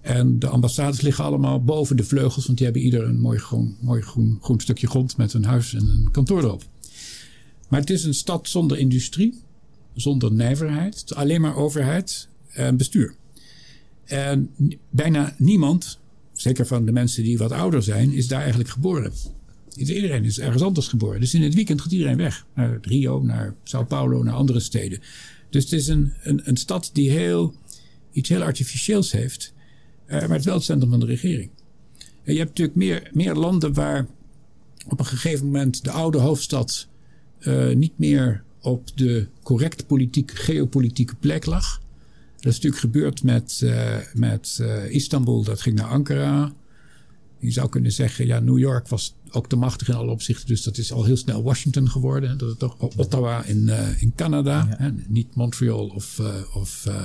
En 0.04 0.39
de 0.39 0.48
ambassades 0.48 1.02
liggen 1.02 1.24
allemaal 1.24 1.63
boven 1.63 1.98
de 1.98 2.04
vleugels. 2.04 2.46
Want 2.46 2.58
die 2.58 2.66
hebben 2.66 2.86
ieder 2.86 3.04
een 3.04 3.20
mooi 3.20 3.39
groen, 3.39 3.78
mooi 3.80 4.02
groen, 4.02 4.38
groen 4.42 4.60
stukje 4.60 4.88
grond 4.88 5.18
met 5.18 5.34
een 5.34 5.44
huis 5.44 5.74
en 5.74 5.88
een 5.88 6.12
kantoor 6.12 6.44
erop. 6.44 6.63
Maar 7.70 7.80
het 7.80 7.89
is 7.89 8.04
een 8.04 8.13
stad 8.13 8.50
zonder 8.50 8.78
industrie. 8.78 9.42
Zonder 9.94 10.32
nijverheid. 10.32 11.16
Alleen 11.16 11.42
maar 11.42 11.56
overheid 11.56 12.28
en 12.48 12.78
bestuur. 12.78 13.16
En 14.04 14.50
bijna 14.89 15.36
niemand, 15.38 16.00
zeker 16.34 16.68
van 16.68 16.86
de 16.86 16.92
mensen 16.92 17.24
die 17.24 17.38
wat 17.38 17.52
ouder 17.52 17.84
zijn, 17.84 18.12
is 18.12 18.28
daar 18.28 18.39
eigenlijk 18.39 18.70
geboren. 18.70 19.13
Iedereen 19.76 20.24
is 20.24 20.39
ergens 20.39 20.63
anders 20.63 20.88
geboren. 20.88 21.20
Dus 21.20 21.34
in 21.34 21.42
het 21.42 21.54
weekend 21.54 21.82
gaat 21.82 21.92
iedereen 21.92 22.18
weg. 22.18 22.46
Naar 22.56 22.78
Rio, 22.82 23.22
naar 23.22 23.56
Sao 23.63 23.84
Paulo, 23.84 24.24
naar 24.24 24.34
andere 24.34 24.60
steden. 24.60 25.00
Dus 25.50 25.63
het 25.63 25.74
is 25.74 25.88
een, 25.88 26.13
een, 26.24 26.42
een 26.44 26.58
stad 26.58 26.89
die 26.94 27.10
heel, 27.10 27.54
iets 28.12 28.30
heel 28.30 28.42
artificieels 28.42 29.12
heeft. 29.12 29.54
Uh, 30.08 30.20
maar 30.20 30.30
het 30.30 30.39
is 30.39 30.46
wel 30.46 30.56
het 30.56 30.63
centrum 30.63 30.89
van 30.89 31.00
de 31.00 31.06
regering. 31.06 31.50
En 32.24 32.34
je 32.34 32.39
hebt 32.39 32.50
natuurlijk 32.50 32.78
meer, 32.78 33.10
meer 33.13 33.34
landen 33.36 33.74
waar 33.74 34.08
op 34.88 35.00
een 35.00 35.06
gegeven 35.06 35.46
moment 35.46 35.84
de 35.84 35.92
oude 35.92 36.18
hoofdstad 36.18 36.88
uh, 37.39 37.76
niet 37.76 37.98
meer 37.98 38.44
op 38.62 38.98
de 38.98 39.28
correct 39.44 39.88
politiek, 39.88 40.32
geopolitieke 40.32 41.16
plek 41.16 41.46
lag. 41.46 41.82
Dat 42.36 42.52
is 42.52 42.60
natuurlijk 42.60 42.82
gebeurd 42.82 43.24
met, 43.24 43.74
met 44.13 44.63
Istanbul, 44.89 45.44
dat 45.44 45.62
ging 45.62 45.76
naar 45.76 45.88
Ankara. 45.88 46.54
Je 47.38 47.52
zou 47.52 47.70
kunnen 47.70 47.92
zeggen, 47.92 48.26
ja, 48.26 48.39
New 48.39 48.60
York 48.60 48.88
was 48.88 49.16
ook 49.36 49.48
te 49.48 49.56
machtig 49.56 49.88
in 49.88 49.93
alle 49.93 50.12
opzichten. 50.12 50.48
Dus 50.48 50.63
dat 50.63 50.78
is 50.78 50.91
al 50.91 51.04
heel 51.04 51.17
snel 51.17 51.43
Washington 51.43 51.89
geworden. 51.89 52.38
Dat 52.38 52.50
is 52.50 52.56
toch 52.58 52.78
Ottawa 52.80 53.43
in, 53.43 53.62
uh, 53.67 54.02
in 54.02 54.13
Canada. 54.15 54.67
Ja. 54.69 54.76
Hè? 54.78 54.91
Niet 55.08 55.36
Montreal 55.36 55.88
of, 55.88 56.17
uh, 56.22 56.28
of 56.56 56.86
uh, 56.88 57.04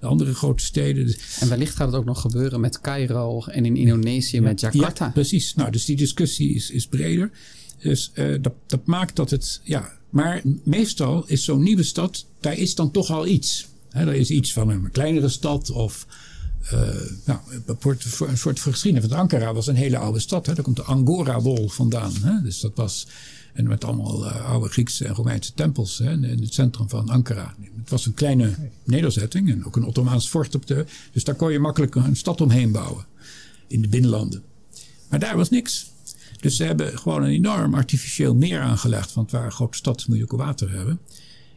de 0.00 0.06
andere 0.06 0.34
grote 0.34 0.64
steden. 0.64 1.06
Dus 1.06 1.38
En 1.40 1.48
wellicht 1.48 1.76
gaat 1.76 1.86
het 1.86 1.96
ook 1.96 2.04
nog 2.04 2.20
gebeuren 2.20 2.60
met 2.60 2.80
Cairo 2.80 3.44
en 3.44 3.64
in 3.64 3.76
Indonesië 3.76 4.36
ja. 4.36 4.42
met 4.42 4.60
Jakarta. 4.60 5.04
Ja, 5.04 5.10
precies. 5.10 5.54
Nou, 5.54 5.70
dus 5.70 5.84
die 5.84 5.96
discussie 5.96 6.54
is, 6.54 6.70
is 6.70 6.86
breder. 6.86 7.30
Dus 7.78 8.12
dat, 8.40 8.52
dat 8.66 8.86
maakt 8.86 9.16
dat 9.16 9.30
het, 9.30 9.60
ja. 9.64 9.92
Maar 10.10 10.42
meestal 10.64 11.24
is 11.26 11.44
zo'n 11.44 11.62
nieuwe 11.62 11.82
stad, 11.82 12.26
daar 12.40 12.58
is 12.58 12.74
dan 12.74 12.90
toch 12.90 13.10
al 13.10 13.26
iets. 13.26 13.68
Hè, 13.90 14.06
er 14.06 14.14
is 14.14 14.30
iets 14.30 14.52
van 14.52 14.68
een 14.68 14.90
kleinere 14.90 15.28
stad 15.28 15.70
of 15.70 16.06
uh, 16.72 16.80
nou, 17.24 17.38
een 18.18 18.38
soort 18.38 18.60
geschiedenis. 18.60 19.08
Want 19.08 19.20
Ankara 19.20 19.54
was 19.54 19.66
een 19.66 19.74
hele 19.74 19.98
oude 19.98 20.18
stad. 20.18 20.46
Hè. 20.46 20.54
Daar 20.54 20.64
komt 20.64 20.76
de 20.76 20.82
Angora-wol 20.82 21.68
vandaan. 21.68 22.12
Hè. 22.22 22.42
Dus 22.42 22.60
dat 22.60 22.72
was. 22.74 23.06
En 23.52 23.68
met 23.68 23.84
allemaal 23.84 24.24
uh, 24.24 24.50
oude 24.50 24.68
Griekse 24.68 25.04
en 25.04 25.14
Romeinse 25.14 25.54
tempels 25.54 25.98
hè, 25.98 26.12
in 26.12 26.40
het 26.40 26.54
centrum 26.54 26.88
van 26.88 27.08
Ankara. 27.08 27.54
Het 27.76 27.90
was 27.90 28.06
een 28.06 28.14
kleine 28.14 28.54
nederzetting 28.84 29.50
en 29.50 29.64
ook 29.64 29.76
een 29.76 29.84
Ottomaans 29.84 30.28
fort 30.28 30.54
op 30.54 30.66
de. 30.66 30.84
Dus 31.12 31.24
daar 31.24 31.34
kon 31.34 31.52
je 31.52 31.58
makkelijk 31.58 31.94
een 31.94 32.16
stad 32.16 32.40
omheen 32.40 32.72
bouwen. 32.72 33.04
In 33.66 33.82
de 33.82 33.88
binnenlanden. 33.88 34.42
Maar 35.08 35.18
daar 35.18 35.36
was 35.36 35.50
niks. 35.50 35.90
Dus 36.40 36.56
ze 36.56 36.64
hebben 36.64 36.98
gewoon 36.98 37.22
een 37.22 37.30
enorm 37.30 37.74
artificieel 37.74 38.34
meer 38.34 38.60
aangelegd. 38.60 39.14
Want 39.14 39.30
waar 39.30 39.52
grote 39.52 39.76
stad 39.76 40.08
moet 40.08 40.16
je 40.16 40.22
ook 40.22 40.32
water 40.32 40.70
hebben. 40.70 41.00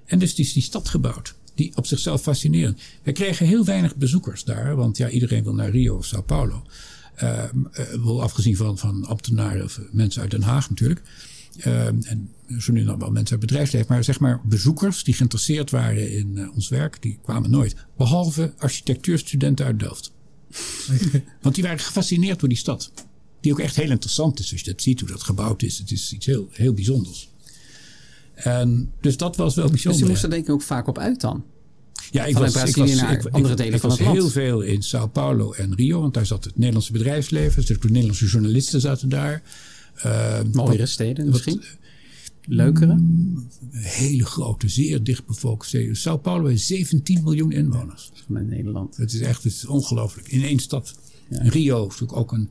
En 0.06 0.20
dus 0.20 0.36
is 0.36 0.54
die 0.54 0.64
stad 0.64 0.90
gebouwd 0.90 1.36
die 1.60 1.72
op 1.76 1.86
zichzelf 1.86 2.22
fascinerend. 2.22 2.82
We 3.04 3.12
kregen 3.12 3.46
heel 3.46 3.66
weinig 3.66 3.96
bezoekers 3.96 4.44
daar, 4.44 4.76
want 4.76 4.98
ja, 4.98 5.10
iedereen 5.10 5.44
wil 5.44 5.54
naar 5.54 5.70
Rio 5.70 5.98
of 5.98 6.06
Sao 6.06 6.22
Paulo. 6.22 6.64
Uh, 7.24 7.44
uh, 8.06 8.20
afgezien 8.20 8.56
van, 8.56 8.78
van 8.78 9.06
ambtenaren 9.06 9.64
of 9.64 9.80
mensen 9.92 10.22
uit 10.22 10.32
Den 10.32 10.42
Haag 10.42 10.70
natuurlijk. 10.70 11.02
Uh, 11.58 11.86
en 11.86 12.30
zo 12.60 12.72
nu 12.72 12.84
nog 12.84 12.98
wel 12.98 13.12
mensen 13.12 13.32
uit 13.38 13.46
bedrijfsleven. 13.46 13.88
Maar 13.90 14.04
zeg 14.04 14.20
maar 14.20 14.42
bezoekers 14.44 15.04
die 15.04 15.14
geïnteresseerd 15.14 15.72
waren 15.72 16.12
in 16.12 16.38
uh, 16.38 16.56
ons 16.56 16.70
werk, 16.70 17.02
die 17.02 17.20
kwamen 17.22 17.50
nooit. 17.50 17.76
Behalve 17.98 18.54
architectuurstudenten 18.58 19.66
uit 19.66 19.80
Delft. 19.80 20.12
want 21.42 21.56
die 21.56 21.64
waren 21.64 21.80
gefascineerd 21.80 22.40
door 22.40 22.50
die 22.50 22.58
stad. 22.58 22.92
Die 23.42 23.52
ook 23.52 23.60
echt 23.60 23.76
heel 23.76 23.90
interessant 23.90 24.40
is 24.40 24.52
als 24.52 24.62
je 24.62 24.72
dat 24.72 24.82
ziet 24.82 25.00
hoe 25.00 25.10
dat 25.10 25.24
gebouwd 25.24 25.62
is. 25.62 25.78
Het 25.78 25.92
is 25.92 26.14
iets 26.14 26.26
heel, 26.26 26.48
heel 26.52 26.74
bijzonders. 26.74 27.30
En, 28.44 28.92
dus 29.02 29.18
dat 29.18 29.36
was 29.36 29.56
wel 29.56 29.70
bijzonder. 29.70 30.00
Dus 30.00 30.08
je 30.08 30.14
moest 30.14 30.24
er 30.24 30.30
denk 30.30 30.44
ik 30.44 30.54
ook 30.54 30.62
vaak 30.62 30.88
op 30.88 30.98
uit 30.98 31.22
dan? 31.22 31.44
Ja, 32.12 32.26
ik 32.26 32.38
was, 32.38 32.56
ik 32.56 32.76
was, 32.76 33.02
ik, 33.02 33.26
andere 33.26 33.56
delen 33.56 33.74
ik 33.74 33.80
van 33.80 33.90
was 33.90 34.00
het 34.00 34.08
land. 34.08 34.20
heel 34.20 34.30
veel 34.30 34.62
in 34.62 34.84
Sao 34.84 35.08
Paulo 35.08 35.52
en 35.52 35.76
Rio, 35.76 36.02
want 36.02 36.14
daar 36.14 36.26
zat 36.26 36.44
het 36.44 36.58
Nederlandse 36.58 36.92
bedrijfsleven. 36.92 37.66
Dus 37.66 37.80
de 37.80 37.88
Nederlandse 37.88 38.26
journalisten 38.26 38.82
zaten 38.82 39.10
daar. 39.10 39.42
Uh, 40.06 40.40
Mooiere 40.52 40.86
steden 40.86 41.30
misschien? 41.30 41.64
Leukere? 42.42 42.94
Mm, 42.94 43.48
hele 43.72 44.26
grote, 44.26 44.70
zeer 44.70 45.04
dicht 45.04 45.26
bevolkte 45.26 45.68
steden. 45.68 45.96
Sao 45.96 46.18
Paulo 46.18 46.48
heeft 46.48 46.64
17 46.64 47.24
miljoen 47.24 47.52
inwoners. 47.52 48.12
Van 48.26 48.48
Nederland. 48.48 48.98
Het 48.98 49.14
is 49.14 49.20
echt 49.20 49.44
het 49.44 49.54
is 49.54 49.66
ongelooflijk. 49.66 50.28
In 50.28 50.44
één 50.44 50.60
stad. 50.60 50.96
Ja. 51.30 51.42
Rio 51.42 51.82
is 51.82 51.90
natuurlijk 51.90 52.20
ook 52.20 52.32
een 52.32 52.50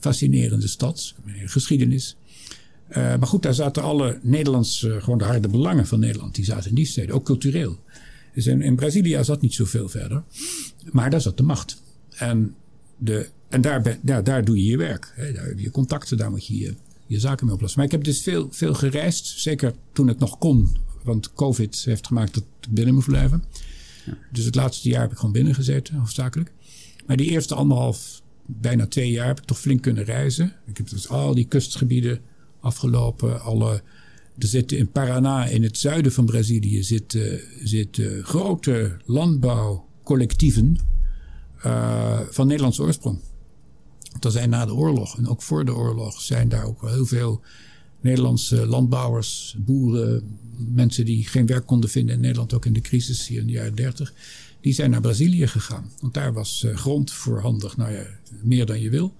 fascinerende 0.00 0.68
stad. 0.68 1.14
Geschiedenis. 1.44 2.16
Uh, 2.96 2.96
maar 2.96 3.26
goed, 3.26 3.42
daar 3.42 3.54
zaten 3.54 3.82
alle 3.82 4.18
Nederlands, 4.22 4.82
uh, 4.82 5.02
gewoon 5.02 5.18
de 5.18 5.24
harde 5.24 5.48
belangen 5.48 5.86
van 5.86 6.00
Nederland, 6.00 6.34
die 6.34 6.44
zaten 6.44 6.68
in 6.68 6.74
die 6.74 6.86
steden, 6.86 7.14
ook 7.14 7.24
cultureel. 7.24 7.78
Dus 8.34 8.46
in, 8.46 8.62
in 8.62 8.76
Brazilië 8.76 9.24
zat 9.24 9.40
niet 9.40 9.54
zoveel 9.54 9.88
verder, 9.88 10.22
maar 10.90 11.10
daar 11.10 11.20
zat 11.20 11.36
de 11.36 11.42
macht. 11.42 11.82
En, 12.10 12.54
de, 12.98 13.28
en 13.48 13.60
daar, 14.24 14.44
doe 14.44 14.56
je 14.56 14.64
je 14.64 14.76
werk. 14.76 15.12
Hè, 15.16 15.32
daar 15.32 15.46
heb 15.46 15.58
je 15.58 15.70
contacten, 15.70 16.16
daar 16.16 16.30
moet 16.30 16.46
je 16.46 16.58
je, 16.58 16.74
je 17.06 17.20
zaken 17.20 17.46
mee 17.46 17.54
oplossen. 17.54 17.78
Maar 17.78 17.88
ik 17.88 17.94
heb 17.94 18.04
dus 18.04 18.22
veel, 18.22 18.48
veel 18.50 18.74
gereisd, 18.74 19.26
zeker 19.26 19.74
toen 19.92 20.08
het 20.08 20.18
nog 20.18 20.38
kon. 20.38 20.76
Want 21.02 21.32
COVID 21.32 21.82
heeft 21.84 22.06
gemaakt 22.06 22.34
dat 22.34 22.42
ik 22.60 22.68
binnen 22.70 22.94
moest 22.94 23.08
blijven. 23.08 23.44
Ja. 24.06 24.18
Dus 24.32 24.44
het 24.44 24.54
laatste 24.54 24.88
jaar 24.88 25.00
heb 25.00 25.10
ik 25.10 25.16
gewoon 25.16 25.32
binnen 25.32 25.54
gezeten, 25.54 25.94
hoofdzakelijk. 25.94 26.52
Maar 27.06 27.16
die 27.16 27.30
eerste 27.30 27.54
anderhalf, 27.54 28.22
bijna 28.46 28.86
twee 28.86 29.10
jaar 29.10 29.26
heb 29.26 29.38
ik 29.38 29.44
toch 29.44 29.58
flink 29.58 29.82
kunnen 29.82 30.04
reizen. 30.04 30.52
Ik 30.66 30.76
heb 30.76 30.88
dus 30.88 31.08
al 31.08 31.34
die 31.34 31.46
kustgebieden 31.46 32.20
afgelopen. 32.62 33.42
Alle, 33.42 33.82
er 34.38 34.48
zitten 34.48 34.78
in 34.78 34.90
Paraná, 34.90 35.50
in 35.50 35.62
het 35.62 35.78
zuiden 35.78 36.12
van 36.12 36.24
Brazilië, 36.24 36.82
zitten, 36.82 37.40
zitten 37.62 38.24
grote 38.24 38.96
landbouwcollectieven 39.04 40.78
uh, 41.66 42.20
van 42.30 42.46
Nederlandse 42.46 42.82
oorsprong. 42.82 43.18
Er 44.20 44.30
zijn 44.30 44.50
na 44.50 44.66
de 44.66 44.74
oorlog 44.74 45.18
en 45.18 45.28
ook 45.28 45.42
voor 45.42 45.64
de 45.64 45.74
oorlog 45.74 46.20
zijn 46.20 46.48
daar 46.48 46.64
ook 46.64 46.88
heel 46.88 47.06
veel 47.06 47.40
Nederlandse 48.00 48.66
landbouwers, 48.66 49.56
boeren, 49.58 50.38
mensen 50.56 51.04
die 51.04 51.26
geen 51.26 51.46
werk 51.46 51.66
konden 51.66 51.90
vinden 51.90 52.14
in 52.14 52.20
Nederland, 52.20 52.54
ook 52.54 52.66
in 52.66 52.72
de 52.72 52.80
crisis 52.80 53.26
hier 53.26 53.40
in 53.40 53.46
de 53.46 53.52
jaren 53.52 53.74
30, 53.74 54.14
die 54.60 54.72
zijn 54.72 54.90
naar 54.90 55.00
Brazilië 55.00 55.46
gegaan. 55.46 55.90
Want 56.00 56.14
daar 56.14 56.32
was 56.32 56.66
grond 56.74 57.12
voorhandig, 57.12 57.76
nou 57.76 57.92
ja, 57.92 58.06
meer 58.42 58.66
dan 58.66 58.80
je 58.80 58.90
wil. 58.90 59.14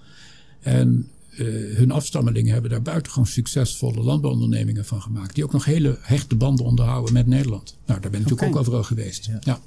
En 0.60 1.08
uh, 1.36 1.76
hun 1.76 1.90
afstammelingen 1.90 2.52
hebben 2.52 2.70
daar 2.70 2.82
buitengewoon 2.82 3.26
succesvolle 3.26 4.02
landbouwondernemingen 4.02 4.84
van 4.84 5.02
gemaakt. 5.02 5.34
Die 5.34 5.44
ook 5.44 5.52
nog 5.52 5.64
hele 5.64 5.98
hechte 6.00 6.34
banden 6.34 6.64
onderhouden 6.64 7.12
met 7.12 7.26
Nederland. 7.26 7.76
Nou, 7.86 8.00
daar 8.00 8.10
ben 8.10 8.20
ik 8.20 8.26
natuurlijk 8.28 8.54
ook 8.54 8.60
overal 8.60 8.82
geweest. 8.82 9.26
Ja. 9.26 9.38
ja. 9.40 9.60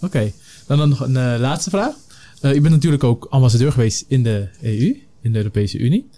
Oké, 0.00 0.32
dan 0.66 0.88
nog 0.88 1.00
een 1.00 1.14
uh, 1.14 1.34
laatste 1.38 1.70
vraag. 1.70 1.94
Uh, 2.42 2.54
u 2.54 2.60
bent 2.60 2.74
natuurlijk 2.74 3.04
ook 3.04 3.26
ambassadeur 3.30 3.72
geweest 3.72 4.04
in 4.08 4.22
de 4.22 4.48
EU, 4.62 4.96
in 5.20 5.32
de 5.32 5.38
Europese 5.38 5.78
Unie. 5.78 6.08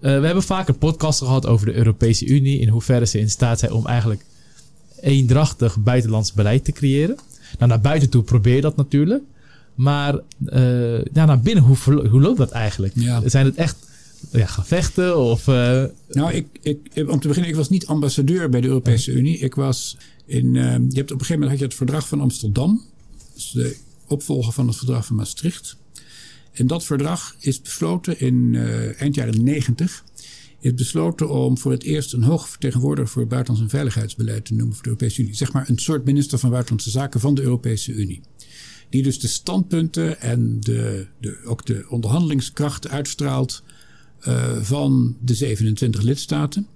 we 0.00 0.08
hebben 0.08 0.42
vaak 0.42 0.68
een 0.68 0.78
podcast 0.78 1.18
gehad 1.18 1.46
over 1.46 1.66
de 1.66 1.74
Europese 1.74 2.26
Unie. 2.26 2.58
In 2.58 2.68
hoeverre 2.68 3.06
ze 3.06 3.18
in 3.18 3.30
staat 3.30 3.58
zijn 3.58 3.72
om 3.72 3.86
eigenlijk 3.86 4.24
eendrachtig 5.00 5.78
buitenlands 5.78 6.32
beleid 6.32 6.64
te 6.64 6.72
creëren. 6.72 7.16
Nou, 7.58 7.70
naar 7.70 7.80
buiten 7.80 8.10
toe 8.10 8.22
probeer 8.22 8.54
je 8.54 8.60
dat 8.60 8.76
natuurlijk. 8.76 9.22
Maar 9.74 10.14
uh, 10.40 11.04
ja, 11.04 11.24
naar 11.24 11.40
binnen, 11.40 11.64
hoe, 11.64 11.76
hoe 12.08 12.20
loopt 12.20 12.38
dat 12.38 12.50
eigenlijk? 12.50 12.94
Zijn 13.24 13.44
het 13.44 13.56
echt 13.56 13.85
ja, 14.30 14.46
gevechten? 14.46 15.18
Of, 15.18 15.46
uh... 15.46 15.84
Nou, 16.08 16.32
ik, 16.32 16.46
ik, 16.60 16.78
om 17.08 17.20
te 17.20 17.28
beginnen, 17.28 17.50
ik 17.50 17.56
was 17.56 17.68
niet 17.68 17.86
ambassadeur 17.86 18.48
bij 18.48 18.60
de 18.60 18.66
Europese 18.66 19.12
Unie. 19.12 19.38
Ik 19.38 19.54
was 19.54 19.96
in. 20.26 20.54
Uh, 20.54 20.62
je 20.62 20.96
hebt 20.96 21.12
op 21.12 21.20
een 21.20 21.26
gegeven 21.26 21.32
moment 21.32 21.50
had 21.50 21.58
je 21.58 21.64
het 21.64 21.74
verdrag 21.74 22.08
van 22.08 22.20
Amsterdam. 22.20 22.82
Dus 23.34 23.50
de 23.50 23.76
opvolger 24.06 24.52
van 24.52 24.66
het 24.66 24.76
verdrag 24.76 25.06
van 25.06 25.16
Maastricht. 25.16 25.76
En 26.52 26.66
dat 26.66 26.84
verdrag 26.84 27.36
is 27.40 27.60
besloten 27.60 28.20
in 28.20 28.56
eind 28.98 29.14
jaren 29.14 29.44
90 29.44 30.04
is 30.66 30.74
besloten 30.74 31.30
om 31.30 31.58
voor 31.58 31.72
het 31.72 31.82
eerst 31.82 32.12
een 32.12 32.22
hoge 32.22 32.48
vertegenwoordiger 32.48 33.10
voor 33.10 33.26
buitenlands 33.26 33.64
en 33.64 33.78
veiligheidsbeleid 33.78 34.44
te 34.44 34.54
noemen 34.54 34.74
voor 34.74 34.82
de 34.82 34.88
Europese 34.88 35.22
Unie. 35.22 35.34
Zeg 35.34 35.52
maar 35.52 35.68
een 35.68 35.78
soort 35.78 36.04
minister 36.04 36.38
van 36.38 36.50
Buitenlandse 36.50 36.90
Zaken 36.90 37.20
van 37.20 37.34
de 37.34 37.42
Europese 37.42 37.92
Unie. 37.92 38.20
Die 38.90 39.02
dus 39.02 39.20
de 39.20 39.28
standpunten 39.28 40.20
en 40.20 40.60
de, 40.60 41.06
de, 41.20 41.38
ook 41.44 41.66
de 41.66 41.86
onderhandelingskracht 41.88 42.88
uitstraalt 42.88 43.62
van 44.60 45.16
de 45.20 45.34
27 45.34 46.02
lidstaten. 46.02 46.66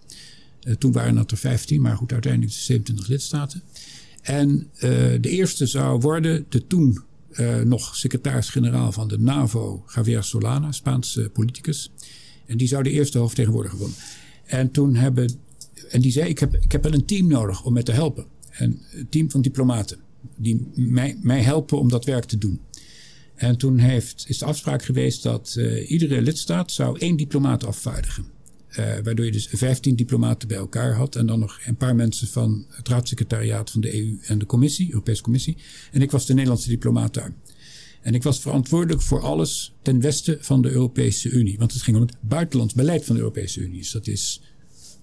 Uh, 0.64 0.74
toen 0.74 0.92
waren 0.92 1.16
het 1.16 1.30
er 1.30 1.36
15, 1.36 1.80
maar 1.80 1.96
goed, 1.96 2.12
uiteindelijk 2.12 2.52
de 2.52 2.58
27 2.58 3.08
lidstaten. 3.08 3.62
En 4.22 4.68
uh, 4.74 4.80
de 5.20 5.28
eerste 5.28 5.66
zou 5.66 6.00
worden 6.00 6.46
de 6.48 6.66
toen 6.66 6.98
nog 7.64 7.96
secretaris-generaal 7.96 8.92
van 8.92 9.08
de 9.08 9.18
NAVO, 9.18 9.84
Javier 9.94 10.22
Solana, 10.22 10.72
Spaanse 10.72 11.30
politicus. 11.32 11.90
En 12.46 12.56
die 12.56 12.68
zou 12.68 12.82
de 12.82 12.90
eerste 12.90 13.18
hoofdvertegenwoordiger 13.18 13.78
worden. 13.78 13.96
En 14.44 14.70
toen 14.70 14.94
hebben. 14.94 15.32
En 15.90 16.00
die 16.00 16.12
zei: 16.12 16.28
ik 16.28 16.38
heb, 16.38 16.54
ik 16.54 16.72
heb 16.72 16.82
wel 16.82 16.92
een 16.92 17.04
team 17.04 17.26
nodig 17.26 17.64
om 17.64 17.72
me 17.72 17.82
te 17.82 17.92
helpen. 17.92 18.24
En 18.50 18.80
een 18.92 19.08
team 19.08 19.30
van 19.30 19.42
diplomaten. 19.42 19.98
Die 20.36 20.66
mij, 20.74 21.18
mij 21.22 21.42
helpen 21.42 21.78
om 21.78 21.88
dat 21.88 22.04
werk 22.04 22.24
te 22.24 22.38
doen. 22.38 22.60
En 23.40 23.56
toen 23.56 23.78
heeft, 23.78 24.24
is 24.28 24.38
de 24.38 24.44
afspraak 24.44 24.84
geweest 24.84 25.22
dat 25.22 25.54
uh, 25.58 25.90
iedere 25.90 26.22
lidstaat 26.22 26.72
zou 26.72 26.98
één 26.98 27.16
diplomaat 27.16 27.64
afvaardigen. 27.64 28.24
Uh, 28.70 28.76
waardoor 28.76 29.24
je 29.24 29.32
dus 29.32 29.48
15 29.52 29.96
diplomaten 29.96 30.48
bij 30.48 30.56
elkaar 30.56 30.94
had. 30.94 31.16
En 31.16 31.26
dan 31.26 31.38
nog 31.38 31.60
een 31.64 31.76
paar 31.76 31.94
mensen 31.94 32.28
van 32.28 32.66
het 32.68 32.88
raadssecretariaat 32.88 33.70
van 33.70 33.80
de 33.80 33.94
EU 33.94 34.18
en 34.22 34.38
de 34.38 34.46
Commissie, 34.46 34.88
Europese 34.88 35.22
Commissie. 35.22 35.56
En 35.92 36.02
ik 36.02 36.10
was 36.10 36.26
de 36.26 36.32
Nederlandse 36.32 36.68
diplomaat 36.68 37.14
daar. 37.14 37.34
En 38.02 38.14
ik 38.14 38.22
was 38.22 38.40
verantwoordelijk 38.40 39.02
voor 39.02 39.20
alles 39.20 39.74
ten 39.82 40.00
westen 40.00 40.38
van 40.40 40.62
de 40.62 40.70
Europese 40.70 41.30
Unie. 41.30 41.58
Want 41.58 41.72
het 41.72 41.82
ging 41.82 41.96
om 41.96 42.02
het 42.02 42.16
buitenlands 42.20 42.74
beleid 42.74 43.04
van 43.04 43.14
de 43.14 43.20
Europese 43.20 43.60
Unie. 43.60 43.78
Dus 43.78 43.90
dat 43.90 44.06
is 44.06 44.40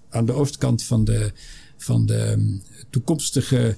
aan 0.08 0.26
de 0.26 0.32
oostkant 0.32 0.82
van 0.82 1.04
de, 1.04 1.32
van 1.76 2.06
de 2.06 2.14
ehm, 2.14 2.58
toekomstige 2.90 3.76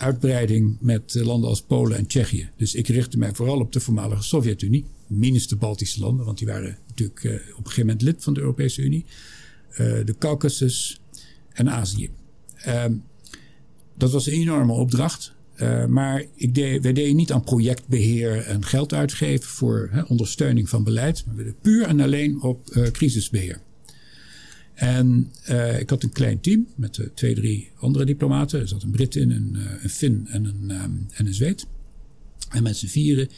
uitbreiding 0.00 0.76
met 0.80 1.14
landen 1.14 1.48
als 1.48 1.62
Polen 1.62 1.98
en 1.98 2.06
Tsjechië. 2.06 2.50
Dus 2.56 2.74
ik 2.74 2.88
richtte 2.88 3.18
mij 3.18 3.34
vooral 3.34 3.60
op 3.60 3.72
de 3.72 3.80
voormalige 3.80 4.22
Sovjet-Unie. 4.22 4.84
Minus 5.06 5.48
de 5.48 5.56
Baltische 5.56 6.00
landen, 6.00 6.24
want 6.26 6.38
die 6.38 6.46
waren 6.46 6.78
natuurlijk 6.88 7.24
uh, 7.24 7.32
op 7.32 7.40
een 7.40 7.54
gegeven 7.54 7.80
moment 7.80 8.02
lid 8.02 8.22
van 8.22 8.34
de 8.34 8.40
Europese 8.40 8.82
Unie. 8.82 9.04
Uh, 9.72 9.76
de 9.78 10.14
Caucasus 10.18 11.00
en 11.52 11.70
Azië. 11.70 12.10
Uh, 12.66 12.84
dat 13.96 14.10
was 14.10 14.26
een 14.26 14.32
enorme 14.32 14.72
opdracht. 14.72 15.32
Maar 15.88 16.24
ik 16.34 16.54
deed, 16.54 16.82
wij 16.82 16.92
deden 16.92 17.16
niet 17.16 17.32
aan 17.32 17.42
projectbeheer 17.42 18.38
en 18.38 18.64
geld 18.64 18.94
uitgeven 18.94 19.48
voor 19.48 19.88
hè, 19.92 20.02
ondersteuning 20.02 20.68
van 20.68 20.84
beleid. 20.84 21.26
Maar 21.26 21.34
we 21.34 21.42
deden 21.42 21.60
puur 21.60 21.86
en 21.86 22.00
alleen 22.00 22.42
op 22.42 22.88
crisisbeheer. 22.92 23.60
En 24.80 25.32
uh, 25.50 25.80
ik 25.80 25.90
had 25.90 26.02
een 26.02 26.12
klein 26.12 26.40
team 26.40 26.66
met 26.76 27.10
twee, 27.14 27.34
drie 27.34 27.70
andere 27.76 28.04
diplomaten. 28.04 28.60
Er 28.60 28.68
zat 28.68 28.82
een 28.82 28.90
Brit 28.90 29.16
in, 29.16 29.30
een, 29.30 29.56
een 29.82 29.90
Fin 29.90 30.26
en 30.28 30.44
een, 30.44 30.70
um, 30.82 31.06
en 31.12 31.26
een 31.26 31.34
Zweed. 31.34 31.66
En 32.50 32.62
met 32.62 32.76
z'n 32.76 32.86
vieren 32.86 33.28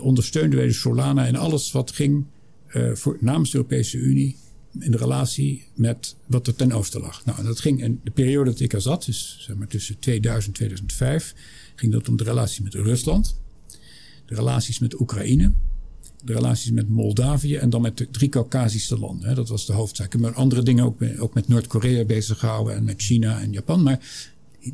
ondersteunden 0.00 0.58
wij 0.58 0.68
de 0.68 0.72
Solana 0.72 1.26
in 1.26 1.36
alles 1.36 1.72
wat 1.72 1.90
ging 1.92 2.24
voor, 2.94 3.16
namens 3.20 3.50
de 3.50 3.56
Europese 3.56 3.98
Unie 3.98 4.36
in 4.78 4.90
de 4.90 4.96
relatie 4.96 5.64
met 5.74 6.16
wat 6.26 6.46
er 6.46 6.54
ten 6.54 6.72
oosten 6.72 7.00
lag. 7.00 7.24
Nou, 7.24 7.42
dat 7.42 7.60
ging 7.60 7.82
in 7.82 8.00
de 8.04 8.10
periode 8.10 8.50
dat 8.50 8.60
ik 8.60 8.72
er 8.72 8.80
zat, 8.80 9.04
dus 9.04 9.36
zeg 9.40 9.56
maar 9.56 9.66
tussen 9.66 9.98
2000 9.98 10.46
en 10.46 10.52
2005, 10.52 11.34
ging 11.74 11.92
dat 11.92 12.08
om 12.08 12.16
de 12.16 12.24
relatie 12.24 12.62
met 12.62 12.74
Rusland, 12.74 13.40
de 14.26 14.34
relaties 14.34 14.78
met 14.78 15.00
Oekraïne, 15.00 15.52
de 16.24 16.32
relaties 16.32 16.70
met 16.70 16.88
Moldavië 16.88 17.56
en 17.56 17.70
dan 17.70 17.82
met 17.82 17.98
de 17.98 18.10
drie 18.10 18.28
Caucasische 18.28 18.98
landen. 18.98 19.34
Dat 19.34 19.48
was 19.48 19.66
de 19.66 19.72
hoofdzaak. 19.72 20.18
Maar 20.18 20.34
andere 20.34 20.62
dingen 20.62 20.84
ook, 20.84 21.02
ook 21.18 21.34
met 21.34 21.48
Noord-Korea 21.48 22.04
bezig 22.04 22.38
gehouden 22.38 22.74
en 22.74 22.84
met 22.84 23.02
China 23.02 23.40
en 23.40 23.52
Japan. 23.52 23.82
Maar 23.82 24.00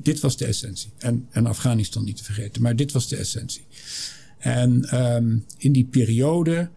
dit 0.01 0.21
was 0.21 0.37
de 0.37 0.45
essentie. 0.45 0.91
En, 0.99 1.27
en 1.31 1.47
Afghanistan 1.47 2.05
niet 2.05 2.17
te 2.17 2.25
vergeten. 2.25 2.63
Maar 2.63 2.77
dit 2.77 2.93
was 2.93 3.09
de 3.09 3.17
essentie. 3.17 3.63
En 4.39 5.01
um, 5.15 5.45
in 5.59 5.73
die 5.73 5.85
periode 5.85 6.71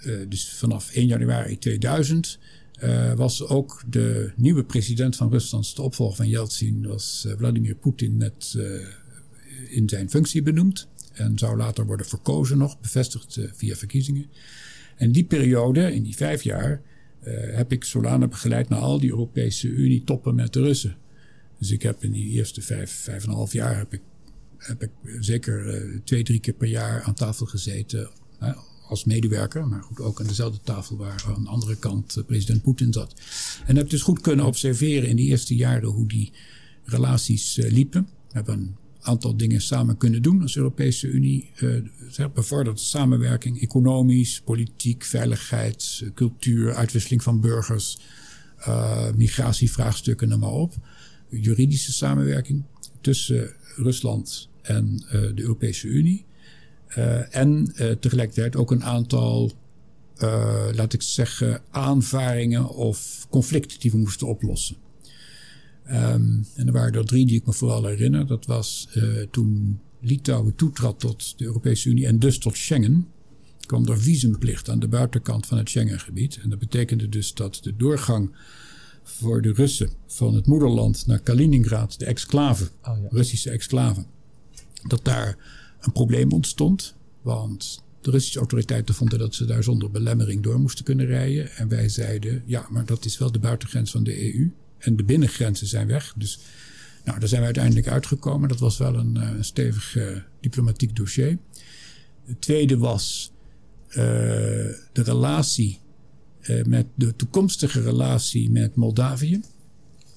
uh, 0.00 0.28
dus 0.28 0.48
vanaf 0.48 0.90
1 0.90 1.06
januari 1.06 1.58
2000, 1.58 2.38
uh, 2.82 3.12
was 3.12 3.46
ook 3.46 3.82
de 3.90 4.32
nieuwe 4.36 4.64
president 4.64 5.16
van 5.16 5.30
Rusland, 5.30 5.76
de 5.76 5.82
opvolger 5.82 6.16
van 6.16 6.28
Yeltsin, 6.28 6.86
was 6.86 7.24
uh, 7.26 7.32
Vladimir 7.36 7.74
Poetin 7.74 8.16
net 8.16 8.58
in 9.68 9.88
zijn 9.88 10.10
functie 10.10 10.42
benoemd. 10.42 10.88
En 11.12 11.38
zou 11.38 11.56
later 11.56 11.86
worden 11.86 12.06
verkozen 12.06 12.58
nog, 12.58 12.80
bevestigd 12.80 13.38
via 13.52 13.74
verkiezingen. 13.74 14.26
En 14.96 15.12
die 15.12 15.24
periode, 15.24 15.94
in 15.94 16.02
die 16.02 16.16
vijf 16.16 16.42
jaar, 16.42 16.82
heb 17.30 17.72
ik 17.72 17.84
Solana 17.84 18.28
begeleid 18.28 18.68
naar 18.68 18.78
al 18.78 19.00
die 19.00 19.10
Europese 19.10 19.68
Unie-toppen 19.68 20.34
met 20.34 20.52
de 20.52 20.60
Russen. 20.60 20.96
Dus 21.58 21.70
ik 21.70 21.82
heb 21.82 22.04
in 22.04 22.12
die 22.12 22.30
eerste 22.30 22.62
vijf, 22.62 22.90
vijf 22.90 23.22
en 23.22 23.28
een 23.28 23.34
half 23.34 23.52
jaar 23.52 23.76
heb 23.76 23.92
ik, 23.92 24.00
heb 24.56 24.82
ik 24.82 24.90
zeker 25.20 25.82
twee, 26.04 26.22
drie 26.22 26.40
keer 26.40 26.54
per 26.54 26.68
jaar 26.68 27.02
aan 27.02 27.14
tafel 27.14 27.46
gezeten 27.46 28.10
als 28.88 29.04
medewerker, 29.04 29.66
maar 29.66 29.82
goed, 29.82 30.00
ook 30.00 30.20
aan 30.20 30.26
dezelfde 30.26 30.60
tafel 30.62 30.96
waar 30.96 31.24
aan 31.26 31.42
de 31.42 31.48
andere 31.48 31.76
kant 31.76 32.16
eh, 32.16 32.24
president 32.24 32.62
Poetin 32.62 32.92
zat. 32.92 33.14
En 33.66 33.76
heb 33.76 33.90
dus 33.90 34.02
goed 34.02 34.20
kunnen 34.20 34.44
observeren 34.44 35.08
in 35.08 35.16
die 35.16 35.28
eerste 35.28 35.54
jaren 35.54 35.88
hoe 35.88 36.08
die 36.08 36.32
relaties 36.84 37.56
liepen. 37.56 38.02
We 38.02 38.34
hebben 38.34 38.58
een 38.58 38.76
aantal 39.08 39.36
dingen 39.36 39.60
samen 39.60 39.96
kunnen 39.96 40.22
doen 40.22 40.42
als 40.42 40.56
Europese 40.56 41.06
Unie. 41.06 41.50
Uh, 41.60 42.26
bevorderd 42.34 42.80
samenwerking, 42.80 43.60
economisch, 43.60 44.40
politiek, 44.40 45.04
veiligheid, 45.04 46.04
cultuur, 46.14 46.74
uitwisseling 46.74 47.22
van 47.22 47.40
burgers, 47.40 47.98
uh, 48.58 49.12
migratievraagstukken, 49.16 50.28
noem 50.28 50.40
maar 50.40 50.50
op. 50.50 50.74
Juridische 51.30 51.92
samenwerking 51.92 52.64
tussen 53.00 53.52
Rusland 53.76 54.48
en 54.62 54.96
de 55.10 55.42
Europese 55.42 55.86
Unie. 55.86 56.24
En 57.30 57.72
tegelijkertijd 58.00 58.56
ook 58.56 58.70
een 58.70 58.84
aantal, 58.84 59.52
laat 60.72 60.92
ik 60.92 61.02
zeggen, 61.02 61.62
aanvaringen 61.70 62.68
of 62.68 63.26
conflicten 63.30 63.80
die 63.80 63.90
we 63.90 63.96
moesten 63.96 64.26
oplossen. 64.26 64.76
Um, 65.90 66.46
en 66.54 66.66
er 66.66 66.72
waren 66.72 66.92
er 66.92 67.04
drie 67.04 67.26
die 67.26 67.36
ik 67.36 67.46
me 67.46 67.52
vooral 67.52 67.86
herinner. 67.86 68.26
Dat 68.26 68.46
was 68.46 68.88
toen 69.30 69.80
Litouwen 70.00 70.54
toetrad 70.54 71.00
tot 71.00 71.38
de 71.38 71.44
Europese 71.44 71.88
Unie 71.88 72.06
en 72.06 72.18
dus 72.18 72.38
tot 72.38 72.56
Schengen. 72.56 73.06
kwam 73.66 73.88
er 73.88 74.00
visumplicht 74.00 74.70
aan 74.70 74.78
de 74.78 74.88
buitenkant 74.88 75.46
van 75.46 75.58
het 75.58 75.68
Schengengebied. 75.68 76.38
En 76.42 76.50
dat 76.50 76.58
betekende 76.58 77.08
dus 77.08 77.34
dat 77.34 77.58
de 77.62 77.76
doorgang 77.76 78.30
voor 79.02 79.42
de 79.42 79.52
Russen 79.52 79.90
van 80.06 80.34
het 80.34 80.46
moederland 80.46 81.06
naar 81.06 81.20
Kaliningrad, 81.20 81.98
de 81.98 82.04
exclave, 82.04 82.64
oh, 82.64 82.98
ja. 83.02 83.08
Russische 83.10 83.50
exclave, 83.50 84.04
dat 84.86 85.04
daar 85.04 85.36
een 85.80 85.92
probleem 85.92 86.32
ontstond. 86.32 86.94
Want 87.22 87.82
de 88.00 88.10
Russische 88.10 88.38
autoriteiten 88.38 88.94
vonden 88.94 89.18
dat 89.18 89.34
ze 89.34 89.44
daar 89.44 89.62
zonder 89.62 89.90
belemmering 89.90 90.42
door 90.42 90.60
moesten 90.60 90.84
kunnen 90.84 91.06
rijden. 91.06 91.50
En 91.50 91.68
wij 91.68 91.88
zeiden, 91.88 92.42
ja, 92.46 92.66
maar 92.70 92.86
dat 92.86 93.04
is 93.04 93.18
wel 93.18 93.32
de 93.32 93.38
buitengrens 93.38 93.90
van 93.90 94.04
de 94.04 94.34
EU. 94.34 94.50
En 94.78 94.96
de 94.96 95.04
binnengrenzen 95.04 95.66
zijn 95.66 95.86
weg. 95.86 96.14
Dus 96.16 96.40
nou, 97.04 97.18
daar 97.18 97.28
zijn 97.28 97.40
we 97.40 97.46
uiteindelijk 97.46 97.88
uitgekomen. 97.88 98.48
Dat 98.48 98.58
was 98.58 98.78
wel 98.78 98.94
een, 98.94 99.16
eh, 99.16 99.30
stevig 99.40 99.96
uh, 99.96 100.16
diplomatiek 100.40 100.96
dossier. 100.96 101.38
Het 102.24 102.40
tweede 102.40 102.78
was 102.78 103.32
uh, 103.88 103.96
de 103.96 105.02
relatie 105.02 105.80
met 106.66 106.86
de 106.94 107.16
toekomstige 107.16 107.82
relatie 107.82 108.50
met 108.50 108.74
Moldavië. 108.74 109.40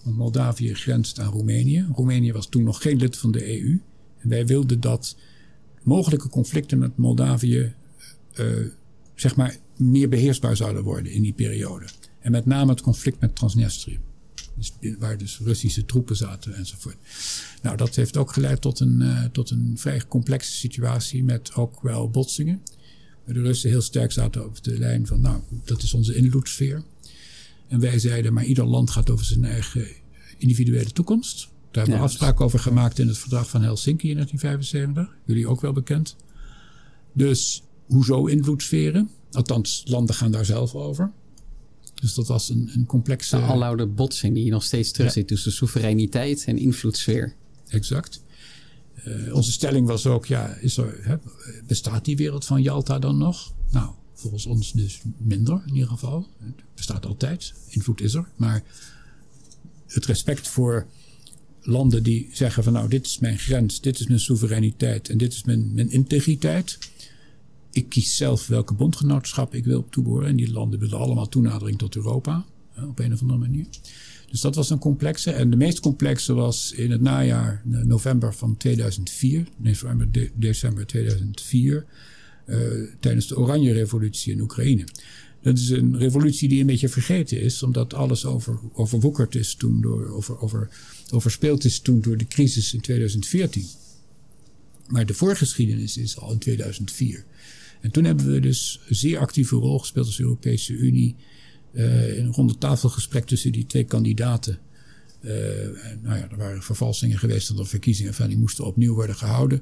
Want 0.04 0.18
Moldavië 0.18 0.74
grenst 0.74 1.20
aan 1.20 1.32
Roemenië. 1.32 1.88
Roemenië 1.94 2.32
was 2.32 2.50
toen 2.50 2.64
nog 2.64 2.82
geen 2.82 2.98
lid 2.98 3.18
van 3.18 3.32
de 3.32 3.62
EU. 3.62 3.82
En 4.18 4.30
wij 4.30 4.46
wilden 4.46 4.80
dat 4.80 5.18
mogelijke 5.84 6.30
conflicten 6.30 6.80
met 6.80 6.98
Moldavië 6.98 7.74
zeg 9.16 9.36
maar 9.36 9.58
meer 9.78 10.10
beheersbaar 10.10 10.56
zouden 10.56 10.84
worden 10.84 11.12
in 11.12 11.22
die 11.22 11.34
periode. 11.34 11.86
En 12.20 12.32
met 12.32 12.46
name 12.46 12.72
het 12.72 12.82
conflict 12.82 13.20
met 13.20 13.36
Transnistrië. 13.36 14.00
Dus, 14.62 14.96
waar 15.00 15.18
dus 15.18 15.40
Russische 15.44 15.86
troepen 15.86 16.16
zaten 16.16 16.56
enzovoort. 16.56 16.96
Nou, 17.62 17.78
dat 17.78 17.96
heeft 17.96 18.18
ook 18.18 18.34
geleid 18.34 18.62
tot 18.62 18.80
een, 18.80 19.02
uh, 19.02 19.24
tot 19.24 19.50
een 19.50 19.74
vrij 19.78 20.02
complexe 20.08 20.52
situatie 20.52 21.24
met 21.24 21.54
ook 21.54 21.82
wel 21.82 22.10
botsingen. 22.10 22.62
De 23.26 23.42
Russen 23.42 23.70
heel 23.70 23.82
sterk 23.82 24.12
zaten 24.12 24.46
op 24.46 24.64
de 24.64 24.78
lijn 24.80 25.08
van, 25.08 25.22
nou, 25.22 25.42
dat 25.64 25.82
is 25.82 25.94
onze 25.94 26.16
invloedssfeer. 26.16 26.84
En 27.68 27.80
wij 27.80 28.00
zeiden, 28.00 28.34
maar 28.34 28.46
ieder 28.46 28.66
land 28.66 28.90
gaat 28.90 29.10
over 29.10 29.26
zijn 29.26 29.46
eigen 29.46 29.88
individuele 30.38 30.92
toekomst. 30.92 31.50
Daar 31.72 31.84
hebben 31.84 32.02
we 32.02 32.10
afspraken 32.10 32.46
over 32.46 32.60
gemaakt 32.60 33.00
in 33.00 33.08
het 33.08 33.18
verdrag 33.18 33.50
van 33.50 33.62
Helsinki 33.62 34.10
in 34.10 34.16
1975. 34.16 35.18
Jullie 35.26 35.48
ook 35.48 35.62
wel 35.62 35.74
bekend. 35.74 36.16
Dus 37.14 37.64
hoezo 37.86 38.26
invloedssferen? 38.26 39.10
Althans, 39.32 39.84
landen 39.86 40.16
gaan 40.16 40.32
daar 40.32 40.46
zelf 40.46 40.76
over. 40.76 41.12
Dus 42.02 42.14
dat 42.14 42.28
was 42.28 42.50
een, 42.50 42.70
een 42.74 42.86
complexe... 42.86 43.36
De 43.36 43.42
aloude 43.42 43.88
botsing 43.88 44.34
die 44.34 44.46
je 44.46 44.52
nog 44.52 44.64
steeds 44.64 44.92
terug 44.92 45.12
ziet 45.12 45.28
tussen 45.28 45.52
soevereiniteit 45.52 46.44
en 46.46 46.58
invloedssfeer. 46.58 47.36
Exact. 47.68 48.22
Uh, 49.06 49.36
onze 49.36 49.52
stelling 49.52 49.88
was 49.88 50.06
ook, 50.06 50.26
ja, 50.26 50.56
is 50.56 50.78
er, 50.78 50.98
hè, 51.02 51.16
bestaat 51.68 52.06
die 52.06 52.16
wereld 52.18 52.46
van 52.46 52.62
Jalta 52.62 53.00
dan 53.00 53.18
nog? 53.18 53.54
Nou, 53.72 53.92
volgens 54.14 54.46
ons 54.46 54.72
dus 54.72 55.02
minder 55.18 55.62
in 55.66 55.74
ieder 55.74 55.90
geval. 55.90 56.28
Het 56.40 56.56
bestaat 56.76 57.06
altijd, 57.06 57.54
invloed 57.68 58.02
is 58.02 58.14
er. 58.14 58.28
Maar 58.36 58.64
het 59.88 60.06
respect 60.06 60.48
voor 60.48 60.88
landen 61.62 62.04
die 62.04 62.30
zeggen 62.32 62.64
van 62.64 62.74
nou, 62.74 62.90
dit 62.90 63.06
is 63.06 63.20
mijn 63.20 63.38
grens, 63.38 63.82
dit 63.82 64.00
is 64.00 64.08
mijn 64.08 64.20
soevereiniteit 64.20 65.10
en 65.10 65.18
dit 65.18 65.34
is 65.34 65.44
mijn, 65.44 65.74
mijn 65.74 65.92
integriteit 65.92 66.78
ik 67.72 67.90
kies 67.90 68.16
zelf 68.16 68.48
welke 68.48 68.74
bondgenootschap 68.74 69.56
ik 69.56 69.66
wil 69.66 69.88
toebehoren. 69.90 70.28
En 70.28 70.36
die 70.36 70.52
landen 70.52 70.80
willen 70.80 70.98
allemaal 70.98 71.30
toenadering 71.30 71.78
tot 71.78 71.96
Europa. 71.96 72.46
op 72.88 73.00
een 73.00 73.14
of 73.14 73.22
andere 73.22 73.40
manier. 73.40 73.66
Dus 74.32 74.42
dat 74.42 74.56
was 74.56 74.70
een 74.70 74.80
complexe. 74.80 75.32
En 75.32 75.50
de 75.50 75.56
meest 75.56 75.80
complexe 75.80 76.34
was 76.34 76.72
in 76.72 76.92
het 76.92 77.02
najaar, 77.02 77.62
november 77.66 78.34
van 78.34 78.58
2004. 78.58 79.48
November, 79.58 80.12
de, 80.12 80.32
december 80.36 80.86
2004. 80.86 81.86
Uh, 82.46 82.82
eh, 82.82 82.88
tijdens 83.00 83.28
de 83.28 83.38
Oranje 83.38 83.74
Revolutie 83.74 84.34
in 84.34 84.42
Oekraïne. 84.42 84.88
Dat 85.42 85.58
is 85.58 85.70
een 85.70 85.98
revolutie 85.98 86.50
die 86.50 86.60
een 86.60 86.66
beetje 86.66 86.90
vergeten 86.90 87.42
is, 87.42 87.64
omdat 87.64 87.94
alles 87.94 88.26
over, 88.26 88.60
overwoekerd 88.74 89.36
is 89.36 89.56
toen 89.56 89.82
door, 89.82 90.08
over, 90.08 90.40
over, 90.40 90.70
overspeeld 91.12 91.64
is 91.64 91.80
toen 91.80 92.02
door 92.02 92.18
de 92.18 92.28
crisis 92.28 92.74
in 92.74 92.82
2014. 92.82 93.66
Maar 94.88 95.06
de 95.06 95.14
voorgeschiedenis 95.14 95.98
is 95.98 96.18
al 96.18 96.32
in 96.32 96.38
2004. 96.38 97.26
En 97.82 97.92
toen 97.92 98.04
hebben 98.04 98.32
we 98.32 98.40
dus 98.40 98.80
een 98.88 98.96
zeer 98.96 99.20
actieve 99.20 99.56
rol 99.56 99.80
gespeeld 99.80 100.06
als 100.06 100.20
Europese 100.20 100.74
Unie. 100.74 101.16
Uh, 101.74 102.18
in 102.18 102.26
een 102.26 102.34
ronde 102.34 102.58
tafelgesprek 102.58 103.26
tussen 103.26 103.52
die 103.52 103.66
twee 103.66 103.84
kandidaten. 103.84 104.60
En, 105.22 106.00
nou 106.02 106.18
ja, 106.18 106.30
er 106.30 106.38
waren 106.38 106.64
vervalsingen 106.64 107.18
geweest 107.18 107.48
dat 107.48 107.58
de 107.58 107.66
verkiezingen 107.66 108.14
van 108.14 108.28
die 108.28 108.38
moesten 108.38 108.66
opnieuw 108.66 108.94
worden 108.94 109.16
gehouden. 109.16 109.62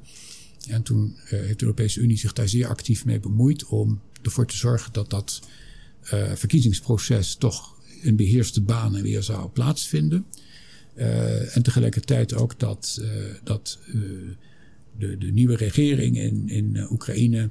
En 0.67 0.83
toen 0.83 1.15
uh, 1.23 1.29
heeft 1.29 1.59
de 1.59 1.65
Europese 1.65 1.99
Unie 1.99 2.17
zich 2.17 2.33
daar 2.33 2.49
zeer 2.49 2.67
actief 2.67 3.05
mee 3.05 3.19
bemoeid 3.19 3.65
om 3.65 4.01
ervoor 4.21 4.47
te 4.47 4.57
zorgen 4.57 4.93
dat 4.93 5.09
dat 5.09 5.41
verkiezingsproces 6.33 7.35
toch 7.35 7.75
in 8.01 8.15
beheerste 8.15 8.61
banen 8.61 9.03
weer 9.03 9.23
zou 9.23 9.49
plaatsvinden. 9.49 10.25
en 11.53 11.61
tegelijkertijd 11.63 12.33
ook 12.33 12.59
dat, 12.59 13.01
dat 13.43 13.79
de, 14.97 15.17
de, 15.17 15.31
nieuwe 15.31 15.55
regering 15.55 16.17
in, 16.17 16.49
in 16.49 16.87
Oekraïne 16.91 17.49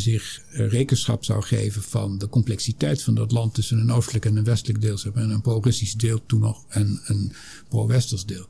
zich 0.00 0.42
eh, 0.50 0.68
rekenschap 0.68 1.24
zou 1.24 1.42
geven 1.42 1.82
van 1.82 2.18
de 2.18 2.28
complexiteit 2.28 3.02
van 3.02 3.14
dat 3.14 3.32
land 3.32 3.54
tussen 3.54 3.78
een 3.78 3.92
oostelijk 3.92 4.24
en 4.24 4.36
een 4.36 4.44
westelijk 4.44 4.80
deel. 4.80 4.98
Maar, 5.14 5.22
een 5.22 5.40
pro-Russisch 5.40 5.94
deel 5.94 6.26
toen 6.26 6.40
nog 6.40 6.64
en 6.68 7.00
een 7.04 7.32
pro-Westers 7.68 8.24
deel. 8.26 8.46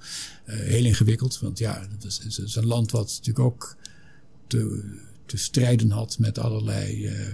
Uh, 0.47 0.55
heel 0.55 0.85
ingewikkeld, 0.85 1.39
want 1.39 1.59
ja, 1.59 1.87
het 1.91 2.05
is, 2.05 2.57
een 2.57 2.67
land 2.67 2.91
wat 2.91 3.07
natuurlijk 3.07 3.39
ook 3.45 3.77
te, 4.47 4.85
te 5.27 5.37
strijden 5.37 5.91
had 5.91 6.19
met 6.19 6.39
allerlei, 6.39 7.07
uh, 7.07 7.29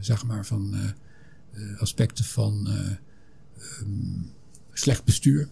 zeg 0.00 0.24
maar, 0.24 0.46
van 0.46 0.76
aspecten 1.78 2.24
van 2.24 2.68
um, 3.80 4.30
slecht 4.72 5.04
bestuur, 5.04 5.48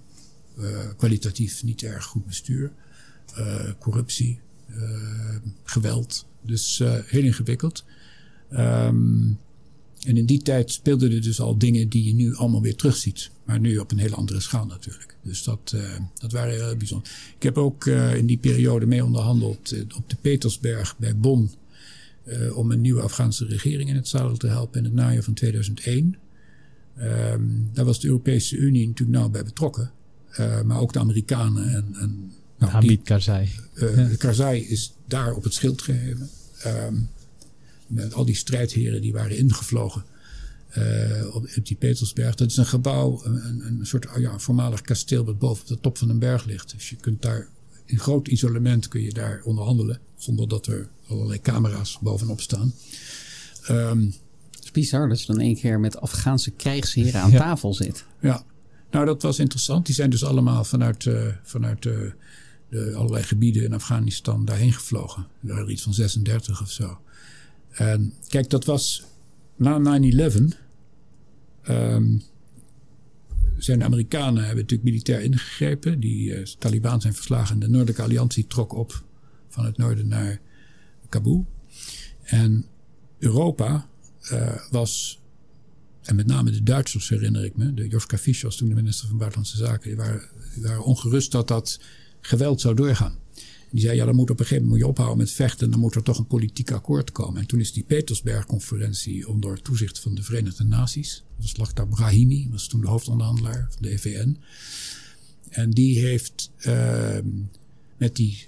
kwalitatief 0.96 1.62
niet 1.62 1.82
erg 1.82 2.04
goed 2.04 2.26
bestuur, 2.26 2.72
corruptie, 3.78 4.40
geweld. 5.64 6.26
Dus 6.46 6.80
uh, 6.80 6.94
heel 7.04 7.22
ingewikkeld. 7.22 7.84
Um, 8.52 9.38
en 10.06 10.16
in 10.16 10.26
die 10.26 10.42
tijd 10.42 10.70
speelden 10.70 11.12
er 11.12 11.22
dus 11.22 11.40
al 11.40 11.58
dingen 11.58 11.88
die 11.88 12.04
je 12.04 12.14
nu 12.14 12.34
allemaal 12.34 12.62
weer 12.62 12.76
terugziet. 12.76 13.30
Maar 13.44 13.60
nu 13.60 13.78
op 13.78 13.90
een 13.90 13.98
hele 13.98 14.14
andere 14.14 14.40
schaal 14.40 14.66
natuurlijk. 14.66 15.16
Dus 15.22 15.42
dat, 15.42 15.72
uh, 15.74 15.98
dat 16.14 16.32
waren 16.32 16.54
heel 16.54 16.76
bijzonder. 16.76 17.10
Ik 17.36 17.42
heb 17.42 17.58
ook 17.58 17.84
uh, 17.84 18.14
in 18.16 18.26
die 18.26 18.38
periode 18.38 18.86
mee 18.86 19.04
onderhandeld 19.04 19.74
op 19.96 20.10
de 20.10 20.16
Petersberg 20.20 20.98
bij 20.98 21.16
Bonn. 21.16 21.50
om 22.54 22.70
een 22.70 22.80
nieuwe 22.80 23.00
Afghaanse 23.00 23.46
regering 23.46 23.88
in 23.88 23.96
het 23.96 24.08
zadel 24.08 24.36
te 24.36 24.46
helpen 24.46 24.78
in 24.78 24.84
het 24.84 24.94
najaar 24.94 25.22
van 25.22 25.34
2001. 25.34 26.04
Um, 26.04 26.16
ehm, 27.02 27.42
daar 27.72 27.84
was 27.84 28.00
de 28.00 28.06
Europese 28.06 28.56
Unie 28.56 28.86
natuurlijk 28.86 29.18
nauw 29.18 29.28
bij 29.28 29.44
betrokken. 29.44 29.92
maar 30.64 30.80
ook 30.80 30.92
de 30.92 30.98
Amerikanen 30.98 31.74
en, 31.74 31.94
en 31.94 32.32
nou, 32.58 32.72
Hamid 32.72 33.02
Karzai. 33.02 33.48
Uh, 33.74 34.16
Karzai 34.16 34.68
is 34.68 34.94
daar 35.06 35.34
op 35.34 35.44
het 35.44 35.54
schild 35.54 35.82
geheven. 35.82 36.30
Um, 36.66 37.08
met 37.86 38.14
al 38.14 38.24
die 38.24 38.34
strijdheren 38.34 39.02
die 39.02 39.12
waren 39.12 39.36
ingevlogen 39.36 40.04
uh, 40.78 41.34
op, 41.34 41.48
op, 41.56 41.66
die 41.66 41.76
Petersberg. 41.76 42.34
Dat 42.34 42.50
is 42.50 42.56
een 42.56 42.66
gebouw, 42.66 43.20
een, 43.24 43.66
een 43.66 43.86
soort 43.86 44.06
ja, 44.18 44.38
voormalig 44.38 44.80
kasteel 44.80 45.24
wat 45.24 45.38
boven 45.38 45.62
op 45.62 45.68
de 45.68 45.80
top 45.80 45.98
van 45.98 46.08
een 46.08 46.18
berg 46.18 46.44
ligt. 46.44 46.70
Dus 46.70 46.88
je 46.88 46.96
kunt 46.96 47.22
daar 47.22 47.48
in 47.84 47.98
groot 47.98 48.28
isolement 48.28 48.88
kun 48.88 49.02
je 49.02 49.12
daar 49.12 49.40
onderhandelen. 49.44 50.00
Zonder 50.16 50.48
dat 50.48 50.66
er 50.66 50.88
allerlei 51.08 51.40
camera's 51.40 51.98
bovenop 52.00 52.40
staan. 52.40 52.74
Um, 53.70 54.14
het 54.50 54.64
is 54.64 54.70
bizar 54.70 55.08
dat 55.08 55.20
je 55.20 55.26
dan 55.26 55.40
één 55.40 55.56
keer 55.56 55.80
met 55.80 56.00
Afghaanse 56.00 56.50
krijgsheren 56.50 57.20
aan 57.20 57.30
tafel 57.30 57.74
zit. 57.74 58.04
Ja, 58.20 58.44
nou 58.90 59.06
dat 59.06 59.22
was 59.22 59.38
interessant. 59.38 59.86
Die 59.86 59.94
zijn 59.94 60.10
dus 60.10 60.24
allemaal 60.24 60.64
vanuit, 60.64 61.04
uh, 61.04 61.26
vanuit 61.42 61.84
uh, 61.84 61.98
de 62.68 62.94
allerlei 62.94 63.22
gebieden 63.22 63.64
in 63.64 63.72
Afghanistan 63.72 64.44
daarheen 64.44 64.72
gevlogen. 64.72 65.26
Er 65.46 65.70
iets 65.70 65.82
van 65.82 65.94
36 65.94 66.60
of 66.60 66.70
zo. 66.70 66.98
En 67.70 68.12
kijk, 68.28 68.50
dat 68.50 68.64
was 68.64 69.04
na 69.56 70.00
9-11. 70.00 70.64
Um, 71.68 72.22
zijn 73.56 73.78
de 73.78 73.84
Amerikanen 73.84 74.44
hebben 74.44 74.62
natuurlijk 74.62 74.88
militair 74.88 75.20
ingegrepen. 75.20 76.00
Die 76.00 76.30
uh, 76.30 76.42
Taliban 76.58 77.00
zijn 77.00 77.14
verslagen 77.14 77.54
en 77.54 77.60
de 77.60 77.68
Noordelijke 77.68 78.02
Alliantie 78.02 78.46
trok 78.46 78.74
op 78.74 79.04
van 79.48 79.64
het 79.64 79.76
noorden 79.76 80.08
naar 80.08 80.40
Kabul. 81.08 81.46
En 82.22 82.66
Europa 83.18 83.88
uh, 84.32 84.56
was, 84.70 85.20
en 86.02 86.16
met 86.16 86.26
name 86.26 86.50
de 86.50 86.62
Duitsers 86.62 87.08
herinner 87.08 87.44
ik 87.44 87.56
me, 87.56 87.74
de 87.74 87.88
Joschka 87.88 88.18
Fischer 88.18 88.46
was 88.46 88.56
toen 88.56 88.68
de 88.68 88.74
minister 88.74 89.08
van 89.08 89.16
Buitenlandse 89.16 89.56
Zaken, 89.56 89.88
die 89.88 89.96
waren, 89.96 90.28
die 90.54 90.62
waren 90.62 90.84
ongerust 90.84 91.32
dat 91.32 91.48
dat 91.48 91.80
geweld 92.20 92.60
zou 92.60 92.74
doorgaan. 92.74 93.14
Die 93.70 93.80
zei, 93.80 93.96
ja, 93.96 94.04
dan 94.04 94.14
moet 94.14 94.30
op 94.30 94.38
een 94.40 94.46
gegeven 94.46 94.64
moment 94.64 94.82
je 94.82 94.88
ophouden 94.88 95.18
met 95.18 95.30
vechten. 95.30 95.70
Dan 95.70 95.80
moet 95.80 95.94
er 95.94 96.02
toch 96.02 96.18
een 96.18 96.26
politiek 96.26 96.70
akkoord 96.70 97.12
komen. 97.12 97.40
En 97.40 97.46
toen 97.46 97.60
is 97.60 97.72
die 97.72 97.84
Petersberg-conferentie 97.84 99.28
onder 99.28 99.62
toezicht 99.62 100.00
van 100.00 100.14
de 100.14 100.22
Verenigde 100.22 100.64
Naties. 100.64 101.24
Dat 101.36 101.44
was 101.44 101.56
Lakhdar 101.56 101.88
Brahimi, 101.88 102.48
was 102.50 102.68
toen 102.68 102.80
de 102.80 102.86
hoofdonderhandelaar 102.86 103.66
van 103.70 103.82
de 103.82 103.90
EVN. 103.90 104.36
En 105.48 105.70
die 105.70 105.98
heeft 105.98 106.50
uh, 106.66 107.18
met 107.96 108.16
die 108.16 108.46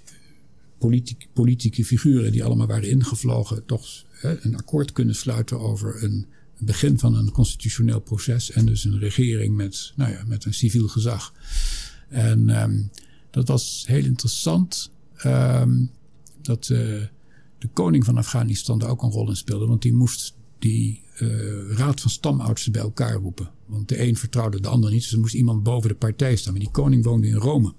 politiek, 0.78 1.28
politieke 1.32 1.84
figuren 1.84 2.32
die 2.32 2.44
allemaal 2.44 2.66
waren 2.66 2.90
ingevlogen, 2.90 3.64
toch 3.66 4.04
een 4.20 4.56
akkoord 4.56 4.92
kunnen 4.92 5.14
sluiten 5.14 5.60
over 5.60 6.02
een, 6.02 6.26
begin 6.60 6.98
van 6.98 7.16
een 7.16 7.30
constitutioneel 7.30 8.00
proces. 8.00 8.50
En 8.50 8.66
dus 8.66 8.84
een 8.84 8.98
regering 8.98 9.56
met, 9.56 9.92
nou 9.96 10.12
ja, 10.12 10.24
met 10.26 10.44
een 10.44 10.54
civiel 10.54 10.88
gezag. 10.88 11.34
En 12.08 12.62
um, 12.62 12.90
dat 13.30 13.48
was 13.48 13.84
heel 13.86 14.04
interessant. 14.04 14.90
Um, 15.24 15.90
dat 16.42 16.68
uh, 16.68 16.78
de 17.58 17.68
koning 17.72 18.04
van 18.04 18.16
Afghanistan 18.16 18.78
daar 18.78 18.90
ook 18.90 19.02
een 19.02 19.10
rol 19.10 19.28
in 19.28 19.36
speelde. 19.36 19.66
Want 19.66 19.82
die 19.82 19.92
moest 19.92 20.36
die 20.58 21.02
uh, 21.20 21.76
raad 21.76 22.00
van 22.00 22.10
stamoudsten 22.10 22.72
bij 22.72 22.80
elkaar 22.80 23.14
roepen. 23.14 23.50
Want 23.66 23.88
de 23.88 24.02
een 24.02 24.16
vertrouwde 24.16 24.60
de 24.60 24.68
ander 24.68 24.90
niet. 24.90 25.02
Dus 25.02 25.12
er 25.12 25.18
moest 25.18 25.34
iemand 25.34 25.62
boven 25.62 25.88
de 25.88 25.94
partij 25.94 26.36
staan. 26.36 26.52
Maar 26.52 26.62
die 26.62 26.70
koning 26.70 27.04
woonde 27.04 27.26
in 27.26 27.34
Rome. 27.34 27.74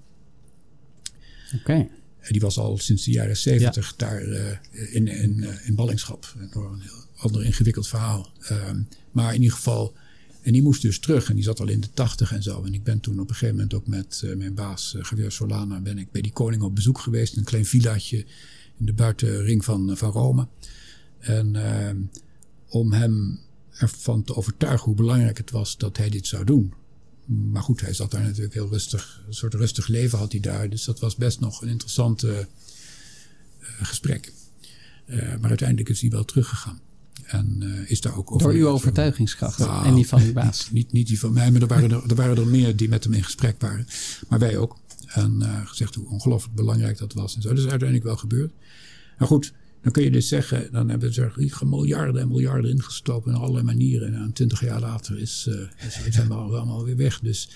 Oké. 1.54 1.88
En 2.20 2.32
die 2.32 2.40
was 2.40 2.58
al 2.58 2.78
sinds 2.78 3.04
de 3.04 3.10
jaren 3.10 3.36
zeventig 3.36 3.96
daar 3.96 4.26
uh, 4.26 4.50
in, 4.92 5.08
in, 5.08 5.46
in 5.64 5.74
ballingschap. 5.74 6.34
Door 6.52 6.72
een 6.72 6.80
heel 6.80 7.04
ander 7.16 7.44
ingewikkeld 7.44 7.88
verhaal. 7.88 8.32
Um, 8.50 8.88
maar 9.12 9.34
in 9.34 9.42
ieder 9.42 9.56
geval, 9.56 9.94
en 10.42 10.52
die 10.52 10.62
moest 10.62 10.82
dus 10.82 10.98
terug. 10.98 11.28
En 11.28 11.34
die 11.34 11.44
zat 11.44 11.60
al 11.60 11.68
in 11.68 11.80
de 11.80 11.90
tachtig 11.94 12.32
en 12.32 12.42
zo. 12.42 12.64
En 12.64 12.74
ik 12.74 12.84
ben 12.84 13.00
toen 13.00 13.20
op 13.20 13.28
een 13.28 13.34
gegeven 13.34 13.54
moment 13.54 13.74
ook 13.74 13.86
met 13.86 14.22
uh, 14.24 14.36
mijn 14.36 14.54
baas 14.54 14.92
Javier 14.96 15.32
Solana... 15.32 15.80
ben 15.80 15.98
ik 15.98 16.10
bij 16.10 16.22
die 16.22 16.32
koning 16.32 16.62
op 16.62 16.74
bezoek 16.74 16.98
geweest. 16.98 17.36
Een 17.36 17.44
klein 17.44 17.66
villaatje 17.66 18.18
in 18.78 18.86
de 18.86 18.92
buitenring 18.92 19.64
van, 19.64 19.96
van 19.96 20.10
Rome. 20.10 20.48
En 21.18 21.56
om 22.68 22.92
hem 22.92 23.40
ervan 23.70 24.24
te 24.24 24.34
overtuigen 24.34 24.86
hoe 24.86 24.94
belangrijk 24.94 25.38
het 25.38 25.50
was 25.50 25.76
dat 25.76 25.96
hij 25.96 26.10
dit 26.10 26.26
zou 26.26 26.44
doen. 26.44 26.74
Maar 27.26 27.62
goed, 27.62 27.80
hij 27.80 27.92
zat 27.92 28.10
daar 28.10 28.22
natuurlijk 28.22 28.54
heel 28.54 28.68
rustig. 28.68 29.22
Een 29.26 29.34
soort 29.34 29.54
rustig 29.54 29.86
leven 29.86 30.18
had 30.18 30.32
hij 30.32 30.40
daar. 30.40 30.70
Dus 30.70 30.84
dat 30.84 31.00
was 31.00 31.16
best 31.16 31.40
nog 31.40 31.62
een 31.62 31.68
interessant 31.68 32.24
uh, 32.24 32.38
gesprek. 33.60 34.32
Uh, 35.06 35.36
maar 35.40 35.48
uiteindelijk 35.48 35.88
is 35.88 36.00
hij 36.00 36.10
wel 36.10 36.24
teruggegaan. 36.24 36.80
En 37.30 37.60
uh, 37.62 37.90
is 37.90 38.00
daar 38.00 38.16
ook 38.16 38.32
over. 38.32 38.46
Door 38.46 38.56
uw 38.56 38.68
overtuigingskracht 38.68 39.58
nou, 39.58 39.86
en 39.86 39.94
die 39.94 40.08
van 40.08 40.22
uw 40.22 40.32
baas. 40.32 40.58
Niet, 40.64 40.72
niet, 40.72 40.92
niet, 40.92 41.06
die 41.06 41.20
van 41.20 41.32
mij, 41.32 41.50
maar 41.50 41.60
er 41.60 41.66
waren 41.66 41.90
er, 41.90 42.02
er 42.08 42.14
waren 42.14 42.36
er 42.36 42.46
meer 42.46 42.76
die 42.76 42.88
met 42.88 43.04
hem 43.04 43.12
in 43.12 43.24
gesprek 43.24 43.60
waren. 43.60 43.86
Maar 44.28 44.38
wij 44.38 44.56
ook. 44.56 44.78
En 45.06 45.42
gezegd 45.64 45.94
hoe 45.94 46.08
ongelooflijk 46.08 46.54
belangrijk 46.54 46.98
dat 46.98 47.12
was. 47.12 47.36
En 47.36 47.42
zo. 47.42 47.48
Dat 47.48 47.58
is 47.58 47.66
uiteindelijk 47.66 48.04
wel 48.04 48.16
gebeurd. 48.16 48.52
Maar 49.18 49.28
goed, 49.28 49.52
dan 49.82 49.92
kun 49.92 50.02
je 50.02 50.10
dus 50.10 50.28
zeggen, 50.28 50.68
dan 50.72 50.88
hebben 50.88 51.14
ze 51.14 51.22
er 51.22 51.66
miljarden 51.66 52.20
en 52.20 52.28
miljarden 52.28 52.70
ingestoken 52.70 53.32
in 53.32 53.38
allerlei 53.38 53.64
manieren. 53.64 54.14
En 54.14 54.32
twintig 54.32 54.60
jaar 54.60 54.80
later 54.80 55.18
is, 55.18 55.46
uh, 55.48 55.86
is, 55.86 56.14
zijn 56.14 56.28
we 56.28 56.34
allemaal 56.34 56.84
weer 56.84 56.96
weg. 56.96 57.20
Dus 57.20 57.48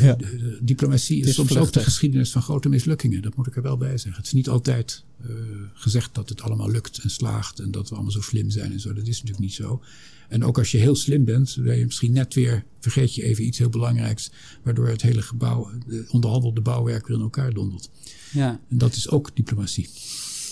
ja. 0.00 0.14
de, 0.14 0.36
de, 0.36 0.58
diplomatie 0.62 1.20
is, 1.20 1.26
is 1.26 1.34
soms 1.34 1.48
vluchtig. 1.48 1.68
ook 1.68 1.74
de 1.74 1.90
geschiedenis 1.90 2.30
van 2.30 2.42
grote 2.42 2.68
mislukkingen. 2.68 3.22
Dat 3.22 3.36
moet 3.36 3.46
ik 3.46 3.56
er 3.56 3.62
wel 3.62 3.76
bij 3.76 3.98
zeggen. 3.98 4.14
Het 4.16 4.26
is 4.26 4.32
niet 4.32 4.48
altijd 4.48 5.04
uh, 5.26 5.36
gezegd 5.74 6.14
dat 6.14 6.28
het 6.28 6.42
allemaal 6.42 6.70
lukt 6.70 6.98
en 6.98 7.10
slaagt 7.10 7.58
en 7.58 7.70
dat 7.70 7.88
we 7.88 7.94
allemaal 7.94 8.12
zo 8.12 8.20
slim 8.20 8.50
zijn 8.50 8.72
en 8.72 8.80
zo. 8.80 8.92
Dat 8.92 9.06
is 9.06 9.22
natuurlijk 9.22 9.38
niet 9.38 9.54
zo. 9.54 9.82
En 10.28 10.44
ook 10.44 10.58
als 10.58 10.70
je 10.70 10.78
heel 10.78 10.96
slim 10.96 11.24
bent, 11.24 11.56
ben 11.60 11.78
je 11.78 11.84
misschien 11.84 12.12
net 12.12 12.34
weer, 12.34 12.64
vergeet 12.80 13.14
je 13.14 13.22
even 13.22 13.44
iets 13.44 13.58
heel 13.58 13.68
belangrijks, 13.68 14.30
waardoor 14.62 14.88
het 14.88 15.02
hele 15.02 15.22
gebouw, 15.22 15.70
de 15.86 16.04
onderhandelde 16.08 16.60
bouwwerk 16.60 17.06
weer 17.06 17.16
in 17.16 17.22
elkaar 17.22 17.52
dondert. 17.52 17.90
Ja. 18.32 18.60
En 18.68 18.78
dat 18.78 18.94
is 18.94 19.10
ook 19.10 19.36
diplomatie. 19.36 19.88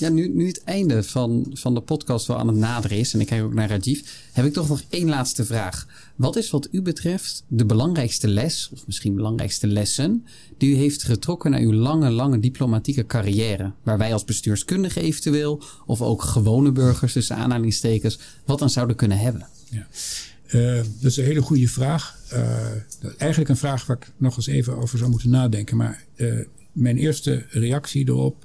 Ja, 0.01 0.09
nu, 0.09 0.47
het 0.47 0.65
einde 0.65 1.03
van, 1.03 1.51
van 1.53 1.75
de 1.75 1.81
podcast 1.81 2.27
wel 2.27 2.39
aan 2.39 2.47
het 2.47 2.57
naderen 2.57 2.99
is, 2.99 3.15
en 3.15 3.21
ik 3.21 3.27
kijk 3.27 3.43
ook 3.43 3.55
naar 3.55 3.69
Rajiv, 3.69 4.01
heb 4.33 4.45
ik 4.45 4.53
toch 4.53 4.69
nog 4.69 4.83
één 4.89 5.09
laatste 5.09 5.45
vraag. 5.45 5.87
Wat 6.17 6.37
is 6.37 6.51
wat 6.51 6.69
u 6.71 6.83
betreft 6.83 7.45
de 7.49 7.65
belangrijkste 7.65 8.29
les, 8.29 8.71
of 8.73 8.87
misschien 8.87 9.15
belangrijkste 9.15 9.67
lessen, 9.67 10.27
die 10.59 10.75
u 10.75 10.77
heeft 10.77 11.03
getrokken 11.03 11.51
naar 11.51 11.61
uw 11.61 11.73
lange, 11.73 12.11
lange 12.11 12.41
diplomatieke 12.41 13.07
carrière? 13.07 13.73
Waar 13.83 13.99
wij 13.99 14.13
als 14.13 14.25
bestuurskundige 14.25 15.01
eventueel, 15.01 15.63
of 15.87 16.03
ook 16.03 16.23
gewone 16.23 16.73
burgers 16.73 17.13
tussen 17.13 17.37
aanhalingstekens, 17.37 18.19
wat 18.45 18.59
dan 18.59 18.71
zouden 18.71 18.97
kunnen 18.97 19.19
hebben? 19.19 19.47
Ja. 19.71 19.87
Uh, 20.53 20.77
dat 20.77 21.11
is 21.11 21.17
een 21.17 21.25
hele 21.25 21.43
goede 21.43 21.69
vraag. 21.69 22.19
Uh, 22.33 22.57
eigenlijk 23.19 23.51
een 23.51 23.57
vraag 23.57 23.87
waar 23.87 23.97
ik 23.97 24.13
nog 24.17 24.37
eens 24.37 24.47
even 24.47 24.77
over 24.77 24.99
zou 24.99 25.11
moeten 25.11 25.31
nadenken. 25.31 25.77
Maar 25.77 26.05
uh, 26.17 26.45
mijn 26.73 26.97
eerste 26.97 27.45
reactie 27.51 28.09
erop 28.09 28.45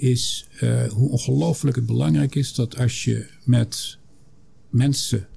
is 0.00 0.46
uh, 0.60 0.88
hoe 0.88 1.08
ongelooflijk 1.10 1.76
het 1.76 1.86
belangrijk 1.86 2.34
is 2.34 2.54
dat 2.54 2.76
als 2.76 3.04
je 3.04 3.26
met 3.44 3.98
mensen 4.70 5.28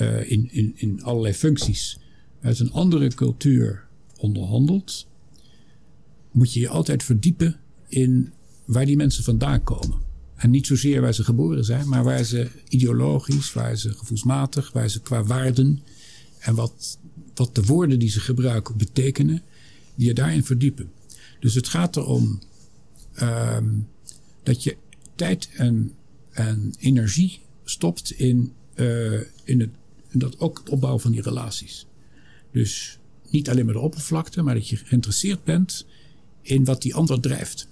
uh, 0.00 0.30
in, 0.30 0.48
in, 0.52 0.72
in 0.76 1.02
allerlei 1.02 1.34
functies 1.34 1.98
uit 2.40 2.58
een 2.58 2.72
andere 2.72 3.14
cultuur 3.14 3.84
onderhandelt, 4.16 5.06
moet 6.30 6.52
je 6.52 6.60
je 6.60 6.68
altijd 6.68 7.02
verdiepen 7.02 7.60
in 7.88 8.32
waar 8.64 8.86
die 8.86 8.96
mensen 8.96 9.24
vandaan 9.24 9.62
komen. 9.62 9.98
En 10.36 10.50
niet 10.50 10.66
zozeer 10.66 11.00
waar 11.00 11.14
ze 11.14 11.24
geboren 11.24 11.64
zijn, 11.64 11.88
maar 11.88 12.04
waar 12.04 12.24
ze 12.24 12.48
ideologisch, 12.68 13.52
waar 13.52 13.76
ze 13.76 13.92
gevoelsmatig, 13.92 14.72
waar 14.72 14.88
ze 14.88 15.00
qua 15.00 15.24
waarden 15.24 15.82
en 16.38 16.54
wat, 16.54 16.98
wat 17.34 17.54
de 17.54 17.62
woorden 17.62 17.98
die 17.98 18.10
ze 18.10 18.20
gebruiken 18.20 18.76
betekenen, 18.76 19.42
die 19.94 20.06
je 20.06 20.14
daarin 20.14 20.44
verdiepen. 20.44 20.90
Dus 21.40 21.54
het 21.54 21.68
gaat 21.68 21.96
erom 21.96 22.40
um, 23.20 23.88
dat 24.42 24.62
je 24.62 24.76
tijd 25.14 25.48
en, 25.56 25.92
en 26.30 26.74
energie 26.78 27.40
stopt 27.64 28.10
in, 28.10 28.52
uh, 28.74 29.20
in, 29.44 29.60
het, 29.60 29.70
in 30.08 30.18
dat 30.18 30.40
ook 30.40 30.58
het 30.58 30.68
opbouwen 30.68 31.02
van 31.02 31.10
die 31.10 31.22
relaties. 31.22 31.86
Dus 32.52 32.98
niet 33.30 33.50
alleen 33.50 33.64
maar 33.64 33.74
de 33.74 33.80
oppervlakte, 33.80 34.42
maar 34.42 34.54
dat 34.54 34.68
je 34.68 34.76
geïnteresseerd 34.76 35.44
bent 35.44 35.86
in 36.40 36.64
wat 36.64 36.82
die 36.82 36.94
ander 36.94 37.20
drijft. 37.20 37.68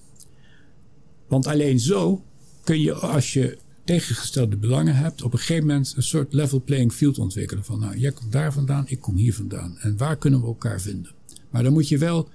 Want 1.28 1.46
alleen 1.46 1.80
zo 1.80 2.24
kun 2.64 2.80
je, 2.80 2.94
als 2.94 3.32
je 3.32 3.58
tegengestelde 3.84 4.56
belangen 4.56 4.96
hebt, 4.96 5.22
op 5.22 5.32
een 5.32 5.38
gegeven 5.38 5.66
moment 5.66 5.92
een 5.96 6.02
soort 6.02 6.32
level 6.32 6.62
playing 6.62 6.92
field 6.92 7.18
ontwikkelen. 7.18 7.64
Van 7.64 7.80
nou, 7.80 7.98
jij 7.98 8.12
komt 8.12 8.32
daar 8.32 8.52
vandaan, 8.52 8.84
ik 8.86 9.00
kom 9.00 9.16
hier 9.16 9.34
vandaan. 9.34 9.78
En 9.78 9.96
waar 9.96 10.16
kunnen 10.16 10.40
we 10.40 10.46
elkaar 10.46 10.80
vinden? 10.80 11.12
Maar 11.50 11.62
dan 11.62 11.72
moet 11.72 11.88
je 11.88 11.98
wel 11.98 12.28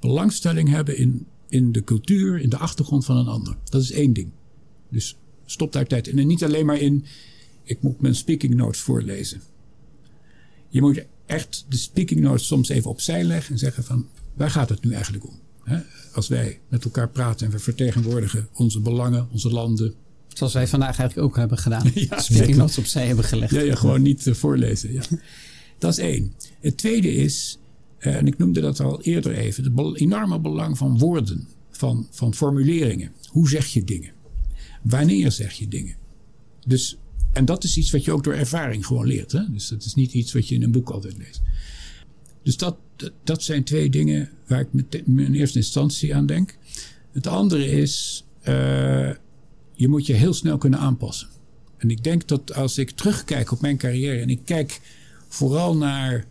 belangstelling 0.00 0.68
hebben 0.68 0.96
in 0.96 1.26
in 1.50 1.72
de 1.72 1.84
cultuur, 1.84 2.40
in 2.40 2.48
de 2.48 2.56
achtergrond 2.56 3.04
van 3.04 3.16
een 3.16 3.26
ander. 3.26 3.56
Dat 3.64 3.82
is 3.82 3.92
één 3.92 4.12
ding. 4.12 4.30
Dus 4.88 5.16
stop 5.44 5.72
daar 5.72 5.86
tijd 5.86 6.08
in. 6.08 6.18
En 6.18 6.26
niet 6.26 6.44
alleen 6.44 6.66
maar 6.66 6.80
in, 6.80 7.04
ik 7.62 7.82
moet 7.82 8.00
mijn 8.00 8.14
speaking 8.14 8.54
notes 8.54 8.80
voorlezen. 8.80 9.40
Je 10.68 10.80
moet 10.80 11.04
echt 11.26 11.64
de 11.68 11.76
speaking 11.76 12.20
notes 12.20 12.46
soms 12.46 12.68
even 12.68 12.90
opzij 12.90 13.24
leggen 13.24 13.52
en 13.52 13.58
zeggen 13.58 13.84
van, 13.84 14.08
waar 14.34 14.50
gaat 14.50 14.68
het 14.68 14.84
nu 14.84 14.92
eigenlijk 14.92 15.26
om? 15.26 15.38
Als 16.12 16.28
wij 16.28 16.60
met 16.68 16.84
elkaar 16.84 17.08
praten 17.08 17.46
en 17.46 17.52
we 17.52 17.58
vertegenwoordigen 17.58 18.48
onze 18.52 18.80
belangen, 18.80 19.28
onze 19.32 19.50
landen. 19.50 19.94
Zoals 20.28 20.52
wij 20.52 20.66
vandaag 20.66 20.98
eigenlijk 20.98 21.28
ook 21.28 21.36
hebben 21.36 21.58
gedaan. 21.58 21.90
ja, 21.94 22.20
speaking 22.20 22.56
notes 22.56 22.78
opzij 22.78 23.06
hebben 23.06 23.24
gelegd. 23.24 23.52
Ja, 23.52 23.60
ja 23.60 23.74
gewoon 23.74 24.02
niet 24.02 24.26
uh, 24.26 24.34
voorlezen. 24.34 24.92
Ja. 24.92 25.02
Dat 25.78 25.92
is 25.92 25.98
één. 25.98 26.34
Het 26.60 26.76
tweede 26.76 27.14
is, 27.14 27.58
en 28.00 28.26
ik 28.26 28.38
noemde 28.38 28.60
dat 28.60 28.80
al 28.80 29.02
eerder 29.02 29.32
even, 29.32 29.64
het 29.64 30.00
enorme 30.00 30.40
belang 30.40 30.78
van 30.78 30.98
woorden, 30.98 31.48
van, 31.70 32.06
van 32.10 32.34
formuleringen. 32.34 33.12
Hoe 33.28 33.48
zeg 33.48 33.66
je 33.66 33.84
dingen? 33.84 34.12
Wanneer 34.82 35.32
zeg 35.32 35.52
je 35.52 35.68
dingen? 35.68 35.96
Dus, 36.66 36.98
en 37.32 37.44
dat 37.44 37.64
is 37.64 37.76
iets 37.76 37.90
wat 37.90 38.04
je 38.04 38.12
ook 38.12 38.24
door 38.24 38.34
ervaring 38.34 38.86
gewoon 38.86 39.06
leert. 39.06 39.32
Hè? 39.32 39.52
Dus 39.52 39.68
dat 39.68 39.84
is 39.84 39.94
niet 39.94 40.12
iets 40.12 40.32
wat 40.32 40.48
je 40.48 40.54
in 40.54 40.62
een 40.62 40.72
boek 40.72 40.90
altijd 40.90 41.18
leest. 41.18 41.42
Dus 42.42 42.56
dat, 42.56 42.76
dat 43.24 43.42
zijn 43.42 43.64
twee 43.64 43.90
dingen 43.90 44.30
waar 44.46 44.60
ik 44.60 44.72
met, 44.72 45.02
in 45.06 45.34
eerste 45.34 45.58
instantie 45.58 46.14
aan 46.14 46.26
denk. 46.26 46.56
Het 47.12 47.26
andere 47.26 47.66
is, 47.66 48.24
uh, 48.48 49.10
je 49.74 49.88
moet 49.88 50.06
je 50.06 50.12
heel 50.12 50.34
snel 50.34 50.58
kunnen 50.58 50.78
aanpassen. 50.78 51.28
En 51.76 51.90
ik 51.90 52.04
denk 52.04 52.28
dat 52.28 52.54
als 52.54 52.78
ik 52.78 52.90
terugkijk 52.90 53.52
op 53.52 53.60
mijn 53.60 53.76
carrière 53.76 54.20
en 54.20 54.30
ik 54.30 54.40
kijk 54.44 54.80
vooral 55.28 55.76
naar 55.76 56.24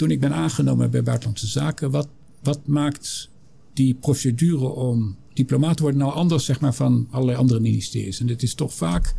toen 0.00 0.10
ik 0.10 0.20
ben 0.20 0.34
aangenomen 0.34 0.90
bij 0.90 1.02
Buitenlandse 1.02 1.46
Zaken, 1.46 1.90
wat, 1.90 2.08
wat 2.42 2.66
maakt 2.66 3.30
die 3.72 3.94
procedure 3.94 4.68
om 4.68 5.16
diplomaat 5.32 5.76
te 5.76 5.82
worden 5.82 6.00
nou 6.00 6.12
anders 6.12 6.44
zeg 6.44 6.60
maar, 6.60 6.74
van 6.74 7.08
allerlei 7.10 7.38
andere 7.38 7.60
ministeries? 7.60 8.20
En 8.20 8.26
dit 8.26 8.42
is 8.42 8.54
toch 8.54 8.74
vaak, 8.74 9.14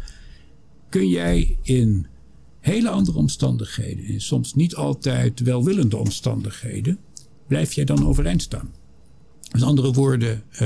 kun 0.90 1.08
jij 1.08 1.58
in 1.62 2.08
hele 2.60 2.90
andere 2.90 3.18
omstandigheden, 3.18 4.06
in 4.06 4.22
soms 4.22 4.54
niet 4.54 4.76
altijd 4.76 5.40
welwillende 5.40 5.98
omstandigheden, 5.98 6.98
blijf 7.48 7.74
jij 7.74 7.86
dan 7.86 8.08
overeind 8.08 8.42
staan? 8.42 8.74
Met 9.52 9.62
andere 9.62 9.92
woorden, 9.92 10.44
uh, 10.54 10.60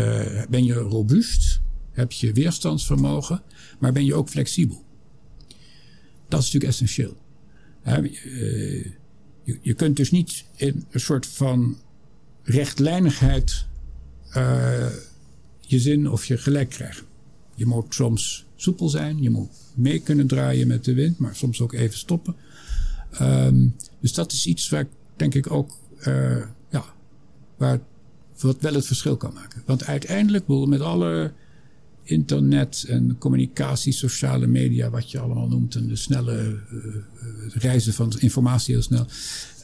ben 0.49 0.63
je 0.63 0.73
robuust, 0.73 1.61
heb 1.91 2.11
je 2.11 2.33
weerstandsvermogen, 2.33 3.41
maar 3.79 3.91
ben 3.91 4.05
je 4.05 4.15
ook 4.15 4.29
flexibel? 4.29 4.83
Dat 6.27 6.39
is 6.39 6.45
natuurlijk 6.45 6.71
essentieel. 6.71 7.17
Uh, 7.87 8.85
je, 9.45 9.59
je 9.61 9.73
kunt 9.73 9.95
dus 9.95 10.11
niet 10.11 10.45
in 10.55 10.85
een 10.89 10.99
soort 10.99 11.25
van 11.25 11.77
rechtlijnigheid 12.43 13.65
uh, 14.37 14.87
je 15.59 15.79
zin 15.79 16.09
of 16.09 16.25
je 16.25 16.37
gelijk 16.37 16.69
krijgen. 16.69 17.05
Je 17.55 17.65
moet 17.65 17.93
soms 17.93 18.45
soepel 18.55 18.89
zijn, 18.89 19.21
je 19.21 19.29
moet 19.29 19.49
mee 19.75 19.99
kunnen 19.99 20.27
draaien 20.27 20.67
met 20.67 20.83
de 20.83 20.93
wind, 20.93 21.17
maar 21.17 21.35
soms 21.35 21.61
ook 21.61 21.73
even 21.73 21.97
stoppen. 21.97 22.35
Um, 23.21 23.75
dus 23.99 24.13
dat 24.13 24.31
is 24.31 24.45
iets 24.45 24.69
waar 24.69 24.81
ik 24.81 24.87
denk 25.15 25.33
ik 25.33 25.51
ook, 25.51 25.77
uh, 26.07 26.45
ja, 26.69 26.85
waar 27.57 27.79
wat 28.39 28.59
wel 28.59 28.73
het 28.73 28.85
verschil 28.85 29.17
kan 29.17 29.33
maken. 29.33 29.63
Want 29.65 29.85
uiteindelijk, 29.85 30.47
met 30.47 30.81
alle 30.81 31.33
internet 32.05 32.85
en 32.87 33.17
communicatie, 33.17 33.93
sociale 33.93 34.47
media, 34.47 34.89
wat 34.89 35.11
je 35.11 35.19
allemaal 35.19 35.47
noemt, 35.47 35.75
en 35.75 35.87
de 35.87 35.95
snelle 35.95 36.59
uh, 36.71 36.79
reizen 37.53 37.93
van 37.93 38.13
informatie 38.19 38.73
heel 38.73 38.83
snel. 38.83 39.05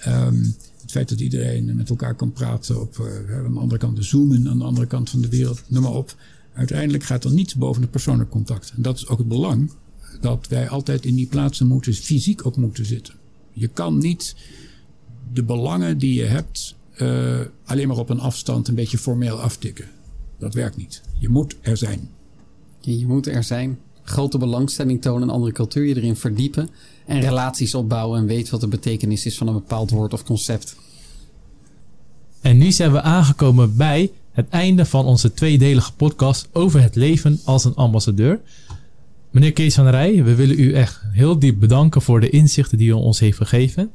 Um, 0.08 0.56
het 0.82 0.92
feit 0.92 1.10
dat 1.10 1.20
iedereen 1.20 1.76
met 1.76 1.89
elkaar 1.89 2.16
kan 2.16 2.32
praten 2.32 2.82
op 2.82 2.98
uh, 2.98 3.36
aan 3.38 3.54
de 3.54 3.60
andere 3.60 3.80
kant 3.80 3.96
de 3.96 4.04
zoomen, 4.04 4.50
aan 4.50 4.58
de 4.58 4.64
andere 4.64 4.88
kant 4.88 5.10
van 5.10 5.22
de 5.22 5.30
wereld, 5.30 5.64
noem 5.68 5.84
maar 5.84 5.94
op. 5.94 6.16
Uiteindelijk 6.54 7.04
gaat 7.04 7.24
er 7.24 7.34
niets 7.34 7.56
boven 7.56 7.82
het 7.82 7.92
persoonlijk 7.92 8.30
contact. 8.30 8.74
En 8.76 8.82
dat 8.82 8.98
is 8.98 9.08
ook 9.08 9.18
het 9.18 9.28
belang 9.28 9.72
dat 10.22 10.48
wij 10.48 10.70
altijd 10.70 11.06
in 11.06 11.16
die 11.16 11.28
plaatsen 11.28 11.68
moeten, 11.68 11.94
fysiek 11.94 12.46
ook 12.46 12.58
moeten 12.58 12.86
zitten. 12.86 13.14
Je 13.54 13.68
kan 13.68 13.98
niet 13.98 14.36
de 15.34 15.44
belangen 15.44 15.98
die 15.98 16.14
je 16.14 16.26
hebt 16.26 16.76
alleen 17.66 17.88
maar 17.88 17.98
op 17.98 18.10
een 18.10 18.20
afstand 18.20 18.68
een 18.68 18.76
beetje 18.76 18.98
formeel 18.98 19.39
aftikken. 19.39 19.86
Dat 20.39 20.54
werkt 20.54 20.78
niet. 20.78 21.02
Je 21.20 21.30
moet 21.30 21.56
er 21.62 21.78
zijn. 21.78 22.10
Je, 22.82 23.08
moet 23.08 23.28
er 23.28 23.44
zijn. 23.44 23.80
Grote 24.04 24.38
belangstelling 24.38 25.02
tonen, 25.02 25.22
een 25.22 25.34
andere 25.34 25.52
cultuur, 25.52 25.86
je 25.86 25.96
erin 25.96 26.16
verdiepen. 26.16 26.70
En 27.06 27.20
relaties 27.20 27.76
opbouwen 27.76 28.20
en 28.20 28.26
weet 28.26 28.50
wat 28.50 28.62
de 28.62 28.68
betekenis 28.68 29.26
is 29.26 29.38
van 29.38 29.48
een 29.48 29.54
bepaald 29.54 29.90
woord 29.90 30.14
of 30.14 30.24
concept. 30.24 30.76
En 32.42 32.58
nu 32.58 32.72
zijn 32.72 32.92
we 32.92 33.02
aangekomen 33.02 33.76
bij 33.76 34.12
het 34.32 34.50
einde 34.50 34.86
van 34.86 35.06
onze 35.06 35.34
tweedelige 35.34 35.94
podcast 35.94 36.50
over 36.52 36.82
het 36.82 36.96
leven 36.96 37.40
als 37.44 37.66
een 37.66 37.76
ambassadeur. 37.76 38.40
Meneer 39.32 39.54
Kees 39.54 39.76
van 39.76 39.88
Rij, 39.88 40.24
we 40.24 40.36
willen 40.36 40.60
u 40.60 40.74
echt 40.74 41.02
heel 41.12 41.40
diep 41.40 41.60
bedanken 41.60 42.02
voor 42.02 42.20
de 42.20 42.30
inzichten 42.30 42.78
die 42.78 42.88
u 42.88 42.92
ons 42.92 43.20
heeft 43.20 43.38
gegeven. 43.38 43.92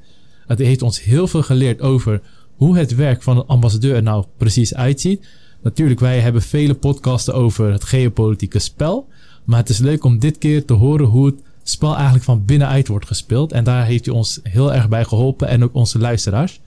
Het 0.46 0.58
heeft 0.58 0.82
ons 0.82 1.02
heel 1.02 1.28
veel 1.28 1.42
geleerd 1.42 1.80
over 1.80 2.22
hoe 2.56 2.78
het 2.78 2.94
werk 2.94 3.22
van 3.22 3.36
een 3.36 3.46
ambassadeur 3.46 3.94
er 3.94 4.02
nou 4.02 4.24
precies 4.36 4.74
uitziet. 4.74 5.26
Natuurlijk, 5.62 6.00
wij 6.00 6.20
hebben 6.20 6.42
vele 6.42 6.74
podcasten 6.74 7.34
over 7.34 7.72
het 7.72 7.84
geopolitieke 7.84 8.58
spel. 8.58 9.08
Maar 9.44 9.58
het 9.58 9.68
is 9.68 9.78
leuk 9.78 10.04
om 10.04 10.18
dit 10.18 10.38
keer 10.38 10.64
te 10.64 10.72
horen 10.72 11.06
hoe 11.06 11.26
het 11.26 11.40
spel 11.62 11.94
eigenlijk 11.94 12.24
van 12.24 12.44
binnenuit 12.44 12.88
wordt 12.88 13.06
gespeeld. 13.06 13.52
En 13.52 13.64
daar 13.64 13.84
heeft 13.86 14.06
u 14.06 14.10
ons 14.10 14.40
heel 14.42 14.74
erg 14.74 14.88
bij 14.88 15.04
geholpen 15.04 15.48
en 15.48 15.64
ook 15.64 15.74
onze 15.74 15.98
luisteraars. 15.98 16.60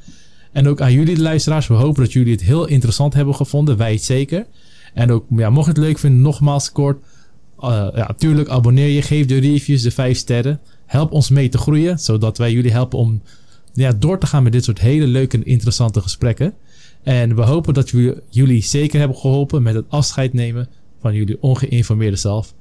En 0.52 0.68
ook 0.68 0.82
aan 0.82 0.94
jullie 0.94 1.16
de 1.16 1.22
luisteraars, 1.22 1.68
we 1.68 1.74
hopen 1.74 2.04
dat 2.04 2.14
jullie 2.14 2.32
het 2.32 2.42
heel 2.42 2.66
interessant 2.66 3.14
hebben 3.14 3.36
gevonden. 3.36 3.78
Wij 3.78 3.94
het 3.94 4.04
zeker. 4.04 4.46
En 4.94 5.12
ook, 5.12 5.26
ja, 5.30 5.50
mocht 5.50 5.66
je 5.66 5.72
het 5.72 5.82
leuk 5.82 6.00
vinden, 6.00 6.22
nogmaals 6.22 6.72
kort. 6.72 7.04
Uh, 7.60 7.88
ja, 7.96 8.14
tuurlijk, 8.18 8.50
abonneer 8.50 8.88
je, 8.88 9.02
geef 9.02 9.26
de 9.26 9.40
reviews 9.40 9.82
de 9.82 9.92
5 9.92 10.18
sterren. 10.18 10.60
Help 10.86 11.12
ons 11.12 11.30
mee 11.30 11.50
te 11.50 11.58
groeien, 11.58 12.00
zodat 12.00 12.38
wij 12.38 12.52
jullie 12.52 12.72
helpen 12.72 13.00
om 13.00 13.22
ja, 13.74 13.92
door 13.92 14.20
te 14.20 14.28
gaan 14.28 14.44
met 14.44 14.52
dit 14.52 14.64
soort 14.64 14.80
hele 14.80 15.08
leuke 15.08 15.38
en 15.38 15.46
interessante 15.46 16.02
gesprekken. 16.02 16.54
En 17.04 17.36
we 17.36 17.42
hopen 17.42 17.74
dat 17.74 17.92
we 17.92 18.24
jullie 18.30 18.64
zeker 18.64 19.00
hebben 19.00 19.18
geholpen 19.18 19.64
met 19.64 19.76
het 19.76 19.86
afscheid 19.90 20.34
nemen 20.34 20.70
van 21.00 21.14
jullie 21.14 21.42
ongeïnformeerde 21.42 22.18
zelf. 22.18 22.54